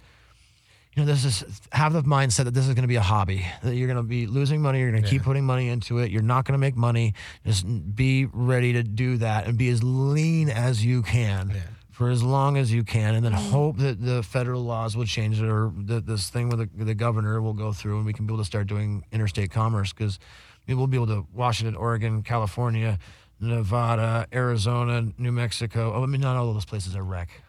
you 0.96 1.06
know, 1.06 1.12
this 1.12 1.24
is 1.24 1.62
have 1.72 1.94
the 1.94 2.02
mindset 2.02 2.46
that 2.46 2.54
this 2.54 2.68
is 2.68 2.74
going 2.74 2.84
to 2.84 2.88
be 2.88 2.96
a 2.96 3.02
hobby. 3.02 3.46
That 3.64 3.76
you're 3.76 3.88
going 3.88 3.98
to 3.98 4.04
be 4.04 4.26
losing 4.26 4.62
money. 4.62 4.80
You're 4.80 4.92
going 4.92 5.04
to 5.04 5.10
keep 5.10 5.24
putting 5.24 5.46
money 5.46 5.70
into 5.70 6.00
it. 6.00 6.12
You're 6.12 6.24
not 6.24 6.46
going 6.46 6.54
to 6.54 6.60
make 6.60 6.76
money. 6.76 7.14
Just 7.46 7.66
be 7.96 8.26
ready 8.26 8.74
to 8.74 8.84
do 8.84 9.18
that 9.18 9.48
and 9.48 9.58
be 9.58 9.70
as 9.70 9.84
lean 9.84 10.50
as 10.50 10.84
you 10.84 11.02
can. 11.02 11.52
Yeah. 11.54 11.62
For 11.92 12.10
as 12.10 12.24
long 12.24 12.56
as 12.56 12.72
you 12.72 12.86
can, 12.86 13.16
and 13.16 13.26
then 13.26 13.34
hope 13.34 13.78
that 13.80 14.02
the 14.02 14.24
federal 14.24 14.64
laws 14.64 14.96
will 14.96 15.06
change 15.06 15.42
it, 15.42 15.46
or 15.46 15.70
that 15.80 16.06
this 16.06 16.30
thing 16.30 16.48
with 16.48 16.60
the, 16.60 16.86
the 16.86 16.96
governor 16.96 17.42
will 17.42 17.54
go 17.54 17.74
through, 17.74 17.98
and 17.98 18.06
we 18.06 18.14
can 18.14 18.26
be 18.26 18.34
able 18.34 18.42
to 18.42 18.48
start 18.48 18.68
doing 18.68 19.04
interstate 19.12 19.52
commerce. 19.52 19.92
Because 19.92 20.18
we'll 20.66 20.88
be 20.88 20.96
able 20.96 21.08
to 21.08 21.28
Washington, 21.34 21.76
Oregon, 21.76 22.24
California, 22.24 23.00
Nevada, 23.42 24.28
Arizona, 24.32 25.12
New 25.18 25.34
Mexico. 25.34 25.94
Oh, 25.94 26.04
I 26.04 26.06
mean, 26.06 26.22
not 26.22 26.38
all 26.38 26.48
of 26.48 26.54
those 26.54 26.64
places 26.64 26.96
are 26.96 27.04
wreck. 27.04 27.42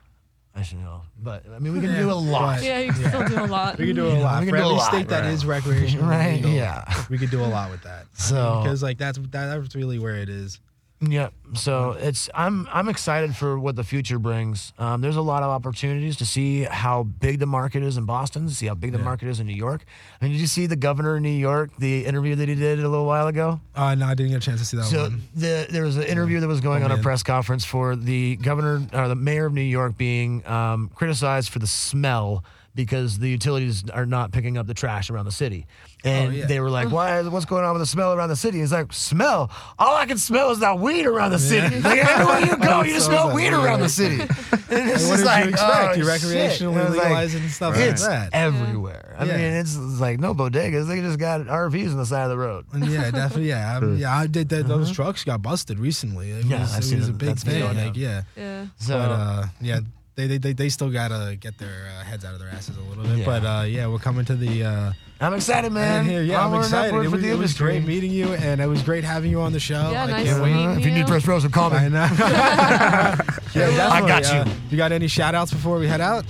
I 0.55 0.63
should 0.63 0.79
know, 0.79 1.03
but 1.23 1.45
I 1.55 1.59
mean, 1.61 1.73
we 1.75 1.81
can 1.81 1.95
do 1.95 2.11
a 2.11 2.13
lot. 2.15 2.63
Yeah, 2.63 2.81
you 2.81 2.93
can 2.93 3.09
still 3.09 3.27
do 3.29 3.45
a 3.45 3.47
lot. 3.47 3.79
We 3.79 3.87
can 3.87 3.95
do 3.97 4.09
a 4.09 4.15
Yeah, 4.15 4.25
lot. 4.25 4.41
we 4.41 4.47
can 4.47 4.55
For 4.55 4.57
do 4.59 4.63
a 4.63 4.67
every 4.67 4.77
lot, 4.79 4.93
state 4.93 5.09
that 5.09 5.21
right. 5.23 5.33
is 5.33 5.47
recreational, 5.47 6.07
Right, 6.11 6.35
legal, 6.37 6.51
yeah. 6.51 7.05
we 7.09 7.19
could 7.19 7.31
do 7.31 7.41
a 7.43 7.47
lot 7.47 7.71
with 7.71 7.83
that. 7.85 8.07
So- 8.15 8.61
because 8.63 8.83
like 8.83 8.99
that's 8.99 9.17
that, 9.19 9.31
that's 9.31 9.75
really 9.77 9.99
where 10.01 10.17
it 10.17 10.29
is. 10.29 10.59
Yeah, 11.03 11.31
so 11.55 11.93
it's 11.93 12.29
I'm 12.35 12.69
I'm 12.71 12.91
excited 12.91 13.35
for 13.35 13.59
what 13.59 13.75
the 13.75 13.83
future 13.85 14.19
brings. 14.19 14.75
Um, 14.79 15.01
there's 15.01 15.17
a 15.17 15.23
lot 15.23 15.43
of 15.43 15.49
opportunities 15.49 16.19
to 16.19 16.27
see 16.27 16.65
how 16.65 17.05
big 17.05 17.39
the 17.39 17.47
market 17.47 17.83
is 17.83 17.97
in 17.97 18.05
Boston, 18.05 18.47
to 18.47 18.55
see 18.55 18.67
how 18.67 18.75
big 18.75 18.93
the 18.93 18.99
Yeah. 18.99 19.05
market 19.05 19.29
is 19.29 19.41
in 19.41 19.47
New 19.47 19.55
York. 19.55 19.85
I 20.21 20.25
mean, 20.27 20.33
did 20.33 20.43
you 20.43 20.47
see 20.47 20.67
the 20.67 20.77
governor 20.77 21.17
of 21.17 21.23
New 21.23 21.31
York, 21.31 21.71
the 21.79 22.05
interview 22.05 22.35
that 22.37 22.49
he 22.51 22.55
did 22.55 22.81
a 22.81 22.89
little 22.89 23.07
while 23.07 23.29
ago? 23.29 23.61
Uh, 23.75 23.95
no, 23.95 24.07
I 24.09 24.15
didn't 24.15 24.33
get 24.33 24.43
a 24.43 24.45
chance 24.45 24.61
to 24.61 24.67
see 24.67 24.77
that 24.77 24.85
So 24.85 25.05
one. 25.05 25.23
the, 25.35 25.67
there 25.71 25.85
was 25.85 25.97
an 25.97 26.03
interview 26.03 26.39
that 26.41 26.49
was 26.49 26.61
going 26.61 26.83
Oh, 26.83 26.87
on 26.87 26.93
a 26.93 26.99
press 26.99 27.23
conference 27.23 27.65
for 27.65 27.97
the 27.97 28.37
governor 28.37 28.87
or 28.93 29.09
the 29.09 29.15
mayor 29.15 29.47
of 29.47 29.55
New 29.55 29.63
York 29.63 29.97
being 29.97 30.47
um, 30.47 30.91
criticized 30.95 31.49
for 31.49 31.61
the 31.61 31.67
smell 31.67 32.45
because 32.75 33.19
the 33.19 33.29
utilities 33.29 33.89
are 33.91 34.07
not 34.07 34.33
picking 34.33 34.57
up 34.59 34.67
the 34.67 34.75
trash 34.75 35.09
around 35.11 35.25
the 35.25 35.33
city. 35.33 35.67
And 36.03 36.29
Oh, 36.29 36.31
yeah. 36.31 36.47
they 36.47 36.61
were 36.61 36.71
like, 36.71 36.91
"Why? 36.91 37.21
What's 37.23 37.45
going 37.45 37.65
on 37.65 37.73
with 37.75 37.83
the 37.83 37.87
smell 37.87 38.13
around 38.15 38.31
the 38.31 38.37
city?" 38.37 38.59
He's 38.61 38.73
like, 38.73 38.93
"Smell? 38.93 39.51
All 39.79 39.95
I 39.97 40.07
can 40.07 40.17
smell 40.19 40.51
is 40.51 40.61
that 40.61 40.79
weed 40.79 41.05
around 41.05 41.33
the 41.33 41.39
city. 41.39 41.81
Like 41.81 41.99
everywhere 42.09 42.41
you 42.41 42.57
go, 42.57 42.83
you 42.83 42.95
just 42.95 43.07
So 43.07 43.13
smell 43.13 43.29
that 43.29 43.35
weed 43.37 43.53
weed, 43.53 43.53
around 43.53 43.81
the 43.81 43.89
city." 43.89 44.21
And 44.73 44.89
it's 44.89 45.11
Like, 45.11 45.11
just 45.11 45.11
what 45.11 45.17
did 45.17 45.27
like, 45.27 45.45
you 45.45 45.51
expect? 45.51 45.73
oh, 45.75 45.93
you 45.95 46.05
shit. 46.05 46.21
recreationally 46.23 46.69
And 46.69 46.79
it's 46.79 46.91
like, 46.91 47.05
legalizing 47.05 47.49
stuff 47.49 47.77
it's 47.77 48.03
like 48.03 48.11
that. 48.31 48.35
everywhere. 48.35 49.17
I 49.19 49.25
Yeah. 49.25 49.37
mean, 49.37 49.53
it's, 49.55 49.75
it's 49.75 50.01
like 50.01 50.21
no 50.21 50.33
bodegas. 50.33 50.87
They 50.87 51.01
just 51.01 51.19
got 51.19 51.41
RVs 51.41 51.91
on 51.91 51.97
the 51.97 52.07
side 52.07 52.23
of 52.23 52.31
the 52.31 52.39
road. 52.39 52.67
And 52.73 52.87
yeah, 52.87 53.11
definitely. 53.11 53.49
Yeah, 53.49 53.81
I, 53.83 53.85
yeah. 53.97 54.17
I 54.17 54.27
did 54.29 54.49
that. 54.51 54.69
Those 54.69 54.93
trucks 54.93 55.25
got 55.25 55.43
busted 55.43 55.81
recently. 55.81 56.31
It 56.31 56.45
Uh-huh. 56.45 56.49
Yeah, 56.51 56.61
was, 56.61 56.73
I've 56.75 56.83
it 56.83 56.87
seen 56.87 56.99
was 57.01 57.09
a 57.09 57.13
big 57.13 57.37
thing. 57.39 57.65
Like, 57.77 57.97
yeah. 57.97 58.23
Yeah. 58.37 58.67
So 58.79 58.97
But 58.97 59.11
uh, 59.11 59.47
yeah, 59.61 59.81
they, 60.17 60.27
they, 60.27 60.39
they, 60.39 60.53
they 60.53 60.69
still 60.69 60.91
gotta 60.91 61.37
get 61.39 61.59
their 61.59 61.89
uh, 61.89 62.05
heads 62.05 62.25
out 62.25 62.35
of 62.35 62.41
their 62.41 62.49
asses 62.49 62.77
a 62.77 62.81
little 62.81 63.05
bit. 63.05 63.19
Yeah. 63.19 63.27
But 63.27 63.45
uh, 63.45 63.65
yeah, 63.65 63.87
we're 63.87 63.99
coming 63.99 64.25
to 64.27 64.35
the 64.35 64.65
uh, 64.65 64.93
I'm 65.23 65.35
excited, 65.35 65.71
man. 65.71 66.07
here. 66.07 66.23
Yeah, 66.23 66.39
I'm 66.39 66.47
Onward 66.47 66.65
and 66.65 66.65
excited. 66.65 67.05
It 67.05 67.11
was, 67.11 67.25
it 67.25 67.39
was 67.39 67.55
great 67.55 67.85
meeting 67.85 68.11
you, 68.11 68.33
and 68.33 68.61
it 68.61 68.67
was 68.67 68.83
great 68.83 69.05
having 69.05 69.31
you 69.31 69.43
on 69.43 69.53
the 69.53 69.61
show. 69.61 69.91
Yeah, 69.91 70.05
I 70.05 70.07
nice 70.07 70.27
can't 70.27 70.43
wait. 70.43 70.55
meeting 70.55 70.71
if 70.81 70.87
you 70.87 70.93
need 70.93 71.01
you. 71.01 71.07
press 71.07 71.27
rows, 71.27 71.47
call 71.49 71.69
me. 71.71 71.77
I 71.77 71.89
know. 71.89 71.99
yeah, 72.19 73.17
definitely. 73.53 73.81
I 73.81 74.01
got 74.09 74.25
you. 74.33 74.39
Uh, 74.39 74.55
you 74.71 74.77
got 74.79 74.93
any 74.93 75.09
shout 75.09 75.35
outs 75.35 75.53
before 75.53 75.79
we 75.79 75.87
head 75.89 76.01
out? 76.01 76.25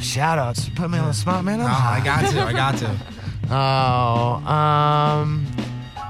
Shout 0.00 0.38
outs. 0.38 0.70
Put 0.70 0.90
me 0.90 0.98
on 0.98 1.08
the 1.08 1.14
spot, 1.14 1.44
man. 1.44 1.60
I'm 1.60 1.66
No, 1.66 1.72
I 1.72 2.00
got 2.02 2.30
to. 2.30 2.40
I 2.42 2.52
got 2.52 2.76
to. 2.78 2.96
Oh, 3.48 4.42
um, 4.44 5.46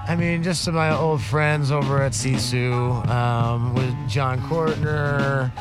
I 0.09 0.17
mean, 0.17 0.43
just 0.43 0.65
to 0.65 0.73
my 0.73 0.97
old 0.97 1.21
friends 1.21 1.71
over 1.71 2.03
at 2.03 2.13
Sisu, 2.13 3.07
um, 3.11 3.75
with 3.75 3.95
John 4.09 4.41
Courtner, 4.49 5.53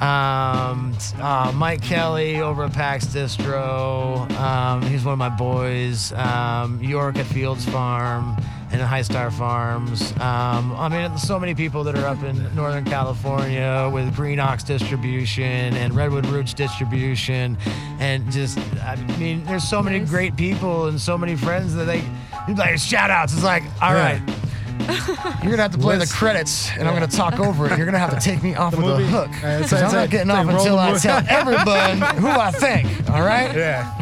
um, 0.00 0.96
uh, 1.20 1.52
Mike 1.54 1.82
Kelly 1.82 2.40
over 2.40 2.64
at 2.64 2.72
Pax 2.72 3.06
Distro. 3.06 4.30
Um, 4.32 4.82
he's 4.82 5.04
one 5.04 5.12
of 5.12 5.18
my 5.18 5.28
boys. 5.28 6.12
Um, 6.12 6.80
York 6.82 7.16
at 7.16 7.26
Fields 7.26 7.64
Farm 7.68 8.36
and 8.70 8.80
High 8.82 9.02
Star 9.02 9.30
Farms. 9.30 10.12
Um, 10.20 10.72
I 10.76 10.88
mean, 10.88 11.16
so 11.18 11.40
many 11.40 11.54
people 11.54 11.82
that 11.84 11.96
are 11.96 12.06
up 12.06 12.22
in 12.22 12.54
Northern 12.54 12.84
California 12.84 13.90
with 13.92 14.14
Green 14.14 14.38
Ox 14.38 14.62
Distribution 14.62 15.74
and 15.74 15.94
Redwood 15.94 16.26
Roots 16.26 16.54
Distribution, 16.54 17.56
and 17.98 18.30
just, 18.30 18.58
I 18.82 18.96
mean, 19.18 19.42
there's 19.44 19.66
so 19.68 19.82
many 19.82 20.00
Nice. 20.00 20.10
great 20.10 20.36
people 20.36 20.86
and 20.86 21.00
so 21.00 21.16
many 21.18 21.34
friends 21.34 21.74
that 21.74 21.84
they, 21.86 22.02
like 22.54 22.78
shout 22.78 23.10
outs. 23.10 23.32
It's 23.32 23.42
like, 23.42 23.62
all 23.82 23.94
Yeah. 23.94 24.18
right. 24.20 24.22
You're 25.42 25.50
gonna 25.50 25.62
have 25.62 25.72
to 25.72 25.78
play 25.78 25.94
the 25.94 26.00
Let's- 26.00 26.12
credits, 26.14 26.70
and 26.78 26.86
I'm 26.88 26.94
gonna 26.94 27.06
talk 27.06 27.38
over 27.40 27.66
it. 27.70 27.76
You're 27.76 27.86
gonna 27.86 27.98
have 27.98 28.14
to 28.18 28.20
take 28.20 28.42
me 28.42 28.54
off 28.54 28.72
The 28.72 28.78
with 28.78 28.86
movie- 28.86 29.04
a 29.04 29.06
hook. 29.06 29.30
Uh, 29.42 29.46
it's- 29.48 29.72
it's 29.72 29.82
I'm 29.82 29.92
not 29.92 30.10
getting 30.10 30.30
off 30.30 30.46
until 30.48 30.78
I 30.78 30.96
tell 30.98 31.20
movie. 31.20 31.30
everyone 31.30 32.00
who 32.16 32.28
I 32.28 32.50
think. 32.50 33.10
All 33.10 33.22
right, 33.22 33.54
Yeah. 33.54 33.92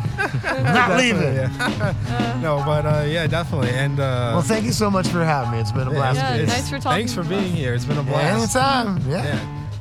Not 0.63 0.97
leaving. 0.99 1.35
Yeah. 1.35 2.39
no, 2.43 2.63
but 2.65 2.87
uh, 2.87 3.05
yeah, 3.07 3.27
definitely. 3.27 3.71
And 3.71 4.01
uh, 4.01 4.33
Well, 4.35 4.43
thank 4.43 4.65
you 4.65 4.73
so 4.73 4.91
much 4.91 5.09
for 5.09 5.23
having 5.25 5.51
me. 5.53 5.59
It's 5.61 5.73
been 5.73 5.89
a 5.89 5.91
yeah, 5.91 5.97
blast. 5.97 6.19
Yeah, 6.19 6.35
it's- 6.37 6.51
thanks 6.53 6.69
for 6.71 6.79
talking 6.79 7.07
Thanks 7.07 7.13
for 7.15 7.23
being 7.23 7.53
us. 7.53 7.59
here. 7.59 7.75
It's 7.75 7.85
been 7.85 7.99
a 7.99 8.03
Yeah, 8.03 8.09
blast. 8.11 8.57
anytime. 8.57 9.11
Yeah. 9.11 9.25
Yeah, 9.25 9.39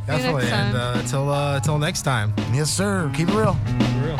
definitely. 0.08 0.42
next 0.44 0.54
And 0.54 0.74
time. 0.76 0.98
uh, 0.98 1.02
till 1.04 1.30
uh, 1.32 1.60
till 1.62 1.78
next 1.80 2.02
time. 2.02 2.34
Yes, 2.54 2.70
sir. 2.70 3.10
Keep 3.16 3.30
it 3.30 3.36
real. 3.36 3.54
For 3.54 4.06
real. 4.06 4.20